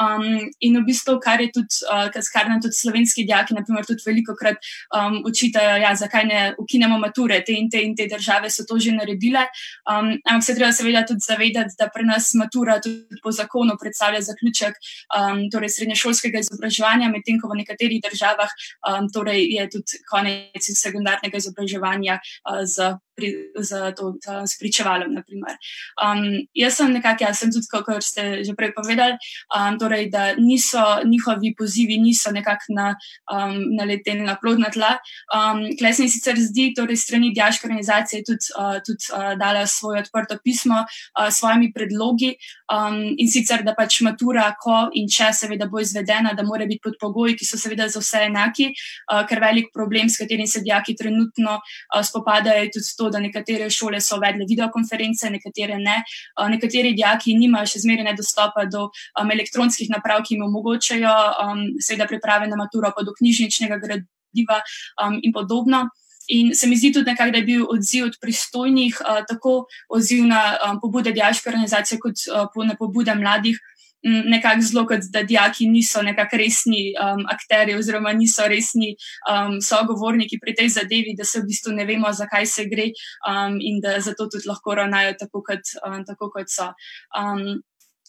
Um, 0.00 0.50
in 0.60 0.78
v 0.80 0.84
bistvu, 0.86 1.18
kar, 1.22 1.42
tudi, 1.54 1.82
uh, 1.90 2.08
kar 2.32 2.48
nam 2.48 2.62
tudi 2.62 2.76
slovenski 2.76 3.24
dijaki, 3.24 3.54
naprimer, 3.54 3.86
tudi 3.86 4.04
veliko 4.06 4.36
krat 4.38 4.58
um, 4.94 5.20
učitajo, 5.26 5.76
ja, 5.82 5.94
zakaj 5.98 6.26
ne 6.28 6.40
ukinemo 6.58 6.98
mature, 6.98 7.40
te 7.46 7.56
in 7.56 7.70
te 7.70 7.82
in 7.84 7.96
te 7.96 8.08
države 8.10 8.50
so 8.50 8.66
to 8.68 8.78
že 8.78 8.92
naredile. 8.92 9.46
Um, 9.88 10.14
ampak 10.24 10.44
se 10.44 10.54
treba 10.54 10.72
seveda 10.72 11.04
tudi 11.06 11.24
zavedati, 11.24 11.76
da 11.78 11.88
pri 11.94 12.06
nas 12.08 12.32
matura 12.34 12.80
tudi 12.80 13.20
po 13.22 13.32
zakonu 13.32 13.76
predstavlja 13.80 14.20
zaključek 14.20 14.78
um, 15.18 15.46
torej 15.50 15.72
srednješolskega 15.76 16.44
izobraževanja, 16.44 17.10
medtem 17.12 17.40
ko 17.40 17.50
v 17.52 17.60
nekaterih 17.62 18.02
državah 18.04 18.50
um, 18.88 19.08
torej 19.12 19.46
je 19.54 19.68
tudi 19.76 20.02
konec 20.10 20.70
sekundarnega 20.70 21.40
izobraževanja 21.40 22.20
uh, 22.20 22.62
z 22.64 22.94
pri, 23.16 23.30
za 23.58 23.92
to 23.92 24.14
spričevalom. 24.46 25.14
Um, 25.14 26.24
jaz 26.54 26.78
sem 26.78 26.92
nekako, 26.92 27.24
jaz 27.28 27.38
sem 27.38 27.52
tudi, 27.52 27.68
kot 27.70 28.04
ste 28.04 28.44
že 28.44 28.54
prej 28.58 28.74
povedali, 28.74 29.16
um, 29.54 29.78
torej, 29.78 30.10
da 30.10 30.34
niso 30.34 30.82
njihovi 31.04 31.54
pozivi 31.58 31.98
niso 31.98 32.32
nekako 32.34 32.74
na, 32.74 32.94
um, 33.30 33.56
naleteli 33.76 34.26
na 34.26 34.36
plodna 34.40 34.70
tla. 34.74 34.98
Um, 35.30 35.64
Klej 35.78 35.94
se 35.94 36.02
mi 36.02 36.08
sicer 36.08 36.38
zdi, 36.38 36.72
torej 36.76 36.96
strani 36.96 37.32
diaške 37.34 37.68
organizacije 37.68 38.24
tudi, 38.26 38.52
uh, 38.58 38.78
tudi 38.84 39.10
uh, 39.12 39.32
dala 39.38 39.66
svoje 39.66 40.02
odprto 40.02 40.38
pismo 40.44 40.82
uh, 40.84 41.28
s 41.30 41.44
svojimi 41.44 41.72
predlogi 41.72 42.34
um, 42.72 42.96
in 43.18 43.28
sicer, 43.30 43.62
da 43.64 43.74
pač 43.76 44.00
matura, 44.06 44.46
ko 44.60 44.88
in 44.96 45.08
če 45.10 45.30
seveda 45.36 45.68
bo 45.70 45.82
izvedena, 45.82 46.32
da 46.36 46.44
mora 46.46 46.66
biti 46.66 46.82
pod 46.84 46.96
pogoji, 47.00 47.36
ki 47.38 47.48
so 47.48 47.60
seveda 47.60 47.88
za 47.92 48.00
vse 48.02 48.24
enaki, 48.28 48.70
uh, 48.72 49.22
ker 49.28 49.42
velik 49.42 49.70
problem, 49.74 50.08
s 50.08 50.20
katerim 50.20 50.48
se 50.50 50.62
dijaki 50.64 50.96
trenutno 50.96 51.58
uh, 51.58 52.00
spopadajo, 52.04 52.64
je 52.64 52.72
tudi 52.78 52.96
to, 52.96 53.03
to, 53.04 53.10
da 53.12 53.20
nekatere 53.20 53.68
šole 53.70 54.00
so 54.00 54.16
uvedle 54.18 54.46
videokonference, 54.48 55.30
nekatere 55.30 55.78
ne. 55.80 56.00
Nekateri 56.54 56.94
dijaki 56.96 57.36
nimajo 57.38 57.68
še 57.74 57.84
zmeraj 57.84 58.16
dostopa 58.16 58.64
do 58.70 58.88
um, 58.88 59.34
elektronskih 59.34 59.90
naprav, 59.92 60.24
ki 60.24 60.36
jim 60.36 60.46
omogočajo, 60.48 61.12
um, 61.44 61.66
seveda, 61.82 62.08
priprave 62.10 62.48
na 62.48 62.58
maturo, 62.60 62.92
pa 62.96 63.04
do 63.04 63.12
knjižničnega 63.18 63.80
gradiva 63.82 64.62
um, 65.04 65.20
in 65.22 65.36
podobno. 65.36 65.86
In 66.32 66.54
se 66.56 66.66
mi 66.66 66.76
zdi 66.80 66.88
tudi, 66.94 67.10
nekak, 67.12 67.34
da 67.34 67.42
je 67.42 67.44
bil 67.44 67.66
odziv 67.68 68.06
od 68.08 68.14
pristojnih, 68.20 68.96
uh, 69.04 69.20
tako 69.28 69.66
odziv 69.92 70.24
na 70.24 70.56
um, 70.56 70.80
pobude 70.80 71.12
diaške 71.12 71.50
organizacije, 71.52 72.00
kot 72.00 72.24
uh, 72.32 72.64
na 72.64 72.78
pobude 72.80 73.12
mladih, 73.14 73.60
nekako 74.04 74.60
zelo, 74.60 74.86
kot 74.86 75.06
da 75.10 75.22
dijaki 75.22 75.66
niso 75.66 76.02
nekako 76.02 76.36
resni 76.36 76.92
um, 77.00 77.24
akteri 77.28 77.74
oziroma 77.74 78.12
niso 78.12 78.48
resni 78.48 78.94
um, 79.30 79.60
sogovorniki 79.60 80.38
pri 80.42 80.54
tej 80.54 80.68
zadevi, 80.78 81.14
da 81.16 81.24
se 81.24 81.40
v 81.40 81.48
bistvu 81.48 81.72
ne 81.72 81.84
vemo, 81.88 82.12
zakaj 82.12 82.46
se 82.46 82.66
gre 82.68 82.90
um, 83.28 83.58
in 83.60 83.80
da 83.80 84.00
zato 84.00 84.28
tudi 84.28 84.48
lahko 84.48 84.74
ravnajo 84.74 85.14
tako, 85.18 85.42
kot, 85.42 85.76
um, 85.86 86.04
tako 86.04 86.30
kot 86.30 86.52
so. 86.52 86.72
Um, 87.16 87.62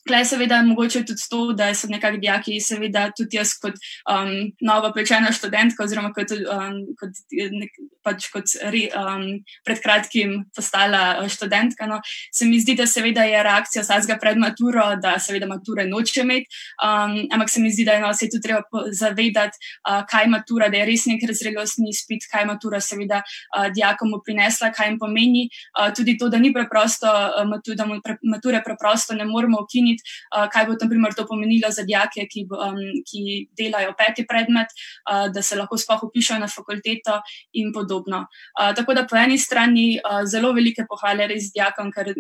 Klej, 0.06 0.26
seveda, 0.30 0.60
mogoče 0.62 1.02
tudi 1.06 1.24
to, 1.30 1.40
da 1.58 1.72
so 1.74 1.88
nekakšni 1.90 2.20
dijaki, 2.22 2.60
seveda 2.62 3.08
tudi 3.18 3.40
jaz, 3.40 3.56
kot 3.58 3.74
um, 4.06 4.52
nova 4.62 4.92
pečena 4.94 5.32
študentka, 5.34 5.82
oziroma 5.82 6.12
kot, 6.14 6.30
um, 6.36 6.76
kot, 7.00 7.16
nek, 7.34 7.80
pač 8.06 8.28
kot 8.30 8.54
re, 8.70 8.84
um, 8.94 9.24
pred 9.66 9.82
kratkim 9.82 10.36
postala 10.54 11.24
uh, 11.24 11.30
študentka. 11.32 11.88
No, 11.90 11.98
se 12.30 12.46
mi 12.46 12.60
zdi, 12.62 12.76
da 12.78 12.86
seveda 12.86 13.26
je 13.26 13.42
reakcija 13.48 13.82
vsakega 13.82 14.20
pred 14.22 14.38
maturo, 14.38 14.84
da 15.02 15.16
seveda 15.18 15.50
mature 15.50 15.88
noče 15.90 16.22
imeti, 16.22 16.62
um, 16.86 17.18
ampak 17.34 17.50
se 17.50 17.66
mi 17.66 17.74
zdi, 17.74 17.88
da 17.90 17.98
je 17.98 18.06
no, 18.06 18.14
se 18.14 18.30
tudi 18.30 18.46
treba 18.46 18.86
zavedati, 18.94 19.58
uh, 19.90 20.04
kaj 20.06 20.30
matura, 20.30 20.70
da 20.70 20.84
je 20.84 20.90
res 20.92 21.08
nek 21.10 21.26
razredostni 21.32 21.90
izpit, 21.90 22.30
kaj 22.30 22.46
matura 22.52 22.78
seveda 22.78 23.24
uh, 23.24 23.72
dijakom 23.74 24.14
prinesla, 24.22 24.70
kaj 24.70 24.92
jim 24.92 25.02
pomeni. 25.02 25.48
Uh, 25.74 25.90
tudi 25.98 26.14
to, 26.22 26.30
da 26.30 26.38
ni 26.38 26.54
preprosto, 26.54 27.10
uh, 27.10 27.74
da 27.74 27.90
mature 28.22 28.62
preprosto 28.62 29.18
ne 29.18 29.26
moremo 29.26 29.66
ukiniti 29.66 29.95
oceniti, 29.96 30.04
uh, 30.36 30.48
kaj 30.52 30.66
bo 30.68 30.76
primer, 30.90 31.14
to 31.14 31.26
pomenilo 31.26 31.72
za 31.72 31.84
dijake, 31.84 32.28
ki, 32.28 32.48
um, 32.52 32.80
ki 33.06 33.48
delajo 33.58 33.94
peti 33.98 34.26
predmet, 34.28 34.68
uh, 35.10 35.32
da 35.32 35.42
se 35.42 35.56
lahko 35.56 35.78
sploh 35.78 36.04
upišajo 36.04 36.40
na 36.40 36.48
fakulteto 36.48 37.22
in 37.54 37.74
podobno. 37.74 38.28
Uh, 38.60 38.74
tako 38.76 38.94
da 38.94 39.06
po 39.06 39.16
eni 39.16 39.38
strani 39.38 40.00
uh, 40.00 40.26
zelo 40.26 40.54
velike 40.54 40.86
pohvale 40.90 41.28
res 41.28 41.52
dijakom, 41.54 41.92
ker 41.92 42.14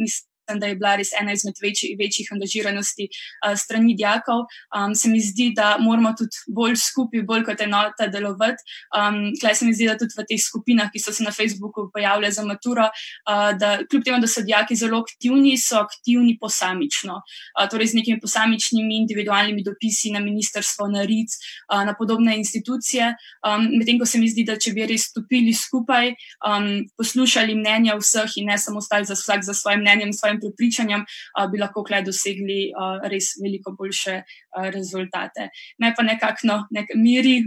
mislim 0.45 0.59
da 0.59 0.67
je 0.67 0.75
bila 0.75 0.95
res 0.95 1.09
ena 1.21 1.33
izmed 1.33 1.55
večji, 1.61 1.95
večjih 1.99 2.27
angažiranosti 2.31 3.07
uh, 3.09 3.57
strani 3.57 3.95
dijakov. 3.95 4.45
Um, 4.77 4.95
se 4.95 5.09
mi 5.09 5.19
zdi, 5.19 5.51
da 5.55 5.77
moramo 5.79 6.13
tudi 6.17 6.37
bolj 6.47 6.75
skupaj, 6.75 7.21
bolj 7.21 7.43
kot 7.45 7.61
enota 7.61 8.07
delovati. 8.07 8.63
Um, 8.97 9.33
Klej 9.41 9.55
se 9.55 9.65
mi 9.65 9.73
zdi, 9.73 9.87
da 9.87 9.97
tudi 9.97 10.13
v 10.17 10.25
teh 10.29 10.41
skupinah, 10.41 10.91
ki 10.91 10.99
so 10.99 11.13
se 11.13 11.23
na 11.23 11.31
Facebooku 11.31 11.89
pojavljale 11.93 12.31
za 12.31 12.45
maturo, 12.45 12.85
uh, 12.85 13.57
da 13.57 13.79
kljub 13.89 14.03
temu, 14.03 14.19
da 14.21 14.27
so 14.27 14.41
dijaki 14.41 14.75
zelo 14.75 15.01
aktivni, 15.01 15.57
so 15.57 15.79
aktivni 15.81 16.37
posamično. 16.41 17.21
Uh, 17.59 17.69
torej 17.69 17.93
z 17.93 18.01
nekimi 18.01 18.19
posamičnimi 18.21 18.97
individualnimi 18.97 19.63
dopisi 19.63 20.11
na 20.11 20.19
ministrstvo, 20.19 20.87
na 20.87 21.03
RIC, 21.03 21.37
uh, 21.73 21.83
na 21.85 21.95
podobne 21.97 22.37
institucije. 22.37 23.15
Um, 23.47 23.69
Medtem 23.79 23.99
ko 23.99 24.05
se 24.05 24.19
mi 24.19 24.29
zdi, 24.29 24.45
da 24.45 24.59
če 24.59 24.73
bi 24.73 24.85
res 24.85 25.09
stopili 25.09 25.53
skupaj, 25.53 26.13
um, 26.45 26.85
poslušali 26.97 27.55
mnenja 27.55 27.97
vseh 27.99 28.37
in 28.37 28.51
ne 28.51 28.57
samo 28.57 28.81
stali 28.81 29.05
za 29.05 29.15
vsak 29.17 29.43
za 29.43 29.53
svojim 29.53 29.81
mnenjem, 29.81 30.13
svojim 30.13 30.34
svojim 30.36 30.41
prepričanjem, 30.41 31.05
bi 31.51 31.59
lahko 31.59 31.83
kle 31.83 32.01
dosegli 32.03 32.71
res 33.09 33.36
veliko 33.41 33.75
boljše 33.77 34.23
rezultate. 34.73 35.49
Ne 35.79 35.93
pa 35.95 36.03
nekakšno 36.03 36.67
nek 36.71 36.88
miri. 36.95 37.45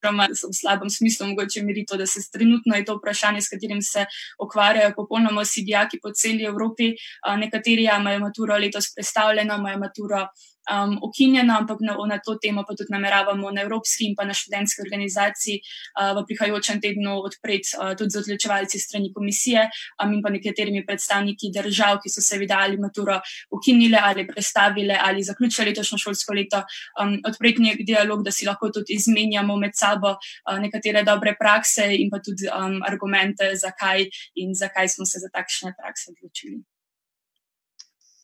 V 0.00 0.52
slabem 0.56 0.88
smislu, 0.88 1.26
mogoče 1.28 1.60
miri 1.62 1.84
to, 1.84 1.98
da 2.00 2.06
se 2.06 2.22
trenutno 2.32 2.72
je 2.74 2.86
to 2.88 2.94
vprašanje, 2.96 3.42
s 3.42 3.50
katerim 3.52 3.82
se 3.82 4.06
ukvarjajo 4.40 4.94
popolnoma 4.96 5.42
vsi 5.44 5.62
dijaki 5.62 5.98
po 6.02 6.08
celi 6.16 6.44
Evropi. 6.44 6.94
Nekateri 7.36 7.84
imajo 7.84 8.18
maturo 8.18 8.56
letos 8.56 8.94
predstavljeno, 8.94 9.58
imajo 9.60 9.78
maturo 9.78 10.26
um, 10.70 10.98
ukinjeno, 11.02 11.58
ampak 11.58 11.78
na, 11.80 11.96
na 12.06 12.18
to 12.18 12.36
temo 12.38 12.64
pa 12.68 12.74
tudi 12.74 12.92
nameravamo 12.92 13.50
na 13.50 13.62
Evropski 13.62 14.06
in 14.08 14.14
pa 14.16 14.24
na 14.24 14.34
študentski 14.34 14.82
organizaciji 14.82 15.60
uh, 15.60 16.14
v 16.18 16.24
prihajajočem 16.28 16.80
tednu 16.80 17.18
odpreti 17.26 17.76
uh, 17.76 17.92
tudi 17.98 18.10
z 18.10 18.22
odločevalci 18.22 18.78
strani 18.78 19.12
komisije 19.12 19.66
um, 20.02 20.14
in 20.14 20.22
pa 20.22 20.30
nekaterimi 20.30 20.84
predstavniki 20.86 21.52
držav, 21.54 22.00
ki 22.02 22.12
so 22.12 22.24
seveda 22.24 22.62
ali 22.62 22.78
maturo 22.78 23.20
ukinile 23.50 23.98
ali 24.02 24.26
predstavile 24.26 24.98
ali 25.00 25.22
zaključili 25.22 25.70
letošnjo 25.70 25.98
šolsko 25.98 26.34
leto, 26.34 26.62
um, 27.02 27.18
odpreti 27.26 27.62
nek 27.62 27.84
dialog, 27.86 28.24
da 28.24 28.32
si 28.32 28.46
lahko 28.46 28.70
tudi 28.70 28.96
izmenjamo 28.98 29.56
med 29.56 29.74
sabo 29.74 30.14
uh, 30.16 30.58
nekatere 30.58 31.04
dobre 31.04 31.34
prakse 31.38 31.90
in 31.96 32.10
pa 32.10 32.22
tudi 32.22 32.48
um, 32.48 32.80
argumente, 32.86 33.54
zakaj 33.56 34.06
in 34.34 34.54
zakaj 34.54 34.88
smo 34.88 35.06
se 35.06 35.18
za 35.18 35.28
takšne 35.32 35.74
prakse 35.78 36.12
odločili. 36.14 36.60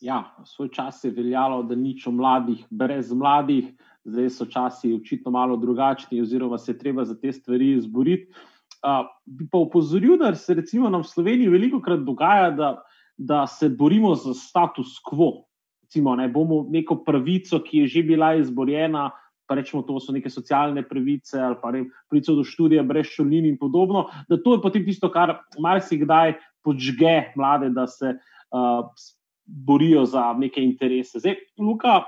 Ja, 0.01 0.35
svoj 0.45 0.69
čas 0.69 1.03
je 1.03 1.11
veljalo, 1.11 1.63
da 1.63 1.75
nič 1.75 2.05
o 2.07 2.11
mladih, 2.11 2.65
brez 2.69 3.09
mladih, 3.13 3.71
zdaj 4.05 4.29
so 4.29 4.45
časi 4.45 4.93
očitno 4.93 5.31
malo 5.31 5.57
drugačni, 5.57 6.21
oziroma 6.21 6.57
se 6.57 6.71
je 6.71 6.77
treba 6.77 7.05
za 7.05 7.15
te 7.19 7.31
stvari 7.33 7.71
izboriti. 7.77 8.31
Uh, 8.85 9.07
bi 9.25 9.47
pa 9.51 9.57
upozoril, 9.57 10.19
da 10.21 10.35
se 10.35 10.53
recimo 10.53 10.89
nam 10.89 11.01
v 11.01 11.09
Sloveniji 11.09 11.49
veliko 11.49 11.81
krat 11.81 12.05
dogaja, 12.05 12.51
da, 12.51 12.69
da 13.17 13.47
se 13.47 13.69
borimo 13.69 14.13
za 14.15 14.33
status 14.33 14.99
quo. 15.01 15.47
Recimo, 15.81 16.15
ne, 16.15 16.27
bomo 16.29 16.65
neko 16.69 16.99
pravico, 17.03 17.59
ki 17.63 17.83
je 17.83 17.87
že 17.87 18.03
bila 18.03 18.35
izborjena, 18.37 19.09
pa 19.47 19.55
rečemo, 19.55 19.81
to 19.87 19.97
so 19.99 20.13
neke 20.13 20.29
socialne 20.29 20.83
pravice 20.83 21.39
ali 21.39 21.55
pa 21.61 21.71
pravico 22.09 22.35
do 22.35 22.43
študija 22.43 22.83
brez 22.83 23.07
šolnin 23.15 23.45
in 23.47 23.57
podobno, 23.57 24.09
da 24.29 24.37
to 24.37 24.53
je 24.53 24.61
potem 24.61 24.85
tisto, 24.85 25.09
kar 25.11 25.39
marsikdaj 25.59 26.35
počge 26.63 27.31
mlade, 27.35 27.69
da 27.69 27.87
se 27.87 28.13
uh, 28.51 28.83
borijo 29.47 30.05
za 30.05 30.33
neke 30.37 30.61
interese. 30.61 31.19
Zdaj, 31.19 31.35
Luka, 31.59 32.03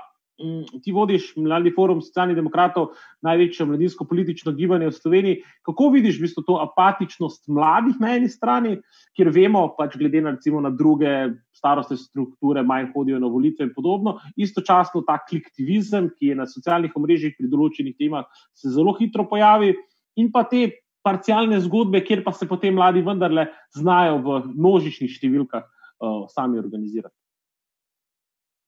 ti 0.84 0.92
vodiš 0.92 1.34
Mladni 1.36 1.72
forum 1.74 2.00
socialnih 2.02 2.36
demokratov, 2.36 2.94
največje 3.24 3.66
mladinsko 3.68 4.06
politično 4.08 4.52
gibanje 4.56 4.88
v 4.88 4.96
Sloveniji. 4.96 5.42
Kako 5.66 5.90
vidiš 5.94 6.18
v 6.18 6.26
bistvu 6.26 6.44
to 6.46 6.56
apatičnost 6.62 7.48
mladih 7.48 8.00
na 8.00 8.14
eni 8.16 8.28
strani, 8.28 8.76
kjer 9.16 9.30
vemo, 9.34 9.66
pač 9.76 9.96
glede 10.00 10.22
na, 10.24 10.34
recimo, 10.36 10.62
na 10.64 10.70
druge 10.70 11.12
starostne 11.56 11.98
strukture, 12.00 12.64
manj 12.64 12.90
hodijo 12.94 13.20
na 13.20 13.28
volitve 13.28 13.68
in 13.68 13.74
podobno, 13.76 14.18
istočasno 14.36 15.04
ta 15.06 15.18
kliktivizem, 15.28 16.08
ki 16.16 16.32
je 16.32 16.40
na 16.40 16.48
socialnih 16.48 16.94
omrežjih 16.96 17.36
pri 17.36 17.50
določenih 17.50 17.98
temah, 18.00 18.28
se 18.56 18.72
zelo 18.72 18.96
hitro 18.96 19.28
pojavi, 19.28 19.74
in 20.16 20.32
pa 20.32 20.46
te 20.48 20.70
parcialne 21.04 21.60
zgodbe, 21.64 22.00
kjer 22.04 22.24
pa 22.24 22.32
se 22.36 22.48
potem 22.48 22.74
mladi 22.76 23.04
vendarle 23.04 23.48
znajo 23.76 24.20
v 24.24 24.40
množičnih 24.56 25.12
številkah 25.12 25.64
uh, 25.64 26.24
sami 26.32 26.60
organizirati. 26.60 27.19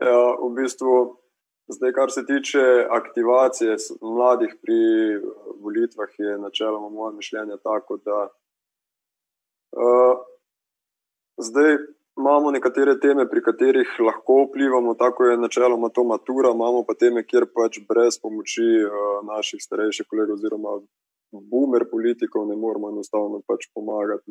Ja, 0.03 0.21
v 0.43 0.51
bistvu 0.57 1.23
Zdaj, 1.69 1.93
kar 1.93 2.11
se 2.11 2.27
tiče 2.27 2.63
aktivacije 2.91 3.77
mladih 4.01 4.53
pri 4.63 4.81
eh, 5.15 5.21
volitvah, 5.65 6.09
je 6.19 6.39
načeloma 6.39 6.89
moje 6.89 7.15
mišljenje 7.15 7.57
tako, 7.63 7.97
da 7.97 8.19
uh, 9.83 10.15
zdaj 11.37 11.77
imamo 12.19 12.51
nekatere 12.51 13.01
teme, 13.01 13.29
pri 13.31 13.43
katerih 13.43 13.89
lahko 14.07 14.47
vplivamo, 14.49 14.95
tako 14.95 15.25
je 15.25 15.37
načeloma 15.37 15.89
to 15.89 16.05
matura, 16.05 16.51
imamo 16.51 16.85
pa 16.89 16.95
teme, 16.95 17.27
kjer 17.27 17.47
pač 17.55 17.79
brez 17.89 18.19
pomoči 18.23 18.69
uh, 18.83 18.91
naših 19.33 19.63
starejših 19.63 20.07
kolegov 20.11 20.35
oziroma 20.35 20.81
boomer 21.33 21.87
politikov 21.91 22.49
ne 22.49 22.57
moramo 22.57 22.91
enostavno 22.91 23.41
pač 23.47 23.71
pomagati. 23.75 24.29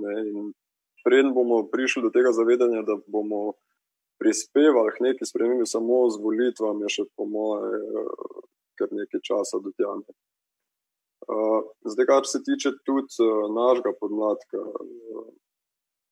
Preden 1.03 1.33
bomo 1.33 1.63
prišli 1.73 2.03
do 2.03 2.09
tega 2.09 2.31
zavedanja, 2.31 2.83
da 2.85 2.99
bomo 3.07 3.53
prispevali 4.21 4.93
k 4.95 5.03
neki 5.07 5.25
spremembi 5.25 5.65
samo 5.65 6.05
z 6.13 6.21
volitvami, 6.21 6.89
še 6.93 7.07
po 7.17 7.25
moje, 7.25 7.73
eh, 7.73 8.41
kar 8.77 8.93
nekaj 8.93 9.21
časa 9.25 9.57
do 9.63 9.73
tja. 9.73 9.97
Eh, 9.97 11.61
zdaj, 11.93 12.05
kar 12.05 12.23
se 12.29 12.43
tiče 12.45 12.75
tudi 12.85 13.17
eh, 13.17 13.47
našega 13.57 13.97
podmladka, 13.97 14.61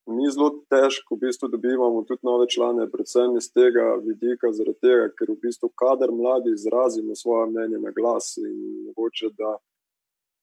ni 0.10 0.26
zelo 0.34 0.50
težko, 0.74 1.16
v 1.16 1.30
bistvu, 1.30 1.52
dobivamo 1.54 2.02
tudi 2.10 2.26
nove 2.26 2.48
člane, 2.50 2.90
predvsem 2.90 3.38
iz 3.38 3.52
tega 3.54 3.86
vidika, 4.02 4.50
tega, 4.82 5.12
ker 5.14 5.30
v 5.30 5.38
bistvu, 5.46 5.70
kader 5.78 6.10
mladi 6.10 6.56
izrazimo 6.58 7.14
svoje 7.16 7.52
mnenje 7.52 7.78
na 7.78 7.92
glas 7.94 8.38
in 8.42 8.90
mogoče, 8.90 9.30
da 9.38 9.58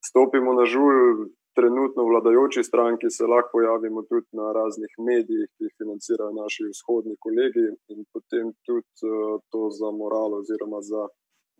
stopimo 0.07 0.55
na 0.55 0.71
žulj 0.71 1.27
trenutno 1.59 2.03
vladajoči 2.11 2.63
stranki 2.71 3.09
se 3.17 3.25
lahko 3.33 3.49
pojavimo 3.53 4.01
tudi 4.11 4.31
na 4.41 4.47
raznih 4.59 4.93
medijih, 5.09 5.49
ki 5.55 5.65
jih 5.65 5.75
financirajo 5.81 6.33
naši 6.43 6.63
vzhodni 6.73 7.15
kolegi, 7.25 7.67
in 7.93 8.01
potem 8.15 8.47
tudi 8.67 8.93
uh, 9.09 9.41
to 9.51 9.63
za 9.79 9.91
moral 10.01 10.31
oziroma 10.41 10.81
za 10.91 11.03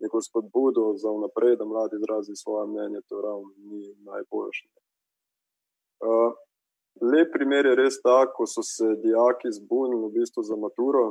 neko 0.01 0.21
spodbudo 0.27 0.83
za 1.03 1.09
vnaprej, 1.17 1.55
da 1.59 1.65
mladi 1.65 1.95
izrazi 1.97 2.33
svoje 2.43 2.65
mnenje, 2.71 2.99
to 3.09 3.15
ravno 3.27 3.49
ni 3.69 3.83
najboljše. 4.09 4.67
Uh, 6.07 6.31
lep 7.11 7.29
primer 7.35 7.65
je 7.65 7.75
res 7.81 7.95
ta, 8.05 8.19
ko 8.35 8.45
so 8.53 8.63
se 8.75 8.87
dijaki 9.05 9.49
zbunili 9.59 10.03
v 10.05 10.13
bistvu 10.19 10.41
za 10.49 10.55
maturo. 10.65 11.05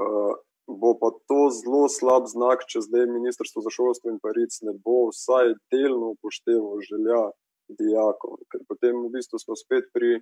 Uh, 0.00 0.34
Bo 0.66 0.94
pa 1.00 1.10
to 1.28 1.40
zelo 1.52 1.88
slab 1.92 2.24
znak, 2.24 2.62
če 2.64 2.80
zdaj 2.86 3.04
Ministrstvo 3.12 3.60
za 3.60 3.70
šolstvo 3.76 4.08
in 4.12 4.20
Pariz 4.24 4.62
ne 4.64 4.72
bo 4.84 5.10
vsaj 5.10 5.52
delno 5.72 6.14
upoštevalo 6.14 6.80
želja 6.88 7.24
dijakov. 7.68 8.38
Ker 8.50 8.64
potem 8.68 8.96
v 9.04 9.12
bistvu 9.14 9.38
smo 9.38 9.56
spet 9.56 9.90
pri 9.92 10.20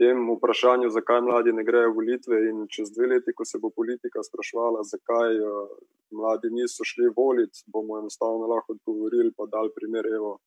tem 0.00 0.18
vprašanju, 0.36 0.90
zakaj 0.90 1.20
mladi 1.20 1.52
ne 1.52 1.64
grejo 1.64 1.92
volitve. 1.98 2.38
In 2.50 2.66
čez 2.74 2.90
dve 2.94 3.06
leti, 3.14 3.34
ko 3.36 3.44
se 3.44 3.58
bo 3.62 3.70
politika 3.70 4.22
sprašvala, 4.28 4.82
zakaj 4.94 5.36
uh, 5.38 5.68
mladi 6.10 6.50
niso 6.50 6.84
šli 6.84 7.12
voliti, 7.16 7.64
bomo 7.66 7.98
enostavno 7.98 8.48
lahko 8.52 8.76
odgovorili, 8.78 9.34
pa 9.36 9.46
dal 9.46 9.70
primer. 9.76 10.08
Evo, 10.16 10.38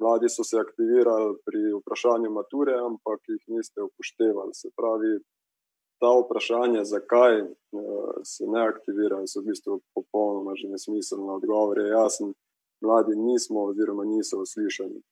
mladi 0.00 0.28
so 0.28 0.44
se 0.44 0.58
aktivirali 0.58 1.36
pri 1.46 1.60
vprašanju 1.80 2.30
mature, 2.30 2.78
ampak 2.88 3.20
jih 3.28 3.44
niste 3.54 3.82
upoštevali. 3.82 4.54
Se 4.54 4.72
pravi, 4.76 5.12
ta 6.00 6.10
vprašanja, 6.24 6.84
zakaj 6.84 7.42
uh, 7.42 8.14
se 8.24 8.48
ne 8.48 8.64
aktivirajo, 8.72 9.28
so 9.28 9.42
v 9.42 9.52
bistvu 9.52 9.80
popolnoma 9.94 10.56
že 10.56 10.72
nesmiselno. 10.72 11.36
Odgovor 11.36 11.78
je 11.78 11.92
jasen. 11.94 12.34
Mladi 12.80 13.12
nismo, 13.12 13.66
oziroma 13.68 14.06
niso 14.08 14.38
uslišani. 14.40 15.02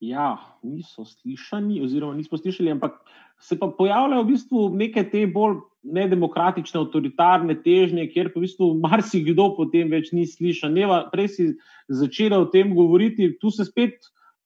Ja, 0.00 0.36
niso 0.62 1.02
slišani, 1.04 1.80
oziroma 1.82 2.14
nismo 2.14 2.38
slišali, 2.38 2.70
ampak 2.70 3.00
se 3.42 3.58
pa 3.58 3.66
pojavljajo 3.78 4.22
v 4.22 4.28
bistvu 4.28 4.60
neke 4.78 5.02
te 5.10 5.24
bolj 5.26 5.56
nedemokratične, 5.82 6.78
avtoritarne 6.80 7.56
težnje, 7.64 8.06
kjer 8.12 8.30
pa 8.30 8.38
v 8.38 8.44
bistvu 8.46 8.68
marsikdo 8.82 9.48
potem 9.56 9.90
več 9.90 10.12
ni 10.14 10.26
slišan. 10.26 10.74
Neva, 10.74 11.00
prej 11.10 11.28
si 11.34 11.48
začela 11.90 12.38
o 12.38 12.46
tem 12.52 12.70
govoriti, 12.76 13.32
tu 13.42 13.50
se 13.50 13.66
spet 13.66 13.98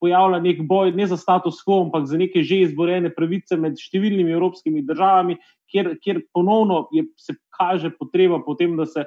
pojavlja 0.03 0.40
nek 0.42 0.64
boj, 0.68 0.94
ne 0.96 1.07
za 1.07 1.20
status 1.20 1.61
quo, 1.66 1.82
ampak 1.84 2.09
za 2.09 2.18
neke 2.18 2.42
že 2.42 2.64
izborene 2.66 3.12
pravice 3.14 3.59
med 3.61 3.76
številnimi 3.78 4.32
evropskimi 4.32 4.82
državami, 4.88 5.36
kjer, 5.70 5.94
kjer 6.00 6.24
ponovno 6.32 6.86
je, 6.96 7.07
se 7.20 7.36
kaže 7.53 7.92
potreba 7.92 8.40
potem, 8.42 8.74
da, 8.80 8.88
se, 8.88 9.05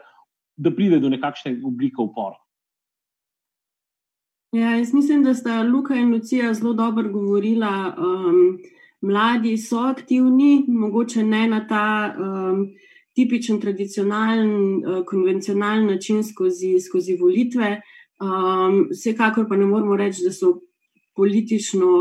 da 0.58 0.72
pride 0.72 1.02
do 1.02 1.10
nekakšne 1.10 1.58
oblike 1.66 2.06
upora. 2.06 2.38
Ja, 4.56 4.76
jaz 4.76 4.94
mislim, 4.94 5.24
da 5.24 5.34
sta 5.34 5.64
Luka 5.64 5.96
in 5.96 6.14
Lucija 6.14 6.54
zelo 6.54 6.74
dobro 6.74 7.10
govorila. 7.10 7.96
Um, 7.98 8.60
mladi 9.02 9.58
so 9.58 9.78
aktivni, 9.78 10.64
mogoče 10.68 11.24
ne 11.24 11.48
na 11.48 11.68
ta 11.68 12.16
um, 12.20 12.68
tipičen, 13.14 13.60
tradicionalen, 13.62 14.76
uh, 14.76 15.06
konvencionalen 15.06 15.88
način 15.88 16.24
skozi, 16.24 16.80
skozi 16.80 17.18
volitve. 17.20 17.82
Um, 18.22 18.88
vsekakor 18.92 19.50
pa 19.50 19.56
ne 19.56 19.66
moramo 19.66 19.98
reči, 19.98 20.24
da 20.24 20.32
so 20.32 20.54
politično. 21.16 21.92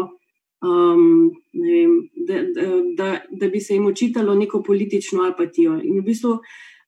Um, 0.63 1.33
vem, 1.53 1.99
da, 2.29 2.35
da, 2.35 2.69
da, 2.97 3.21
da 3.31 3.49
bi 3.49 3.61
se 3.61 3.75
jim 3.75 3.87
očitalo 3.87 4.35
neko 4.35 4.63
politično 4.63 5.27
apatijo. 5.27 5.81
In 5.83 5.99
v 5.99 6.07
bistvu 6.07 6.39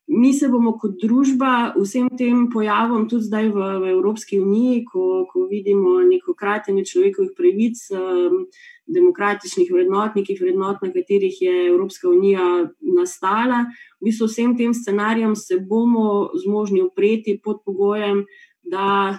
mi 0.06 0.32
se 0.32 0.48
bomo 0.48 0.76
kot 0.78 0.94
družba 1.02 1.74
vsem 1.74 2.06
tem 2.18 2.46
pojavom, 2.52 3.08
tudi 3.10 3.26
zdaj 3.26 3.48
v, 3.50 3.66
v 3.82 3.90
Evropski 3.96 4.38
uniji, 4.40 4.84
ko, 4.86 5.26
ko 5.30 5.46
vidimo 5.50 5.98
neko 6.06 6.34
kratenje 6.38 6.86
človekovih 6.86 7.32
pravic, 7.36 7.82
um, 7.90 8.46
demokratičnih 8.86 9.70
vrednot, 9.74 10.14
nekih 10.14 10.38
vrednot, 10.40 10.82
na 10.82 10.92
katerih 10.94 11.40
je 11.42 11.54
Evropska 11.72 12.06
unija 12.08 12.70
nastala, 12.86 13.64
v 13.98 14.06
bistvu 14.06 14.30
vsem 14.30 14.54
tem 14.58 14.74
scenarijem 14.74 15.34
se 15.34 15.58
bomo 15.58 16.30
zmožni 16.38 16.84
upreti 16.86 17.40
pod 17.42 17.64
pogojem, 17.66 18.22
da 18.62 19.18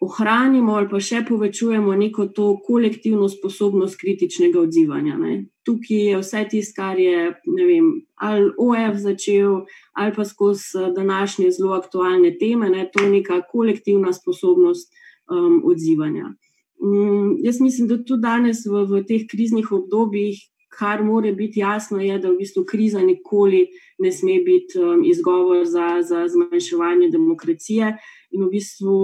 ohranimo 0.00 0.74
ali 0.74 0.88
pa 0.88 0.98
še 1.00 1.20
povečujemo 1.28 1.94
neko 1.94 2.26
to 2.36 2.54
kolektivno 2.64 3.28
sposobnost 3.28 3.98
kritičnega 4.00 4.60
odzivanja. 4.60 5.18
Ne. 5.20 5.34
Tukaj 5.68 6.04
je 6.06 6.20
vse 6.22 6.44
tisto, 6.50 6.76
kar 6.80 6.98
je 6.98 7.26
vem, 7.44 7.90
ali 8.16 8.48
OF 8.56 8.96
začel, 9.02 9.58
ali 9.92 10.14
pa 10.16 10.24
skozi 10.24 10.80
eh, 10.80 10.92
današnje 10.96 11.50
zelo 11.58 11.74
aktualne 11.76 12.32
teme, 12.40 12.70
ne, 12.72 12.86
to 12.92 13.04
je 13.04 13.10
neka 13.10 13.42
kolektivna 13.50 14.12
sposobnost 14.16 14.88
um, 15.28 15.60
odzivanja. 15.68 16.32
Um, 16.80 17.36
jaz 17.44 17.60
mislim, 17.60 17.88
da 17.88 18.00
tudi 18.00 18.24
danes 18.24 18.64
v, 18.64 18.86
v 18.88 19.04
teh 19.04 19.28
kriznih 19.28 19.68
obdobjih. 19.72 20.40
Kar 20.70 21.02
mora 21.04 21.32
biti 21.34 21.60
jasno, 21.60 21.98
je, 21.98 22.14
da 22.22 22.30
v 22.30 22.38
bistvu 22.38 22.62
kriza 22.64 23.02
nikoli 23.02 23.64
ne 23.98 24.12
sme 24.14 24.38
biti 24.46 24.78
um, 24.78 25.02
izgovor 25.04 25.66
za, 25.66 25.98
za 26.00 26.22
zmanjševanje 26.30 27.10
demokracije. 27.12 27.90
In 28.30 28.46
v 28.46 28.52
bistvu 28.54 29.00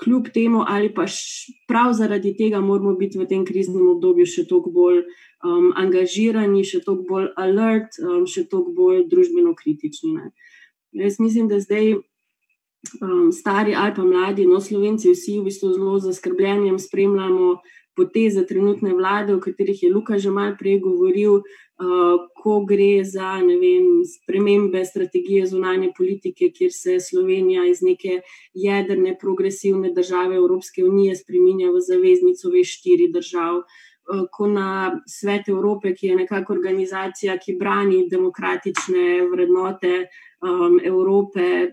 kljub 0.00 0.28
temu, 0.34 0.64
ali 0.66 0.94
pa 0.94 1.04
prav 1.68 1.92
zaradi 1.92 2.34
tega, 2.36 2.60
moramo 2.60 2.94
biti 2.98 3.18
v 3.18 3.26
tem 3.28 3.44
kriznem 3.44 3.86
obdobju 3.94 4.26
še 4.26 4.46
toliko 4.48 4.72
bolj 4.72 5.02
um, 5.44 5.72
angažirani, 5.76 6.64
še 6.64 6.80
toliko 6.84 7.08
bolj 7.08 7.28
alert, 7.36 7.98
um, 8.02 8.24
še 8.26 8.46
toliko 8.48 8.72
bolj 8.76 9.04
družbeno 9.10 9.54
kritični. 9.58 10.14
Ne. 10.16 10.32
Jaz 11.04 11.20
mislim, 11.20 11.48
da 11.48 11.60
zdaj 11.60 11.94
um, 11.96 13.30
stari 13.32 13.76
ali 13.76 13.94
pa 13.96 14.04
mladi, 14.04 14.48
no, 14.48 14.60
slovenci, 14.60 15.12
vsi 15.12 15.38
v 15.40 15.46
bistvu 15.50 15.74
zelo 15.76 15.98
zaskrbljenjem 16.02 16.80
spremljamo 16.80 17.56
poteze 17.96 18.46
trenutne 18.48 18.94
vlade, 18.96 19.34
o 19.34 19.40
katerih 19.40 19.82
je 19.82 19.92
Luka 19.92 20.18
že 20.18 20.30
malo 20.32 20.56
prej 20.58 20.80
govoril, 20.80 21.42
ko 22.42 22.64
gre 22.64 23.04
za 23.04 23.36
vem, 23.38 24.02
spremembe 24.04 24.84
strategije 24.84 25.46
zunanje 25.46 25.92
politike, 25.96 26.50
kjer 26.54 26.72
se 26.72 27.00
Slovenija 27.00 27.64
iz 27.70 27.82
neke 27.82 28.20
jedrne, 28.54 29.16
progresivne 29.20 29.92
države 29.92 30.36
Evropske 30.36 30.84
unije 30.84 31.16
spremenja 31.16 31.70
v 31.70 31.80
zaveznico 31.80 32.48
V4 32.48 33.12
držav. 33.12 33.62
Ko 34.32 34.46
na 34.46 35.00
svet 35.06 35.48
Evrope, 35.48 35.94
ki 35.94 36.06
je 36.06 36.16
nekako 36.16 36.52
organizacija, 36.52 37.38
ki 37.38 37.54
brani 37.58 38.08
demokratične 38.10 39.28
vrednote 39.30 39.92
um, 40.42 40.80
Evrope, 40.84 41.70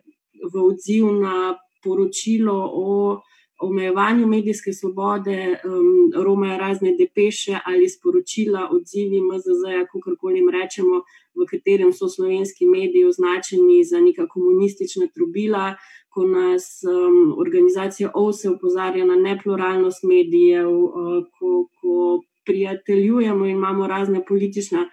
v 0.53 0.61
odziv 0.61 1.09
na 1.19 1.57
poročilo 1.83 2.69
o 2.73 3.21
omejevanju 3.59 4.27
medijske 4.27 4.73
svobode, 4.73 5.59
um, 5.65 6.23
romajo 6.23 6.57
razne 6.57 6.95
depeše 6.99 7.59
ali 7.65 7.89
sporočila, 7.89 8.69
odzivi 8.71 9.21
MZZ-ja, 9.21 9.85
kako 9.91 10.15
koli 10.19 10.39
jim 10.39 10.49
rečemo, 10.49 11.01
v 11.35 11.45
katerem 11.51 11.93
so 11.93 12.07
slovenski 12.09 12.65
mediji 12.65 13.05
označeni 13.05 13.83
za 13.83 13.99
neka 13.99 14.27
komunistična 14.27 15.07
trubila, 15.15 15.75
ko 16.09 16.23
nas 16.27 16.81
um, 16.83 17.35
organizacija 17.39 18.11
OVSE 18.15 18.49
opozarja 18.49 19.05
na 19.05 19.15
nepluralnost 19.15 20.03
medijev, 20.03 20.69
uh, 20.69 20.93
ko, 21.39 21.67
ko 21.81 22.21
prijateljujemo 22.45 23.45
in 23.45 23.51
imamo 23.51 23.87
razne 23.87 24.25
politične. 24.25 24.89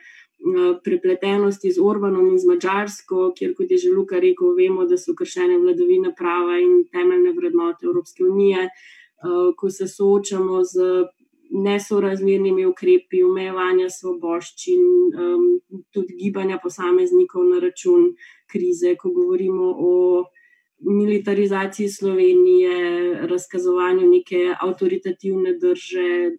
Prepletenosti 0.84 1.72
z 1.72 1.82
Orbanom 1.82 2.28
in 2.30 2.38
z 2.38 2.46
Mačarsko, 2.46 3.32
kjer, 3.36 3.54
kot 3.56 3.70
je 3.70 3.78
že 3.78 3.90
Luka 3.90 4.20
rekel, 4.22 4.54
vemo, 4.54 4.86
da 4.86 4.98
so 4.98 5.14
kršene 5.14 5.58
vladavine 5.58 6.12
prava 6.14 6.60
in 6.62 6.84
temeljne 6.92 7.32
vrednote 7.34 7.86
Evropske 7.86 8.24
unije, 8.24 8.68
eh, 8.68 9.52
ko 9.56 9.70
se 9.70 9.88
soočamo 9.88 10.64
z 10.64 11.06
nesorazmernimi 11.50 12.66
ukrepi 12.66 13.22
omejevanja 13.22 13.88
svoboščin, 13.90 14.80
tudi 15.94 16.16
gibanja 16.18 16.58
posameznikov 16.62 17.44
na 17.46 17.60
račun 17.62 18.08
krize, 18.50 18.96
ko 18.98 19.12
govorimo 19.14 19.70
o 19.78 20.24
militarizaciji 20.80 21.88
Slovenije, 21.88 22.74
razkazovanju 23.26 24.08
neke 24.10 24.50
avtoritativne 24.60 25.56
drže. 25.60 26.36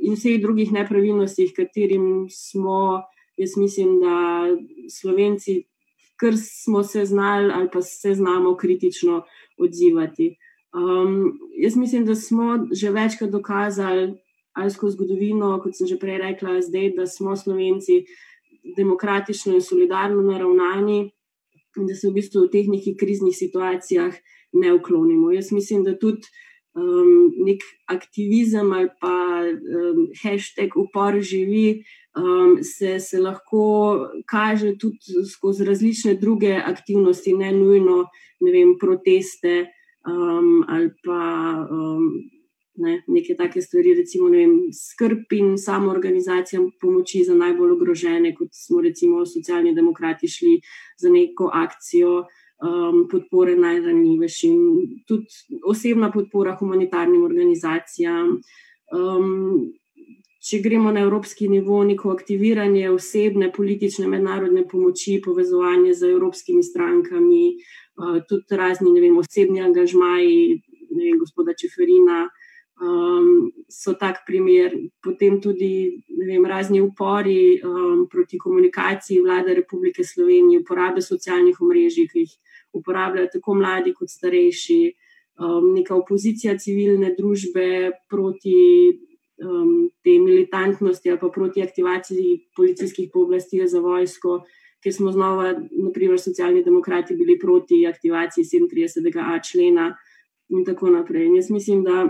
In 0.00 0.16
vseh 0.16 0.40
drugih 0.40 0.72
nepravilnostih, 0.72 1.52
katerim 1.56 2.26
smo 2.32 3.02
Jaz 3.40 3.56
mislim, 3.56 4.00
da 4.00 4.46
Slovenci, 5.00 5.62
kar 6.20 6.34
smo 6.36 6.82
se 6.82 7.04
znali 7.04 7.52
ali 7.54 7.68
pa 7.72 7.82
se 7.82 8.14
znamo 8.14 8.56
kritično 8.56 9.22
odzivati. 9.58 10.36
Um, 10.74 11.38
jaz 11.56 11.76
mislim, 11.76 12.04
da 12.06 12.14
smo 12.14 12.66
že 12.72 12.90
večkrat 12.90 13.30
dokazali, 13.30 14.12
ali 14.52 14.70
skozi 14.70 14.96
zgodovino, 14.96 15.60
kot 15.62 15.76
sem 15.76 15.86
že 15.86 15.98
prej 15.98 16.18
rekla, 16.18 16.60
zdaj, 16.60 16.92
da 16.96 17.06
smo 17.06 17.36
Slovenci 17.36 18.04
demokratično 18.76 19.54
in 19.54 19.62
solidarno 19.62 20.22
naravnani 20.22 21.00
in 21.78 21.86
da 21.86 21.94
se 21.94 22.08
v 22.08 22.18
bistvu 22.18 22.44
v 22.44 22.52
teh 22.52 22.68
nekih 22.68 22.96
kriznih 23.00 23.36
situacijah 23.36 24.14
ne 24.52 24.74
uklonimo. 24.74 25.32
Jaz 25.32 25.52
mislim, 25.52 25.84
da 25.84 25.98
tudi 25.98 26.28
um, 26.74 27.30
nek 27.46 27.64
aktivizem 27.86 28.72
ali 28.72 28.88
pa 29.00 29.16
um, 29.44 30.06
hashtag 30.22 30.76
upor 30.76 31.20
živi 31.20 31.82
um, 32.16 32.58
se, 32.62 32.98
se 33.00 33.18
lahko 33.18 33.62
kaže 34.26 34.76
tudi 34.78 35.24
skozi 35.32 35.64
različne 35.64 36.14
druge 36.14 36.54
aktivnosti, 36.54 37.32
ne 37.32 37.52
nujno 37.52 38.04
ne 38.40 38.52
vem, 38.52 38.76
proteste 38.80 39.66
um, 40.06 40.64
ali 40.68 40.90
pa 41.04 41.22
um, 41.70 42.10
ne, 42.80 43.02
neke 43.06 43.36
take 43.36 43.62
stvari, 43.62 43.94
recimo 43.94 44.30
vem, 44.32 44.54
skrb 44.74 45.32
in 45.36 45.56
samo 45.58 45.90
organizacijam 45.90 46.70
pomoči 46.80 47.24
za 47.26 47.34
najbolj 47.34 47.74
ogrožene, 47.76 48.34
kot 48.34 48.54
smo 48.56 48.80
recimo 48.80 49.26
socialni 49.26 49.74
demokrati 49.74 50.28
šli 50.28 50.60
za 50.98 51.10
neko 51.10 51.50
akcijo. 51.52 52.24
Um, 52.60 53.06
podpore 53.08 53.54
najranjivejšim, 53.56 54.56
tudi 55.08 55.26
osebna 55.64 56.10
podpora 56.12 56.52
humanitarnim 56.60 57.22
organizacijam. 57.24 58.34
Um, 58.92 59.70
če 60.44 60.60
gremo 60.64 60.92
na 60.92 61.00
evropski 61.04 61.48
nivo, 61.48 61.78
neko 61.84 62.12
aktiviranje 62.12 62.90
osebne 62.90 63.50
politične 63.52 64.08
mednarodne 64.08 64.66
pomoči, 64.68 65.22
povezovanje 65.24 65.94
z 65.94 66.12
evropskimi 66.14 66.62
strankami, 66.64 67.42
tudi 68.28 68.56
razni 68.56 68.92
vem, 69.00 69.18
osebni 69.20 69.60
angažmaji, 69.60 70.60
vem, 70.96 71.18
gospoda 71.20 71.56
Čeferina. 71.56 72.26
Um, 72.80 73.50
so 73.68 73.92
tak 73.92 74.22
primer, 74.24 74.72
potem 75.04 75.36
tudi 75.40 76.00
vem, 76.08 76.46
razni 76.48 76.80
upori 76.80 77.60
um, 77.60 78.06
proti 78.08 78.38
komunikaciji 78.40 79.20
vlade 79.20 79.54
Republike 79.54 80.04
Slovenije, 80.04 80.62
uporabe 80.64 81.04
socialnih 81.04 81.60
omrežij, 81.60 82.08
ki 82.08 82.24
jih 82.24 82.32
uporabljajo 82.72 83.28
tako 83.32 83.54
mladi 83.54 83.94
kot 83.94 84.10
starejši, 84.10 84.80
um, 85.40 85.72
neka 85.74 85.94
opozicija 85.96 86.58
civilne 86.58 87.14
družbe 87.18 87.90
proti 88.08 88.56
um, 89.44 89.90
te 90.04 90.16
militantnosti 90.18 91.10
ali 91.10 91.20
pa 91.20 91.28
proti 91.34 91.62
aktivaciji 91.62 92.38
policijskih 92.56 93.10
pooblastil 93.12 93.66
za 93.66 93.80
vojsko, 93.80 94.40
ker 94.82 94.94
smo 94.94 95.12
znova, 95.12 95.52
naprimer, 95.70 96.20
socialni 96.20 96.64
demokrati 96.64 97.16
bili 97.16 97.38
proti 97.38 97.86
aktivaciji 97.86 98.44
37a 98.44 99.40
člena 99.50 99.90
in 100.48 100.64
tako 100.64 100.90
naprej. 100.90 101.26
In 101.26 101.36
jaz 101.36 101.50
mislim, 101.50 101.84
da 101.84 102.08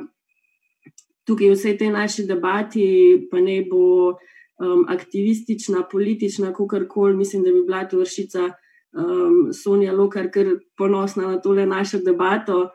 tukaj 1.26 1.50
v 1.50 1.56
vsej 1.58 1.78
tej 1.78 1.90
naši 1.94 2.26
debati 2.26 2.86
pa 3.30 3.40
ne 3.40 3.60
bo 3.66 4.14
um, 4.60 4.84
aktivistična, 4.88 5.84
politična, 5.90 6.52
kakorkoli, 6.54 7.16
mislim, 7.16 7.42
da 7.42 7.52
bi 7.52 7.62
bila 7.66 7.84
to 7.88 7.98
vršica 7.98 8.50
um, 8.92 9.52
Sonja 9.52 9.92
Lokar, 9.92 10.30
ker 10.30 10.58
ponosna 10.78 11.28
na 11.28 11.40
tole 11.40 11.66
našo 11.66 12.00
debato 12.04 12.70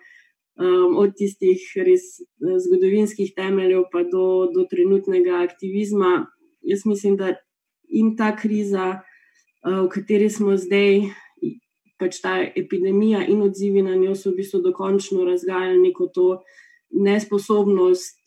um, 0.60 0.96
od 0.98 1.16
tistih 1.18 1.62
res 1.76 2.20
eh, 2.22 2.58
zgodovinskih 2.64 3.34
temeljev, 3.36 3.88
pa 3.92 4.04
do, 4.04 4.48
do 4.54 4.68
trenutnega 4.72 5.42
aktivizma. 5.44 6.26
Jaz 6.66 6.86
mislim, 6.86 7.18
da 7.18 7.36
in 7.90 8.16
ta 8.18 8.32
kriza, 8.36 9.02
uh, 9.66 9.84
v 9.86 9.90
kateri 9.94 10.30
smo 10.30 10.58
zdaj, 10.58 11.06
pač 12.00 12.20
ta 12.24 12.40
epidemija 12.44 13.24
in 13.30 13.44
odzivi 13.46 13.84
na 13.86 13.96
njo, 13.96 14.16
so 14.16 14.32
v 14.32 14.42
bistvu 14.42 14.60
dokončno 14.66 15.24
razgajali 15.28 15.80
neko 15.80 16.10
to 16.14 16.30
nesposobnost 16.92 18.20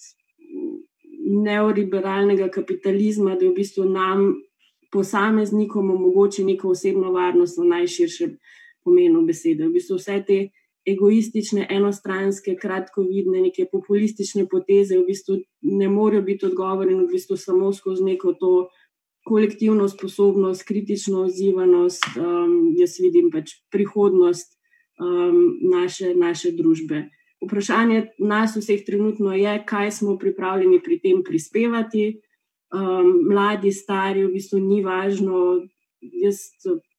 neoliberalnega 1.28 2.48
kapitalizma, 2.48 3.36
da 3.36 3.48
v 3.48 3.54
bistvu 3.56 3.84
nam. 3.88 4.30
Posameznikom 4.92 5.90
omogoči 5.90 6.44
neko 6.44 6.72
osebno 6.72 7.12
varnost 7.12 7.58
v 7.58 7.68
najširšem 7.68 8.38
pomenu 8.84 9.24
besede. 9.26 9.66
V 9.68 9.76
bistvu 9.76 9.98
vse 9.98 10.22
te 10.26 10.38
egoistične, 10.88 11.66
enostranske, 11.70 12.56
kratkovidne, 12.56 13.42
neke 13.48 13.66
populistične 13.72 14.46
poteze 14.48 14.96
v 14.98 15.04
bistvu 15.10 15.38
ne 15.62 15.88
morejo 15.92 16.22
biti 16.24 16.46
odgovor 16.48 16.90
in 16.90 17.02
v 17.02 17.10
bistvu 17.12 17.36
samo 17.36 17.72
skozi 17.72 18.04
neko 18.04 18.32
to 18.40 18.52
kolektivno 19.28 19.88
sposobnost, 19.88 20.64
kritično 20.64 21.26
odzivanost, 21.26 22.06
um, 22.16 22.72
jaz 22.78 22.96
vidim 23.02 23.28
pač 23.32 23.58
prihodnost 23.72 24.54
um, 25.00 25.58
naše, 25.68 26.14
naše 26.16 26.54
družbe. 26.56 27.04
Vprašanje 27.44 28.06
nas 28.18 28.56
vseh 28.56 28.80
trenutno 28.86 29.34
je, 29.36 29.52
kaj 29.66 29.92
smo 30.00 30.16
pripravljeni 30.18 30.80
pri 30.82 30.98
tem 31.04 31.20
prispevati. 31.26 32.22
Um, 32.68 33.24
mladi, 33.30 33.72
stari, 33.72 34.26
v 34.26 34.34
bistvu 34.36 34.60
ni 34.60 34.82
važno. 34.84 35.64
Jaz 36.00 36.42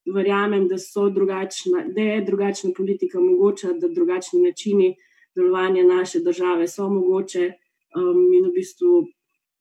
verjamem, 0.09 0.67
da, 0.67 0.75
drugačna, 1.13 1.85
da 1.95 2.01
je 2.01 2.25
drugačna 2.25 2.71
politika 2.77 3.19
mogoča, 3.19 3.73
da 3.77 3.87
drugačni 3.87 4.41
načini 4.41 4.95
delovanja 5.35 5.83
naše 5.83 6.19
države 6.19 6.67
so 6.67 6.89
mogoče. 6.89 7.53
Um, 7.95 8.25
in 8.33 8.49
v 8.49 8.53
bistvu 8.53 9.05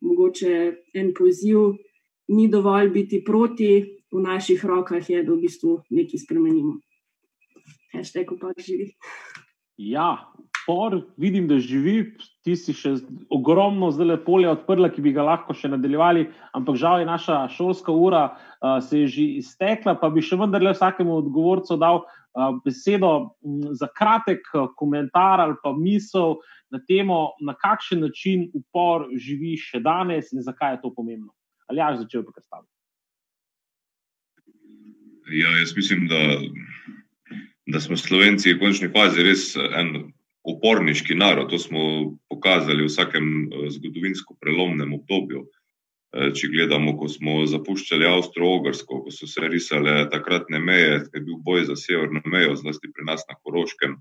mogoče 0.01 0.73
en 0.95 1.13
poziv, 1.15 1.77
ni 2.29 2.49
dovolj 2.49 2.91
biti 2.91 3.23
proti, 3.25 3.99
v 4.13 4.21
naših 4.21 4.65
rokah 4.65 5.11
je, 5.11 5.23
da 5.23 5.33
v 5.33 5.41
bistvu 5.41 5.79
nekaj 5.91 6.25
spremenimo. 6.25 6.79
Hashtag 7.93 8.33
pa 8.41 8.53
živi. 8.57 8.93
Ja, 9.79 10.33
por, 10.67 11.01
vidim, 11.17 11.49
da 11.49 11.59
živi, 11.59 12.15
ti 12.49 12.57
si 12.57 12.73
še 12.73 12.95
ogromno 13.35 13.91
zdaj 13.93 14.23
polja 14.25 14.55
odprla, 14.55 14.89
ki 14.93 15.03
bi 15.05 15.13
ga 15.13 15.27
lahko 15.27 15.53
še 15.57 15.69
nadaljevali, 15.75 16.25
ampak 16.57 16.79
žal 16.81 17.03
je 17.03 17.09
naša 17.09 17.43
šolska 17.53 17.93
ura 17.93 18.23
uh, 18.33 18.79
se 18.85 19.05
že 19.07 19.27
iztekla, 19.43 19.99
pa 20.01 20.09
bi 20.09 20.25
še 20.25 20.39
vendarle 20.41 20.73
vsakemu 20.73 21.19
odgovorcu 21.21 21.77
dal 21.77 22.01
uh, 22.01 22.57
besedo 22.65 23.13
m, 23.45 23.75
za 23.77 23.91
kratek 23.93 24.49
uh, 24.55 24.71
komentar 24.81 25.45
ali 25.45 25.59
pa 25.61 25.75
misel 25.77 26.39
na 26.73 26.81
temo, 26.89 27.37
na 27.45 27.53
kakšen 27.57 28.01
način 28.05 28.49
upor 28.57 29.09
živi 29.13 29.57
še 29.61 29.83
danes 29.85 30.33
in 30.33 30.45
zakaj 30.45 30.79
je 30.79 30.83
to 30.87 30.93
pomembno. 30.97 31.33
Ali 31.69 31.85
ja, 31.85 31.93
začel 32.01 32.25
bi 32.25 32.33
kar 32.33 32.45
staviti. 32.45 32.73
Ja, 35.29 35.53
jaz 35.61 35.77
mislim, 35.77 36.09
da 36.09 36.21
da 37.69 37.81
smo 37.81 37.97
Slovenci 38.01 38.55
v 38.55 38.61
končni 38.63 38.89
fazi 38.89 39.25
res 39.27 39.53
en 39.57 40.09
uporniški 40.49 41.15
narod. 41.19 41.51
To 41.53 41.59
smo 41.61 41.81
pokazali 42.29 42.83
v 42.85 42.91
vsakem 42.91 43.49
zgodovinsko 43.75 44.37
prelomnem 44.41 44.95
obdobju. 44.97 45.47
Če 46.09 46.49
gledamo, 46.49 46.95
ko 46.97 47.05
smo 47.13 47.43
zapuščali 47.45 48.07
Avstro-Ogrsko, 48.09 49.03
ko 49.05 49.11
so 49.13 49.27
se 49.29 49.45
risale 49.45 50.07
takratne 50.09 50.57
meje, 50.57 51.03
ki 51.05 51.21
je 51.21 51.25
bil 51.27 51.37
boj 51.45 51.67
za 51.69 51.77
severno 51.77 52.23
mejo, 52.25 52.55
zlasti 52.57 52.89
pri 52.89 53.05
nas 53.11 53.27
na 53.29 53.37
Koroškem, 53.45 53.99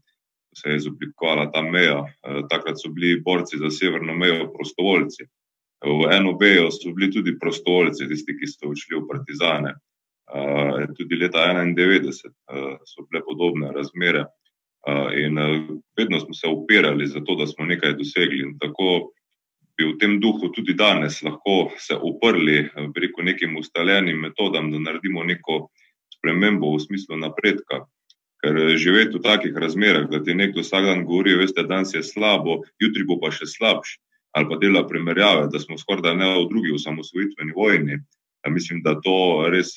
se 0.55 0.69
je 0.71 0.77
izoblikovala 0.79 1.49
ta 1.51 1.61
meja. 1.61 2.05
Takrat 2.49 2.79
so 2.79 2.93
bili 2.95 3.19
borci 3.25 3.59
za 3.59 3.69
severno 3.69 4.15
mejo 4.15 4.47
prostovoljci. 4.53 5.27
V 5.83 6.07
NOB-ju 6.23 6.71
so 6.71 6.95
bili 6.95 7.11
tudi 7.11 7.35
prostovoljci, 7.39 8.07
tisti, 8.07 8.37
ki 8.39 8.47
so 8.49 8.71
odšli 8.71 8.97
v 8.97 9.03
Partizane. 9.11 9.75
Tudi 10.97 11.19
leta 11.19 11.43
1991 11.59 12.15
so 12.87 13.03
bile 13.11 13.21
podobne 13.27 13.75
razmere. 13.75 14.23
In 15.17 15.39
vedno 15.97 16.19
smo 16.19 16.33
se 16.33 16.47
upirali 16.47 17.07
za 17.07 17.19
to, 17.19 17.35
da 17.35 17.47
smo 17.47 17.65
nekaj 17.65 17.93
dosegli. 17.99 18.39
In 18.39 18.57
tako 18.59 19.11
bi 19.77 19.85
v 19.85 19.97
tem 19.99 20.19
duhu 20.19 20.49
tudi 20.55 20.73
danes 20.73 21.19
lahko 21.23 21.71
se 21.77 21.97
uprli 22.01 22.69
preko 22.95 23.21
nekim 23.21 23.57
ustaljenim 23.57 24.19
metodam, 24.19 24.71
da 24.71 24.79
naredimo 24.79 25.23
neko 25.23 25.67
spremembo 26.17 26.71
v 26.75 26.79
smislu 26.79 27.19
napredka. 27.19 27.83
Ker 28.41 28.57
živeti 28.77 29.17
v 29.17 29.21
takih 29.25 29.55
razmerah, 29.57 30.05
da 30.09 30.21
ti 30.23 30.33
nekdo 30.33 30.61
vsak 30.61 30.85
dan 30.85 31.05
govori, 31.05 31.35
veste, 31.35 31.63
danes 31.65 31.93
je 31.93 32.03
slabo, 32.05 32.61
jutri 32.79 33.03
bo 33.03 33.17
pa 33.21 33.33
še 33.33 33.49
slabše 33.49 33.97
ali 34.37 34.45
pa 34.49 34.57
dela 34.61 34.83
primerjave, 34.85 35.47
da 35.49 35.59
smo 35.59 35.77
skoraj 35.81 36.03
da 36.05 36.13
ne 36.13 36.27
v 36.35 36.43
drugi 36.51 36.69
osamosvojitveni 36.75 37.55
vojni. 37.55 37.95
Mislim, 38.53 38.83
da 38.85 38.93
to 39.01 39.47
res 39.49 39.73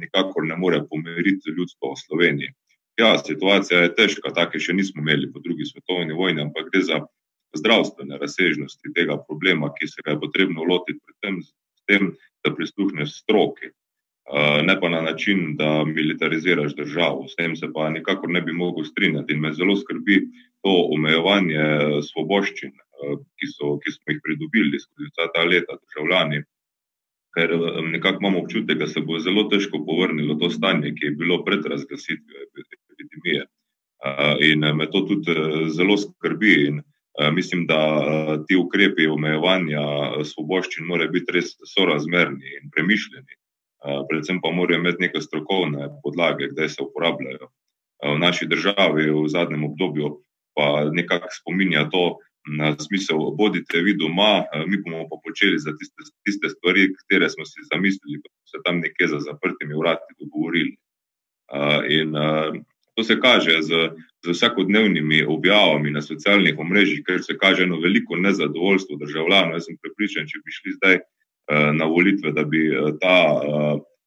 nikakor 0.00 0.44
ne 0.44 0.58
more 0.60 0.82
pomiriti 0.90 1.54
ljudstvo 1.56 1.94
v 1.94 2.00
Sloveniji. 2.02 2.50
Ja, 2.98 3.18
situacija 3.18 3.80
je 3.82 3.94
težka, 3.98 4.30
take 4.34 4.60
še 4.62 4.74
nismo 4.76 5.02
imeli 5.02 5.26
po 5.32 5.40
drugi 5.42 5.66
svetovni 5.66 6.14
vojni, 6.14 6.44
ampak 6.44 6.68
gre 6.70 6.82
za 6.86 7.00
zdravstvene 7.58 8.18
razsežnosti 8.18 8.92
tega 8.94 9.16
problema, 9.28 9.72
ki 9.74 9.88
se 9.90 10.04
ga 10.04 10.14
je 10.14 10.20
potrebno 10.22 10.66
lotiti 10.68 11.00
predvsem 11.02 11.40
s 11.42 11.82
tem, 11.90 12.12
da 12.44 12.52
prisluhneš 12.54 13.16
stroki. 13.24 13.72
Ne 14.64 14.74
pa 14.80 14.88
na 14.88 15.02
način, 15.04 15.56
da 15.56 15.84
militariziraš 15.84 16.74
državo. 16.76 17.26
S 17.28 17.36
tem 17.36 17.56
se 17.56 17.68
pa 17.74 17.90
nikakor 17.90 18.30
ne 18.30 18.40
bi 18.40 18.52
mogel 18.52 18.86
strinjati 18.88 19.34
in 19.34 19.42
me 19.42 19.52
zelo 19.52 19.76
skrbi 19.76 20.20
to 20.64 20.74
omejevanje 20.96 21.66
svoboščin, 22.08 22.72
ki 23.36 23.50
so, 23.52 23.74
ki 23.82 23.92
smo 23.92 24.14
jih 24.14 24.22
pridobili 24.24 24.80
skozi 24.80 25.10
vsa 25.10 25.28
ta 25.34 25.44
leta 25.44 25.76
državljani. 25.76 26.44
Ker 27.34 27.50
nekako 27.90 28.22
imam 28.22 28.36
občutek, 28.42 28.78
da 28.78 28.86
se 28.86 29.00
bo 29.00 29.18
zelo 29.18 29.48
težko 29.50 29.80
povrnilo 29.86 30.36
to 30.38 30.50
stanje, 30.50 30.94
ki 30.94 31.10
je 31.10 31.16
bilo 31.18 31.40
pred 31.44 31.66
razglasitvijo 31.66 32.46
epidemije. 32.94 33.46
In 34.52 34.66
me 34.76 34.86
to 34.90 35.00
tudi 35.08 35.34
zelo 35.74 35.96
skrbi 35.96 36.54
in 36.68 36.82
mislim, 37.32 37.66
da 37.66 37.80
ti 38.48 38.56
ukrepi 38.56 39.06
omejevanja 39.06 39.82
svoboščin 40.24 40.86
morajo 40.86 41.10
biti 41.14 41.32
res 41.38 41.54
sorazmerni 41.74 42.56
in 42.60 42.70
premišljeni. 42.74 43.38
Predvsem 44.10 44.40
pa 44.42 44.50
morajo 44.50 44.80
imeti 44.80 45.02
neke 45.06 45.20
strokovne 45.20 45.88
podlage, 46.02 46.50
kdaj 46.52 46.68
se 46.68 46.82
uporabljajo. 46.82 47.50
V 48.04 48.18
naši 48.18 48.46
državi 48.46 49.10
v 49.10 49.26
zadnjem 49.28 49.64
obdobju 49.64 50.10
pa 50.54 50.90
nekako 50.92 51.28
spominja 51.32 51.88
to 51.90 52.18
na 52.46 52.76
smisel, 52.78 53.18
bodite 53.38 53.80
vi 53.80 53.94
doma, 53.96 54.44
mi 54.66 54.76
bomo 54.82 55.08
pa 55.08 55.16
počeli 55.24 55.58
za 55.58 55.72
tiste, 55.78 56.02
tiste 56.24 56.48
stvari, 56.48 56.90
katere 56.94 57.28
smo 57.30 57.44
si 57.44 57.64
zamislili, 57.72 58.20
pa 58.22 58.28
se 58.50 58.62
tam 58.64 58.80
nekje 58.84 59.08
za 59.08 59.18
zaprtimi 59.18 59.74
vrati 59.80 60.18
dogovorili. 60.20 60.76
In 61.88 62.12
to 62.94 63.04
se 63.04 63.20
kaže 63.20 63.62
z, 63.62 63.88
z 64.24 64.30
vsakodnevnimi 64.30 65.24
objavami 65.24 65.90
na 65.90 66.02
socialnih 66.02 66.58
omrežjih, 66.58 67.02
ker 67.06 67.22
se 67.22 67.38
kaže 67.38 67.62
eno 67.62 67.80
veliko 67.80 68.16
nezadovoljstvo 68.16 68.96
državljanov. 68.96 69.56
Jaz 69.58 69.66
sem 69.66 69.80
prepričan, 69.82 70.28
če 70.28 70.40
bi 70.44 70.52
šli 70.52 70.76
zdaj 70.78 70.98
na 71.80 71.84
volitve, 71.84 72.32
da 72.32 72.44
bi 72.44 72.70
ta 73.00 73.16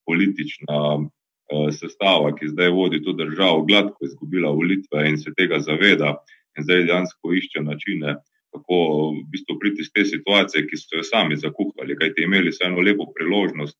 politična 0.06 1.10
sestava, 1.72 2.36
ki 2.36 2.54
zdaj 2.54 2.70
vodi 2.70 3.02
to 3.04 3.14
državo, 3.14 3.66
gladko 3.66 4.06
izgubila 4.06 4.50
volitve 4.52 5.10
in 5.10 5.18
se 5.18 5.34
tega 5.38 5.60
zaveda 5.60 6.16
in 6.58 6.66
zdaj 6.66 6.86
dejansko 6.89 7.34
išče 7.38 7.64
načine, 7.64 8.18
kako 8.55 8.78
v 9.14 9.26
bistvu 9.32 9.58
priti 9.62 9.84
iz 9.86 9.91
te 9.93 10.05
situacije, 10.05 10.66
ki 10.68 10.78
so 10.80 10.97
jo 10.97 11.03
sami 11.05 11.38
zakuhali, 11.38 11.97
kajti 11.99 12.26
imeli 12.26 12.53
so 12.53 12.66
eno 12.66 12.82
lepo 12.82 13.05
priložnost, 13.16 13.78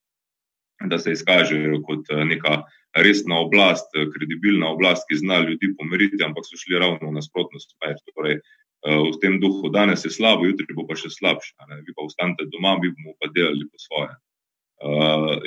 da 0.86 0.99
se 1.01 1.11
izkažejo 1.11 1.82
kot 1.88 2.11
neka 2.30 2.61
resna 2.97 3.39
oblast, 3.41 3.89
kredibilna 4.13 4.69
oblast, 4.69 5.07
ki 5.09 5.17
zna 5.23 5.39
ljudi 5.47 5.73
pomiriti, 5.80 6.21
ampak 6.23 6.45
so 6.45 6.59
šli 6.59 6.78
ravno 6.78 7.09
v 7.09 7.15
nasprotno 7.17 7.59
smer. 7.59 7.97
Torej, 8.13 8.39
v 8.86 9.15
tem 9.21 9.39
duhu, 9.41 9.71
danes 9.73 10.05
je 10.05 10.11
slabo, 10.13 10.45
jutri 10.45 10.69
bo 10.78 10.86
pa 10.88 10.95
še 10.95 11.09
slabše, 11.09 11.55
ne, 11.71 11.82
vi 11.82 11.95
pa 11.97 12.05
ostanite 12.05 12.45
doma, 12.53 12.78
mi 12.78 12.93
bomo 12.93 13.17
pa 13.17 13.32
delali 13.34 13.65
po 13.65 13.82
svoje. 13.82 14.13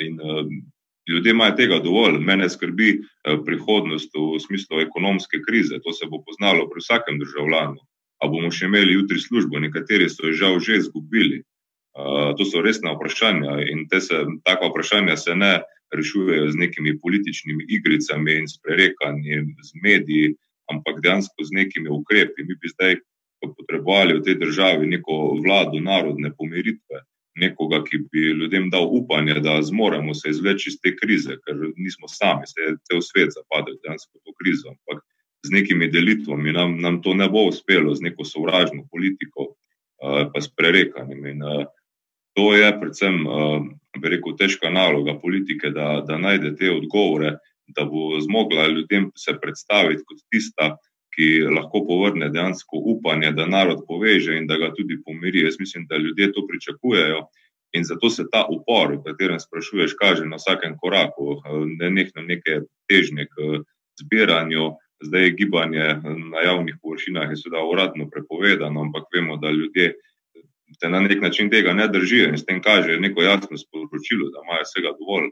In 0.03 0.19
ljudje 1.09 1.31
imajo 1.31 1.55
tega 1.57 1.79
dovolj, 1.79 2.19
mene 2.19 2.49
skrbi 2.49 3.01
prihodnost 3.45 4.13
v 4.15 4.39
smislu 4.39 4.81
ekonomske 4.81 5.41
krize, 5.47 5.79
to 5.83 5.93
se 5.93 6.05
bo 6.09 6.21
poznalo 6.25 6.69
pri 6.69 6.83
vsakem 6.83 7.19
državljanu. 7.19 7.79
A 8.21 8.27
bomo 8.29 8.51
še 8.53 8.67
imeli 8.69 8.93
jutri 8.93 9.19
službo, 9.19 9.59
nekateri 9.59 10.09
so 10.09 10.29
jo 10.29 10.33
žal 10.37 10.59
že 10.59 10.77
izgubili. 10.77 11.41
To 12.37 12.45
so 12.45 12.61
resna 12.61 12.93
vprašanja 12.93 13.57
in 13.67 13.87
se, 13.99 14.21
taka 14.45 14.69
vprašanja 14.69 15.17
se 15.17 15.35
ne 15.35 15.61
rešujejo 15.91 16.51
z 16.51 16.55
nekimi 16.55 16.99
političnimi 16.99 17.65
igricami 17.67 18.37
in 18.39 18.47
s 18.47 18.61
prerekanjem 18.63 19.49
z 19.59 19.71
mediji, 19.83 20.35
ampak 20.71 21.01
dejansko 21.03 21.43
z 21.43 21.51
nekimi 21.51 21.89
ukrepi. 21.89 22.45
Mi 22.47 22.55
bi 22.55 22.69
zdaj 22.71 22.95
potrebovali 23.41 24.19
v 24.19 24.23
tej 24.23 24.35
državi 24.39 24.87
neko 24.87 25.41
vlado 25.41 25.81
narodne 25.81 26.31
pomiritve, 26.37 27.01
nekoga, 27.35 27.83
ki 27.83 27.97
bi 28.11 28.19
ljudem 28.41 28.69
dal 28.69 28.87
upanje, 28.91 29.39
da 29.39 29.61
zmoremo 29.63 30.13
se 30.13 30.29
izvleči 30.29 30.69
iz 30.69 30.79
te 30.83 30.95
krize, 30.95 31.37
ker 31.45 31.55
nismo 31.77 32.07
sami, 32.07 32.47
se 32.47 32.61
je 32.61 32.75
cel 32.89 33.01
svet 33.01 33.35
zapadel 33.37 33.77
dejansko 33.83 34.19
v 34.19 34.23
to 34.25 34.33
krizo, 34.39 34.73
ampak 34.73 35.03
z 35.43 35.53
nekimi 35.55 35.87
delitvami 35.91 36.53
nam, 36.53 36.77
nam 36.81 37.01
to 37.01 37.13
ne 37.13 37.29
bo 37.29 37.47
uspelo, 37.49 37.95
z 37.95 38.01
neko 38.09 38.25
sovražno 38.25 38.85
politiko 38.91 39.55
pa 40.01 40.41
s 40.41 40.49
prerekanjem. 40.57 41.25
In 41.25 41.41
to 42.33 42.53
je 42.55 42.69
predvsem, 42.79 43.23
bi 44.01 44.09
rekel, 44.09 44.35
težka 44.37 44.69
naloga 44.69 45.17
politike, 45.21 45.69
da, 45.69 46.01
da 46.07 46.17
najde 46.17 46.55
te 46.55 46.71
odgovore, 46.71 47.37
da 47.71 47.85
bo 47.85 48.19
zmogla 48.19 48.67
ljudem 48.67 49.11
se 49.15 49.37
predstaviti 49.41 50.03
kot 50.07 50.19
tista, 50.29 50.75
ki 51.15 51.27
lahko 51.55 51.83
povrne 51.87 52.29
dejansko 52.29 52.77
upanje, 52.93 53.31
da 53.31 53.45
narod 53.45 53.83
poveže 53.87 54.37
in 54.37 54.47
da 54.47 54.57
ga 54.57 54.71
tudi 54.75 54.97
pomiri. 55.05 55.45
Jaz 55.45 55.59
mislim, 55.59 55.85
da 55.89 55.97
ljudje 55.97 56.31
to 56.33 56.45
pričakujejo 56.47 57.25
in 57.73 57.83
zato 57.83 58.09
se 58.09 58.23
ta 58.31 58.45
upor, 58.49 58.93
o 58.93 59.03
katerem 59.03 59.39
sprašuješ, 59.39 59.95
kaže 59.99 60.25
na 60.25 60.35
vsakem 60.35 60.77
koraku. 60.77 61.41
Nenehno 61.79 62.21
neke 62.21 62.61
težnje 62.87 63.25
k 63.25 63.63
zbiranju, 64.01 64.71
zdaj 65.03 65.29
gibanje 65.39 65.85
na 66.31 66.41
javnih 66.45 66.75
površinah 66.81 67.29
je 67.29 67.37
seveda 67.37 67.63
uradno 67.63 68.09
prepovedano, 68.09 68.81
ampak 68.81 69.03
vemo, 69.15 69.37
da 69.37 69.51
ljudje 69.51 69.93
se 70.79 70.89
na 70.89 70.99
neki 70.99 71.19
način 71.19 71.49
tega 71.49 71.73
ne 71.73 71.87
držijo 71.87 72.29
in 72.29 72.37
s 72.37 72.45
tem 72.45 72.61
kažejo 72.61 72.99
neko 72.99 73.23
jasno 73.23 73.57
sporočilo, 73.57 74.29
da 74.33 74.43
imajo 74.43 74.63
vsega 74.67 74.91
dovolj, 74.99 75.31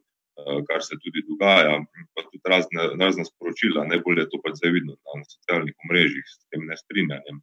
kar 0.68 0.84
se 0.84 0.98
tudi 1.04 1.24
dogaja, 1.28 1.78
pa 2.16 2.24
tudi 2.26 2.42
razne, 2.46 2.90
razna 3.00 3.26
sporočila, 3.26 3.88
najbolj 3.90 4.24
je 4.24 4.30
to 4.32 4.42
pač 4.44 4.60
zdaj 4.62 4.76
vidno 4.76 4.96
na 4.96 5.24
socialnih 5.28 5.76
omrežjih 5.86 6.26
s 6.28 6.46
tem 6.52 6.68
nestrinjanjem. 6.68 7.42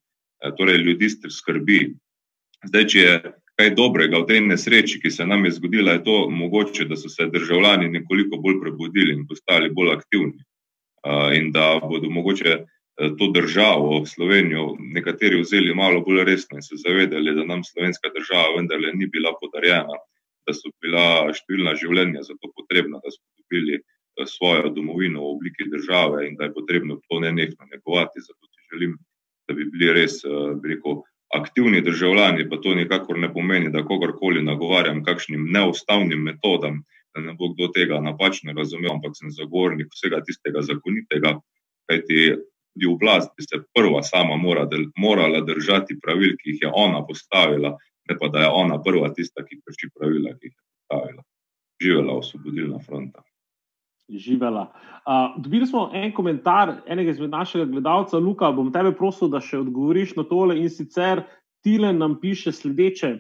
Torej 0.58 0.82
ljudi 0.84 1.08
skrbi. 1.10 1.80
Zdaj, 2.66 2.86
če 2.92 2.98
je 3.00 3.16
kaj 3.56 3.72
dobrega 3.72 4.20
v 4.20 4.28
tej 4.28 4.40
nesreči, 4.44 5.00
ki 5.00 5.10
se 5.10 5.24
nam 5.26 5.44
je 5.48 5.56
zgodila, 5.56 5.96
je 5.96 6.04
to 6.04 6.16
mogoče, 6.30 6.84
da 6.84 6.96
so 6.96 7.08
se 7.08 7.28
državljani 7.32 7.88
nekoliko 7.88 8.36
bolj 8.36 8.60
prebudili 8.60 9.14
in 9.16 9.26
postali 9.28 9.72
bolj 9.72 9.94
aktivni. 9.96 10.44
In 11.38 11.52
da 11.54 11.78
bodo 11.80 12.10
mogoče 12.10 12.58
to 12.96 13.28
državo, 13.32 14.04
Slovenijo, 14.06 14.74
nekateri 14.80 15.40
vzeli 15.40 15.74
malo 15.74 16.00
bolj 16.00 16.24
resno 16.24 16.58
in 16.58 16.64
se 16.64 16.76
zavedali, 16.80 17.34
da 17.34 17.44
nam 17.44 17.64
slovenska 17.64 18.10
država 18.14 18.56
vendarle 18.56 18.92
ni 18.94 19.06
bila 19.06 19.32
podarjena, 19.40 19.96
da 20.46 20.54
so 20.54 20.70
bila 20.82 21.32
številna 21.34 21.74
življenja 21.80 22.22
za 22.26 22.36
to 22.40 22.50
potrebna, 22.54 23.00
da 23.02 23.12
smo 23.12 23.26
dobili 23.42 23.80
svojo 24.24 24.70
domovino 24.72 25.20
v 25.20 25.32
obliki 25.34 25.66
države 25.72 26.28
in 26.28 26.38
da 26.38 26.48
je 26.48 26.54
potrebno 26.56 26.96
to 27.08 27.20
nenehno 27.20 27.68
negovati. 27.72 28.22
Zato 28.24 28.48
si 28.48 28.68
želim, 28.72 28.96
da 29.48 29.54
bi 29.54 29.66
bili 29.72 29.92
res, 29.92 30.22
bi 30.62 30.74
rekel, 30.74 31.02
aktivni 31.34 31.80
državljani, 31.82 32.48
pa 32.48 32.56
to 32.62 32.74
nikakor 32.74 33.18
ne 33.18 33.32
pomeni, 33.32 33.70
da 33.74 33.84
kogarkoli 33.84 34.44
nagovarjam 34.46 35.02
kakšnim 35.04 35.48
neustavnim 35.52 36.22
metodam, 36.22 36.82
da 37.14 37.20
ne 37.20 37.34
bo 37.34 37.50
kdo 37.54 37.68
tega 37.74 38.00
napačno 38.00 38.54
razumel, 38.56 38.92
ampak 38.94 39.16
sem 39.18 39.32
zagovornik 39.34 39.90
vsega 39.92 40.22
tistega 40.24 40.62
zakonitega, 40.62 41.34
kajti 41.90 42.36
tudi 42.76 42.86
oblast 42.92 43.30
bi 43.36 43.42
se 43.42 43.62
prva 43.74 44.02
sama 44.02 44.36
mora, 44.36 44.68
morala 44.96 45.40
držati 45.40 45.98
pravil, 46.02 46.36
ki 46.36 46.50
jih 46.50 46.62
je 46.62 46.70
ona 46.74 47.02
postavila, 47.06 47.76
ne 48.08 48.18
pa 48.18 48.28
da 48.28 48.44
je 48.44 48.50
ona 48.52 48.82
prva 48.82 49.12
tista, 49.14 49.44
ki 49.44 49.60
krši 49.64 49.90
pravila, 49.94 50.34
ki 50.38 50.50
jih 50.50 50.54
je 50.54 50.64
postavila. 50.64 51.22
Živela 51.82 52.12
Osvobodilna 52.16 52.78
fronta. 52.78 53.22
Živela. 54.08 54.72
Uh, 55.06 55.42
dobili 55.42 55.66
smo 55.66 55.90
en 55.94 56.12
komentar 56.14 56.76
enega 56.86 57.10
izmed 57.10 57.30
našega 57.30 57.64
gledalca, 57.64 58.18
Luka. 58.18 58.52
Bom 58.52 58.70
tebe 58.72 58.92
prosil, 58.94 59.28
da 59.28 59.40
še 59.42 59.58
odgovoriš 59.58 60.14
na 60.16 60.24
tole. 60.24 60.56
In 60.60 60.70
sicer 60.70 61.24
Tilen 61.66 61.98
nam 61.98 62.14
piše 62.20 62.52
sledeče: 62.54 63.10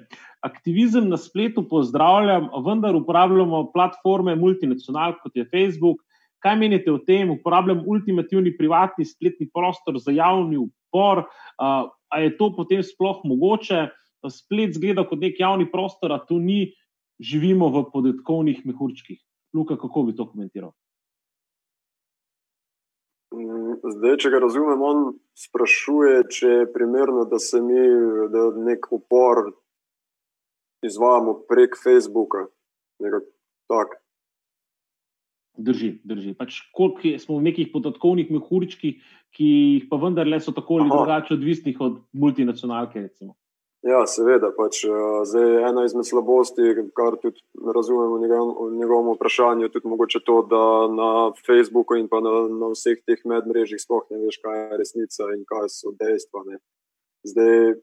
Aktivizem 0.46 1.08
na 1.10 1.18
spletu 1.18 1.64
pozdravljam, 1.68 2.46
vendar 2.66 2.94
uporabljamo 2.94 3.64
platforme 3.74 4.36
multinacionalk, 4.38 5.18
kot 5.24 5.36
je 5.36 5.48
Facebook. 5.50 6.04
Kaj 6.38 6.54
menite 6.60 6.92
o 6.92 7.00
tem? 7.02 7.32
Uporabljam 7.34 7.82
ultimativni 7.86 8.54
privatni 8.56 9.04
spletni 9.04 9.48
prostor 9.50 9.98
za 9.98 10.14
javni 10.14 10.60
upor. 10.62 11.24
Uh, 11.58 11.90
a 12.14 12.20
je 12.22 12.36
to 12.38 12.52
potem 12.54 12.84
sploh 12.86 13.24
mogoče? 13.24 13.88
Splet 14.24 14.74
zgleda 14.74 15.04
kot 15.06 15.20
nek 15.22 15.38
javni 15.38 15.68
prostor, 15.70 16.14
a 16.14 16.18
tu 16.18 16.38
ni, 16.42 16.72
živimo 17.20 17.68
v 17.72 17.84
podatkovnih 17.92 18.64
mehurčkih. 18.66 19.20
Luka, 19.54 19.76
kako 19.80 20.02
bi 20.08 20.16
to 20.16 20.26
komentiral? 20.28 20.72
Mm, 23.34 23.78
zdaj, 23.96 24.16
če 24.22 24.32
ga 24.32 24.40
razumem, 24.42 24.82
on 24.82 25.04
sprašuje, 25.36 26.26
če 26.32 26.52
je 26.60 26.66
primerno, 26.72 27.24
da 27.28 27.40
se 27.42 27.60
mi 27.62 27.80
da 28.32 28.48
nek 28.56 28.88
upor 28.92 29.50
izvajamo 30.86 31.40
prek 31.48 31.76
Facebooka. 31.82 32.46
Drži, 35.56 35.90
drži. 36.04 36.34
Pač, 36.36 36.60
koliko 36.76 37.16
smo 37.18 37.38
v 37.40 37.48
nekih 37.48 37.72
podatkovnih 37.72 38.30
mehurčkih, 38.30 39.00
ki 39.36 39.46
jih 39.48 39.88
pa 39.90 39.98
vendarle 40.00 40.38
so 40.40 40.52
tako 40.56 40.80
ali 40.80 40.92
drugače 40.92 41.34
odvisni 41.34 41.74
od 41.80 41.98
multinacionalke. 42.12 43.08
Recimo. 43.08 43.34
Ja, 43.86 44.00
seveda. 44.10 44.50
Pač, 44.56 44.80
uh, 44.88 45.22
zdaj, 45.28 45.60
ena 45.68 45.84
izmed 45.86 46.08
slabosti, 46.08 46.72
kar 46.96 47.14
tudi 47.22 47.42
razumemo 47.74 48.18
v 48.18 48.70
njegovem 48.80 49.12
vprašanju, 49.14 49.66
je 49.68 49.72
tudi 49.76 49.90
mogoče 49.92 50.20
to, 50.26 50.40
da 50.50 50.62
na 50.90 51.10
Facebooku 51.46 51.94
in 51.94 52.08
pa 52.10 52.18
na, 52.24 52.32
na 52.50 52.72
vseh 52.74 52.98
teh 53.06 53.22
medmrežjih 53.22 53.78
sploh 53.78 54.02
ne 54.10 54.24
veš, 54.24 54.40
kaj 54.42 54.58
je 54.58 54.78
resnica 54.80 55.28
in 55.36 55.44
kaj 55.46 55.68
so 55.70 55.94
dejstva. 56.00 56.42
Ne. 56.50 56.58
Zdaj, 57.30 57.76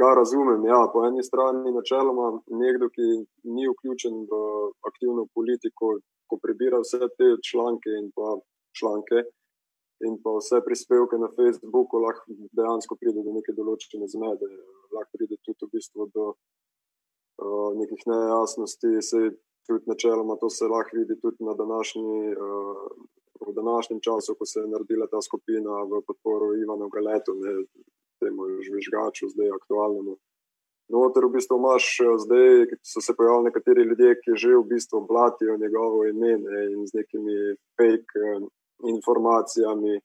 ga 0.00 0.10
razumem. 0.16 0.64
Ja, 0.64 0.80
po 0.92 1.04
eni 1.08 1.24
strani, 1.26 1.76
načeloma, 1.76 2.30
nekdo, 2.48 2.88
ki 2.94 3.08
ni 3.52 3.68
vključen 3.68 4.24
v 4.30 4.40
aktivno 4.88 5.26
politiko, 5.34 5.98
ko 6.28 6.40
prebira 6.40 6.80
vse 6.80 7.04
te 7.20 7.34
članke 7.50 7.92
in 8.00 8.08
pa 8.16 8.38
članke 8.80 9.28
in 10.06 10.16
pa 10.22 10.30
vse 10.36 10.60
prispevke 10.64 11.18
na 11.18 11.28
Facebooku, 11.34 11.98
lahko 12.02 12.36
dejansko 12.54 12.96
pride 13.00 13.24
do 13.26 13.34
neke 13.34 13.54
določene 13.56 14.06
zmede, 14.10 14.48
lahko 14.94 15.18
pride 15.18 15.38
tudi 15.42 15.66
v 15.66 15.70
bistvu 15.74 16.08
do 16.14 16.26
uh, 16.32 17.70
nekih 17.78 18.06
nejasnosti. 18.06 18.94
Se 19.02 19.22
tudi 19.68 19.90
načeloma 19.90 20.38
to 20.40 20.50
se 20.50 20.70
lahko 20.70 21.00
vidi 21.00 21.18
tudi 21.22 21.44
na 21.44 21.56
današnji. 21.58 22.34
Uh, 22.34 22.90
V 23.38 23.52
današnjem 23.54 24.00
času, 24.02 24.34
ko 24.34 24.44
se 24.50 24.60
je 24.60 24.66
naredila 24.66 25.06
ta 25.06 25.20
skupina 25.22 25.70
v 25.86 26.00
podporu 26.06 26.56
Ivanu 26.58 26.88
Galetu, 26.90 27.36
ne 27.38 27.52
temu 28.18 28.48
žvižgaču, 28.66 29.28
zdaj 29.30 29.54
aktualnemu. 29.54 30.16
No, 30.88 31.02
ter 31.12 31.26
v 31.28 31.34
bistvu 31.36 31.58
imaš 31.60 31.86
zdaj, 32.24 32.72
so 32.90 33.00
se 33.04 33.14
pojavili 33.16 33.48
nekateri 33.48 33.82
ljudje, 33.90 34.14
ki 34.22 34.36
že 34.42 34.54
v 34.56 34.64
bistvu 34.72 35.04
blatijo 35.10 35.58
njegovo 35.60 36.06
ime 36.08 36.32
in 36.72 36.86
z 36.88 36.98
nekimi 36.98 37.36
fake 37.76 38.24
informacijami. 38.86 40.00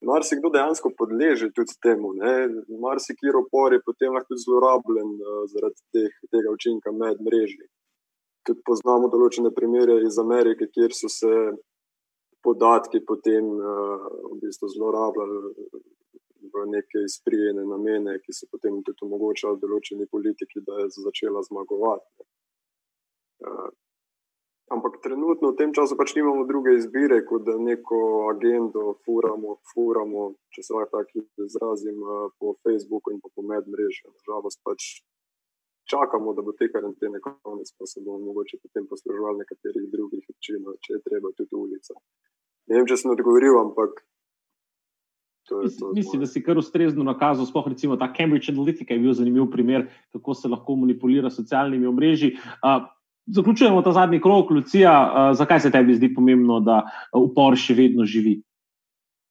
Mar 0.00 0.24
si 0.24 0.36
kdo 0.38 0.48
dejansko 0.48 0.90
podleže 0.96 1.50
tudi 1.52 1.74
temu, 1.84 2.14
mar 2.80 3.00
si 3.04 3.16
kjer 3.16 3.36
opor 3.36 3.74
je 3.76 3.82
potem 3.84 4.14
lahko 4.16 4.36
zlorabljen 4.44 5.10
uh, 5.20 5.42
zaradi 5.52 5.82
teh, 5.92 6.14
tega 6.32 6.52
učinka 6.54 6.92
med 6.92 7.20
mreži. 7.20 7.66
Tudi 8.48 8.64
poznamo 8.64 9.10
določene 9.12 9.52
primere 9.52 9.98
iz 10.06 10.16
Amerike, 10.18 10.70
kjer 10.72 10.96
so 10.96 11.12
se 11.12 11.34
podatki 12.40 13.02
potem 13.04 13.44
uh, 13.44 14.08
v 14.30 14.38
bistvu 14.40 14.72
zlorabljali 14.72 15.52
v 16.50 16.64
neke 16.72 17.04
izprijene 17.04 17.66
namene, 17.68 18.16
ki 18.24 18.32
so 18.32 18.48
potem 18.48 18.80
tudi 18.86 19.04
omogočali 19.04 19.60
določeni 19.60 20.08
politiki, 20.08 20.64
da 20.64 20.80
je 20.80 20.88
začela 20.96 21.44
zmagovati. 21.44 22.24
Uh, 23.44 23.68
Ampak 24.70 25.02
trenutno 25.02 25.50
v 25.50 25.58
tem 25.58 25.74
času 25.74 25.98
pač 25.98 26.14
nimamo 26.14 26.46
druge 26.46 26.76
izbire, 26.78 27.24
kot 27.26 27.42
da 27.42 27.56
neko 27.58 28.30
agendo 28.30 28.94
furamo, 29.02 29.58
furamo 29.72 30.34
če 30.54 30.62
se 30.62 30.74
lahko 30.76 31.02
tako 31.02 31.24
izrazim, 31.42 31.98
eh, 31.98 32.28
po 32.38 32.54
Facebooku 32.62 33.10
in 33.10 33.18
po 33.18 33.42
medmrežju. 33.42 34.14
Nažalost, 34.14 34.62
pač 34.62 35.02
čakamo, 35.90 36.34
da 36.38 36.42
bo 36.46 36.54
te 36.54 36.70
karantene 36.70 37.18
konec, 37.18 37.72
pa 37.78 37.86
se 37.86 37.98
bomo 38.04 38.30
mogoče 38.30 38.60
potem 38.62 38.86
posluževali 38.86 39.42
nekaterih 39.42 39.90
drugih 39.90 40.22
način, 40.30 40.62
če 40.86 40.94
je 40.94 41.02
treba 41.08 41.34
tudi 41.34 41.54
ulica. 41.58 41.98
Ne 42.70 42.78
vem, 42.78 42.86
če 42.86 43.00
sem 43.00 43.10
odgovoril, 43.10 43.58
ampak. 43.58 44.04
Mislim, 45.96 46.22
da 46.22 46.28
si 46.30 46.44
kar 46.46 46.58
ustrezno 46.60 47.02
nakazal, 47.02 47.42
sploh 47.48 47.66
recimo 47.72 47.96
ta 47.98 48.06
Cambridge 48.14 48.52
Analytica 48.52 48.94
je 48.94 49.02
bil 49.02 49.16
zanimiv 49.18 49.48
primer, 49.50 49.88
kako 50.14 50.34
se 50.38 50.48
lahko 50.48 50.76
manipulira 50.78 51.26
s 51.26 51.40
socialnimi 51.42 51.90
omrežji. 51.90 52.36
Uh, 52.62 52.86
zaključujemo 53.26 53.82
ta 53.82 53.92
zadnji 53.92 54.20
krok, 54.20 54.50
Lucija. 54.50 54.92
Uh, 55.02 55.36
zakaj 55.36 55.60
se 55.60 55.70
tebi 55.70 55.94
zdi 55.94 56.14
pomembno, 56.14 56.60
da 56.60 56.82
upor 57.16 57.56
še 57.58 57.74
vedno 57.74 58.04
živi? 58.04 58.40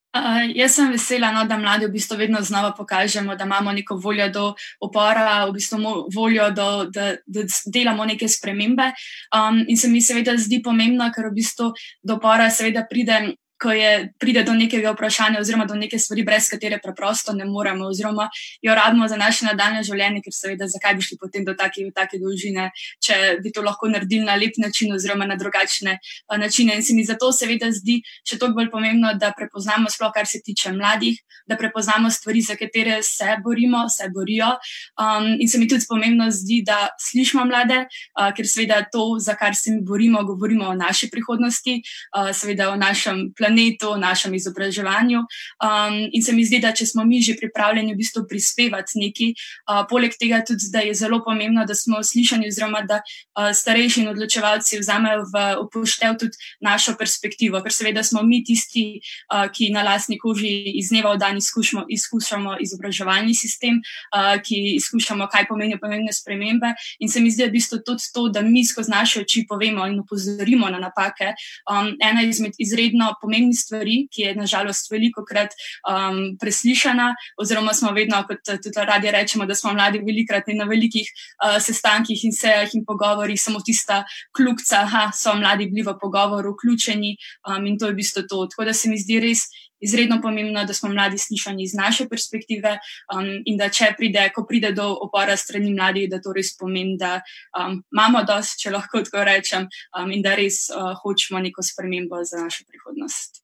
Uh, 0.09 0.47
jaz 0.57 0.73
sem 0.73 0.89
vesela, 0.89 1.29
no, 1.29 1.43
da 1.45 1.59
mladi 1.61 1.85
v 1.85 1.93
bistvu 1.93 2.17
vedno 2.17 2.39
znova 2.41 2.71
pokažemo, 2.73 3.35
da 3.37 3.45
imamo 3.45 3.71
neko 3.71 3.95
voljo 4.01 4.25
do 4.33 4.45
upora, 4.81 5.45
v 5.45 5.53
bistvu 5.53 5.91
voljo, 6.15 6.47
do, 6.49 6.69
da, 6.89 7.11
da 7.27 7.43
delamo 7.65 8.05
neke 8.09 8.27
spremembe. 8.27 8.89
Um, 9.29 9.61
in 9.67 9.77
se 9.77 9.87
mi 9.87 10.01
seveda 10.01 10.33
zdi 10.37 10.63
pomembno, 10.65 11.11
ker 11.13 11.29
v 11.29 11.35
bistvu 11.37 11.69
do 12.01 12.17
upora 12.17 12.49
seveda 12.49 12.87
pride 12.89 13.35
ko 13.61 13.71
je, 13.71 14.13
pride 14.19 14.43
do 14.47 14.53
nekega 14.55 14.93
vprašanja, 14.95 15.39
oziroma 15.39 15.65
do 15.67 15.75
neke 15.75 15.99
stvari, 15.99 16.23
brez 16.23 16.47
katere 16.49 16.79
preprosto 16.83 17.33
ne 17.35 17.45
moremo, 17.45 17.89
oziroma 17.91 18.29
jo 18.61 18.75
rabimo 18.75 19.07
za 19.07 19.17
naše 19.19 19.45
nadaljne 19.45 19.83
življenje, 19.83 20.21
ker 20.23 20.33
seveda, 20.35 20.67
zakaj 20.71 20.95
bi 20.95 21.03
šli 21.03 21.17
potem 21.19 21.45
do 21.45 21.55
take, 21.59 21.83
take 21.95 22.19
dolžine, 22.21 22.69
če 23.03 23.39
bi 23.43 23.51
to 23.51 23.63
lahko 23.65 23.89
naredili 23.91 24.23
na 24.27 24.37
lep 24.39 24.55
način, 24.63 24.93
oziroma 24.95 25.27
na 25.27 25.35
drugačne 25.39 25.97
uh, 25.99 26.37
načine. 26.39 26.77
In 26.79 26.85
se 26.85 26.95
mi 26.95 27.03
zato 27.03 27.33
seveda 27.35 27.71
zdi 27.75 27.99
še 28.23 28.39
toliko 28.39 28.61
bolj 28.61 28.71
pomembno, 28.71 29.11
da 29.19 29.33
prepoznamo, 29.35 29.91
sploh 29.91 30.13
kar 30.15 30.27
se 30.27 30.39
tiče 30.45 30.71
mladih, 30.77 31.19
da 31.49 31.57
prepoznamo 31.59 32.11
stvari, 32.13 32.41
za 32.45 32.55
katere 32.55 33.01
se 33.03 33.35
borimo, 33.43 33.83
se 33.89 34.07
borijo. 34.13 34.53
Um, 34.95 35.33
in 35.39 35.51
se 35.51 35.59
mi 35.59 35.67
tudi 35.67 35.87
pomembno 35.89 36.29
zdi, 36.31 36.61
da 36.65 36.93
slišimo 37.09 37.43
mlade, 37.49 37.83
uh, 38.15 38.31
ker 38.37 38.47
seveda 38.47 38.85
to, 38.91 39.17
za 39.19 39.35
kar 39.35 39.55
se 39.57 39.75
mi 39.75 39.83
borimo, 39.83 40.23
govorimo 40.23 40.71
o 40.71 40.77
naši 40.79 41.09
prihodnosti, 41.11 41.79
uh, 42.15 42.31
seveda 42.35 42.71
o 42.71 42.79
našem 42.79 43.27
planu 43.35 43.48
planetu, 43.49 43.97
našem 43.97 44.33
izobraževanju. 44.33 45.19
Um, 45.19 46.09
in 46.11 46.23
se 46.23 46.33
mi 46.33 46.45
zdi, 46.45 46.59
da 46.59 46.71
če 46.71 46.85
smo 46.85 47.03
mi 47.05 47.21
že 47.21 47.35
pripravljeni 47.35 47.93
v 47.93 47.97
bistvu 47.97 48.25
prispevati 48.29 48.99
nekaj, 48.99 49.33
uh, 49.33 49.83
poleg 49.89 50.13
tega 50.19 50.41
tudi, 50.45 50.69
da 50.71 50.79
je 50.85 50.93
zelo 50.93 51.21
pomembno, 51.25 51.65
da 51.65 51.75
smo 51.75 52.03
slišani, 52.03 52.47
oziroma 52.47 52.81
da 52.87 53.01
uh, 53.01 53.49
starejši 53.53 54.03
in 54.03 54.11
odločevalci 54.13 54.79
vzamejo 54.79 55.25
v 55.33 55.45
upoštev 55.65 56.17
tudi 56.19 56.37
našo 56.61 56.95
perspektivo, 56.99 57.61
ker 57.63 57.73
seveda 57.73 58.03
smo 58.03 58.23
mi 58.23 58.43
tisti, 58.45 59.01
uh, 59.33 59.47
ki 59.51 59.71
na 59.73 59.83
lastni 59.83 60.19
koži 60.19 60.77
iz 60.79 60.93
dneva 60.93 61.15
v 61.15 61.21
dan 61.21 61.37
izkušamo, 61.37 61.85
izkušamo 61.89 62.57
izobraževalni 62.61 63.33
sistem, 63.33 63.81
uh, 64.13 64.37
ki 64.43 64.77
izkušamo, 64.77 65.27
kaj 65.31 65.47
pomenijo 65.49 65.79
pomembne 65.81 66.13
spremembe. 66.13 66.73
In 66.99 67.09
se 67.09 67.19
mi 67.19 67.31
zdi, 67.31 67.43
da 67.43 67.49
je 67.49 67.53
v 67.53 67.57
bistvu 67.57 67.81
tudi 67.85 68.11
to, 68.13 68.27
da 68.29 68.41
mi 68.45 68.63
skozi 68.65 68.91
naše 68.91 69.23
oči 69.23 69.45
povemo 69.49 69.87
in 69.87 69.99
upozorimo 69.99 70.69
na 70.69 70.79
napake, 70.79 71.33
um, 71.69 71.93
ena 72.03 72.23
izmed 72.23 72.53
izredno 72.59 73.13
pomembnih 73.21 73.38
pomembnih 73.39 73.57
stvari, 73.57 74.07
ki 74.11 74.21
je 74.21 74.35
nažalost 74.35 74.91
veliko 74.91 75.23
krat 75.25 75.53
um, 75.87 76.37
preslišana, 76.39 77.15
oziroma 77.37 77.73
smo 77.73 77.91
vedno, 77.91 78.23
kot 78.27 78.43
tudi 78.43 78.85
radi 78.85 79.11
rečemo, 79.11 79.45
da 79.45 79.55
smo 79.55 79.73
mladi 79.73 79.99
velikrat 79.99 80.43
na 80.47 80.65
velikih 80.65 81.07
uh, 81.43 81.59
sestankih 81.61 82.23
in 82.25 82.31
sejah 82.31 82.69
in 82.73 82.85
pogovorih, 82.85 83.39
samo 83.39 83.59
tista 83.65 84.03
kljubca, 84.35 84.85
da 84.91 85.11
so 85.13 85.35
mladi 85.35 85.69
bili 85.69 85.83
v 85.83 85.95
pogovoru 85.99 86.53
vključeni 86.53 87.15
um, 87.47 87.65
in 87.65 87.77
to 87.77 87.85
je 87.85 87.93
v 87.93 87.95
bistvu 87.95 88.27
to. 88.27 88.47
Tako 88.47 88.65
da 88.65 88.73
se 88.73 88.89
mi 88.89 88.97
zdi 88.97 89.19
res. 89.19 89.47
Izredno 89.79 90.19
pomembno, 90.21 90.63
da 90.65 90.73
smo 90.73 90.89
mladi 90.89 91.17
slišani 91.17 91.63
iz 91.63 91.73
naše 91.73 92.07
perspektive, 92.09 92.77
um, 93.15 93.27
in 93.45 93.57
da 93.57 93.69
če 93.69 93.93
pride, 93.97 94.29
ko 94.35 94.43
pride 94.47 94.73
do 94.75 94.87
opora 95.07 95.37
strani 95.37 95.73
mladih, 95.73 96.09
da 96.11 96.21
to 96.21 96.33
res 96.35 96.51
pomeni, 96.59 96.97
da 96.99 97.19
um, 97.55 97.79
imamo 97.93 98.23
dosti, 98.27 98.65
če 98.65 98.73
lahko 98.75 99.03
tako 99.07 99.23
rečem, 99.27 99.69
um, 99.95 100.11
in 100.11 100.25
da 100.25 100.35
res 100.35 100.65
uh, 100.73 100.91
hočemo 100.99 101.39
neko 101.43 101.63
spremembo 101.63 102.23
za 102.23 102.43
našo 102.43 102.67
prihodnost. 102.67 103.43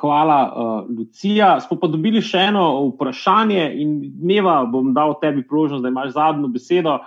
Hvala, 0.00 0.40
uh, 0.52 0.90
Lucija. 0.98 1.60
Smo 1.60 1.78
pa 1.80 1.88
dobili 1.88 2.20
še 2.20 2.48
eno 2.50 2.66
vprašanje, 2.90 3.70
in 3.80 3.96
dneva 4.20 4.58
bom 4.68 4.92
dal 4.96 5.16
tebi 5.22 5.46
priložnost, 5.46 5.84
da 5.84 5.92
imaš 5.92 6.12
zadnjo 6.18 6.50
besedo. 6.52 6.98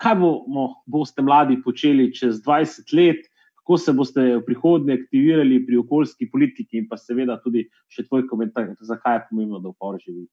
Kaj 0.00 0.16
bomo, 0.16 0.70
boste 0.88 1.20
mladi 1.22 1.58
počeli 1.60 2.08
čez 2.16 2.40
20 2.46 2.94
let? 2.96 3.26
Kako 3.70 3.78
se 3.78 3.92
boste 3.92 4.20
v 4.36 4.44
prihodnje 4.46 4.94
aktivirali 4.94 5.66
pri 5.66 5.76
okoljski 5.76 6.30
politiki, 6.30 6.78
in 6.78 6.88
pa 6.88 6.96
seveda 6.98 7.36
tudi 7.38 7.68
še 7.86 8.02
tvoj 8.02 8.24
komentar, 8.26 8.72
zakaj 8.82 9.14
je 9.14 9.20
pomembno, 9.28 9.60
da 9.62 9.70
upor 9.70 9.98
živi. 10.02 10.26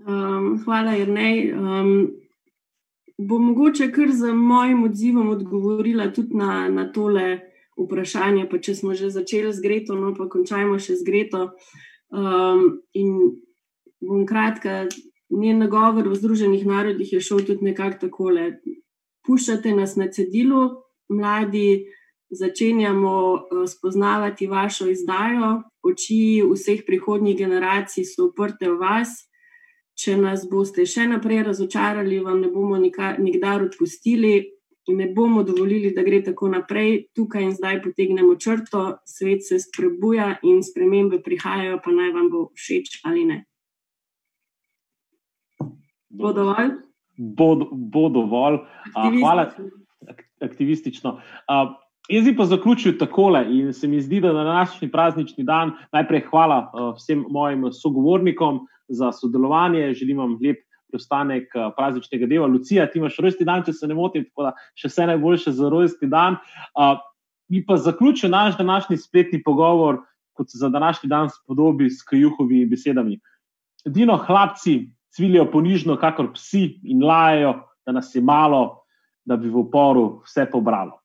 Um, 0.00 0.56
hvala, 0.64 0.94
Jrnej. 0.96 1.52
Um, 1.52 1.90
bom 3.18 3.44
mogoče 3.44 3.90
kar 3.92 4.08
z 4.08 4.32
mojim 4.32 4.86
odzivom 4.88 5.28
odgovorila 5.34 6.08
tudi 6.16 6.32
na, 6.32 6.70
na 6.72 6.86
tole 6.88 7.42
vprašanje. 7.76 8.48
Pa 8.48 8.56
če 8.56 8.74
smo 8.80 8.96
že 8.96 9.12
začeli 9.12 9.52
z 9.52 9.60
Greto, 9.60 9.98
no 10.00 10.14
pa 10.16 10.30
končajmo 10.32 10.80
še 10.80 10.96
z 10.96 11.04
Greto. 11.04 11.50
Um, 12.08 12.80
in 12.96 13.36
bom 14.00 14.24
kratka, 14.24 14.88
njen 15.28 15.60
nagovor 15.60 16.08
v 16.08 16.16
Združenih 16.16 16.64
narodih 16.64 17.12
je 17.12 17.20
šel 17.20 17.44
tudi 17.44 17.68
nekako 17.68 18.08
takole. 18.08 18.48
Puščate 19.26 19.76
nas 19.76 19.98
na 20.00 20.06
cedilu, 20.08 20.85
mladi, 21.08 21.86
začenjamo 22.30 23.32
uh, 23.32 23.64
spoznavati 23.68 24.46
vašo 24.46 24.88
izdajo, 24.90 25.62
oči 25.82 26.42
vseh 26.42 26.82
prihodnjih 26.86 27.38
generacij 27.38 28.04
so 28.04 28.30
uprte 28.30 28.70
v 28.70 28.78
vas. 28.80 29.14
Če 29.96 30.18
nas 30.20 30.44
boste 30.50 30.84
še 30.84 31.06
naprej 31.08 31.46
razočarali, 31.46 32.20
vam 32.20 32.42
ne 32.42 32.50
bomo 32.52 32.76
nikdar 32.76 33.62
odpustili 33.64 34.34
in 34.86 34.98
ne 35.00 35.06
bomo 35.08 35.42
dovolili, 35.42 35.94
da 35.96 36.02
gre 36.04 36.20
tako 36.22 36.50
naprej. 36.52 37.06
Tukaj 37.16 37.42
in 37.42 37.54
zdaj 37.56 37.80
potegnemo 37.82 38.36
črto, 38.36 38.98
svet 39.08 39.46
se 39.46 39.58
sprebuja 39.62 40.34
in 40.44 40.60
spremembe 40.62 41.22
prihajajo, 41.24 41.80
pa 41.84 41.94
naj 41.94 42.12
vam 42.12 42.28
bo 42.30 42.42
všeč 42.54 43.00
ali 43.08 43.24
ne. 43.24 43.38
Bo 46.12 46.32
dovolj? 46.36 46.76
Bo, 47.16 47.48
bo 47.72 48.06
dovolj. 48.12 48.60
Uh, 48.92 49.16
hvala, 49.16 49.48
aktivistično. 50.40 51.12
Uh, 51.12 51.74
jaz 52.08 52.24
bi 52.24 52.36
pa 52.36 52.44
zaključil 52.44 52.98
takole 52.98 53.44
in 53.50 53.72
se 53.72 53.88
mi 53.88 54.00
zdi, 54.00 54.20
da 54.20 54.32
na 54.32 54.44
današnji 54.44 54.90
praznični 54.90 55.44
dan 55.44 55.72
najprej 55.92 56.26
hvala 56.30 56.58
uh, 56.66 56.94
vsem 56.96 57.24
mojim 57.30 57.72
sogovornikom 57.72 58.66
za 58.88 59.12
sodelovanje, 59.12 59.94
želim 59.94 60.18
vam 60.18 60.38
lep 60.42 60.66
preostanek 60.90 61.50
eh, 61.54 61.70
prazničnega 61.76 62.26
dela. 62.26 62.46
Lucija, 62.46 62.86
ti 62.90 62.98
imaš 62.98 63.16
rojsti 63.18 63.44
dan, 63.44 63.64
če 63.66 63.72
se 63.72 63.86
ne 63.86 63.94
motim, 63.94 64.24
tako 64.24 64.48
da 64.48 64.52
še 64.78 64.90
vse 64.90 65.06
najboljše 65.12 65.52
za 65.52 65.70
rojsti 65.72 66.08
dan. 66.10 66.38
Mi 67.48 67.62
pa 67.66 67.76
zaključujem 67.76 68.32
naš 68.32 68.56
današnji 68.58 68.96
spletni 68.96 69.42
pogovor, 69.42 70.00
kot 70.36 70.50
se 70.50 70.58
za 70.58 70.68
današnji 70.68 71.08
dan 71.08 71.30
spodobi 71.30 71.90
s 71.90 72.02
kajuhovimi 72.02 72.66
besedami. 72.66 73.20
Edino 73.86 74.16
hlapci 74.16 74.90
cvilijo 75.14 75.46
ponižno, 75.50 75.96
kakor 75.96 76.32
psi 76.34 76.80
in 76.82 77.04
lajajo, 77.04 77.54
da 77.86 77.92
nas 77.92 78.14
je 78.14 78.22
malo, 78.22 78.82
da 79.26 79.36
bi 79.36 79.50
v 79.50 79.58
oporu 79.66 80.22
vse 80.24 80.46
pobralo. 80.50 81.00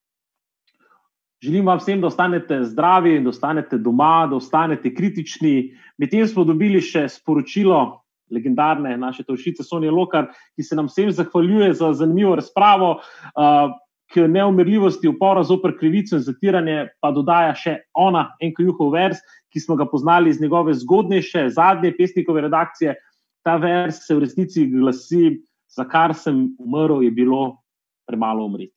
Želim 1.41 1.65
vam 1.65 1.79
vsem, 1.81 2.01
da 2.01 2.07
ostanete 2.07 2.59
zdravi, 2.63 3.19
da 3.19 3.29
ostanete 3.29 3.77
doma, 3.77 4.27
da 4.29 4.35
ostanete 4.35 4.93
kritični. 4.93 5.71
Medtem 5.97 6.27
smo 6.27 6.43
dobili 6.45 6.81
še 6.81 7.07
sporočilo 7.09 8.01
legendarne 8.31 8.93
naše 8.97 9.23
tošice 9.23 9.63
Sonje 9.63 9.91
Lokar, 9.91 10.29
ki 10.55 10.63
se 10.63 10.75
nam 10.75 10.85
vsem 10.85 11.09
zahvaljuje 11.11 11.73
za 11.73 11.93
zanimivo 11.93 12.35
razpravo. 12.35 12.99
Uh, 13.35 13.73
K 14.11 14.25
neumirljivosti 14.27 15.07
upora 15.07 15.39
zoper 15.47 15.71
krivico 15.79 16.17
in 16.17 16.23
zatiranje 16.25 16.89
pa 16.99 17.13
dodaja 17.15 17.53
še 17.55 17.77
ona, 17.95 18.25
enko 18.43 18.65
juhov 18.65 18.89
vers, 18.91 19.21
ki 19.47 19.61
smo 19.63 19.77
ga 19.79 19.85
poznali 19.87 20.29
iz 20.29 20.41
njegove 20.41 20.73
zgodnejše, 20.75 21.45
zadnje 21.55 21.93
pesnikove 21.95 22.41
redakcije. 22.43 22.97
Ta 23.47 23.55
vers 23.55 24.01
se 24.03 24.15
v 24.15 24.25
resnici 24.25 24.65
glasi: 24.67 25.39
Za 25.71 25.87
kar 25.87 26.11
sem 26.11 26.49
umrl, 26.59 27.05
je 27.07 27.11
bilo 27.15 27.60
premalo 28.11 28.45
umreti. 28.45 28.75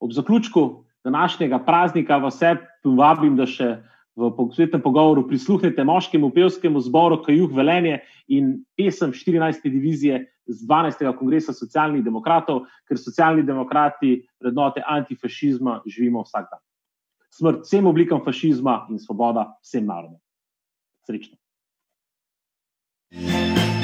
Ob 0.00 0.14
zaključku 0.14 0.84
današnjega 1.04 1.58
praznika 1.66 2.16
vas 2.16 2.38
vse 2.38 2.56
povabim, 2.82 3.36
da 3.36 3.46
še 3.46 3.76
v 4.18 4.30
posvetnem 4.34 4.82
pogovoru 4.82 5.22
prisluhnete 5.28 5.84
moškemu 5.86 6.30
pevskemu 6.34 6.80
zboru 6.82 7.20
Kajuh 7.22 7.52
Velenje 7.54 8.00
in 8.28 8.56
pesem 8.76 9.12
14. 9.14 9.62
divizije 9.70 10.24
z 10.46 10.66
12. 10.66 11.04
kongresa 11.18 11.54
socialnih 11.54 12.02
demokratov, 12.04 12.64
ker 12.88 12.98
socialni 12.98 13.44
demokrati 13.46 14.24
vrednote 14.42 14.82
antifašizma 14.82 15.82
živimo 15.86 16.24
vsak 16.26 16.48
dan. 16.50 16.62
Smrt 17.30 17.66
vsem 17.66 17.86
oblikam 17.86 18.24
fašizma 18.24 18.88
in 18.90 18.98
svoboda 18.98 19.52
vsem 19.62 19.86
narodom. 19.86 20.18
Srečno. 21.06 21.36
thank 23.10 23.72
you 23.72 23.77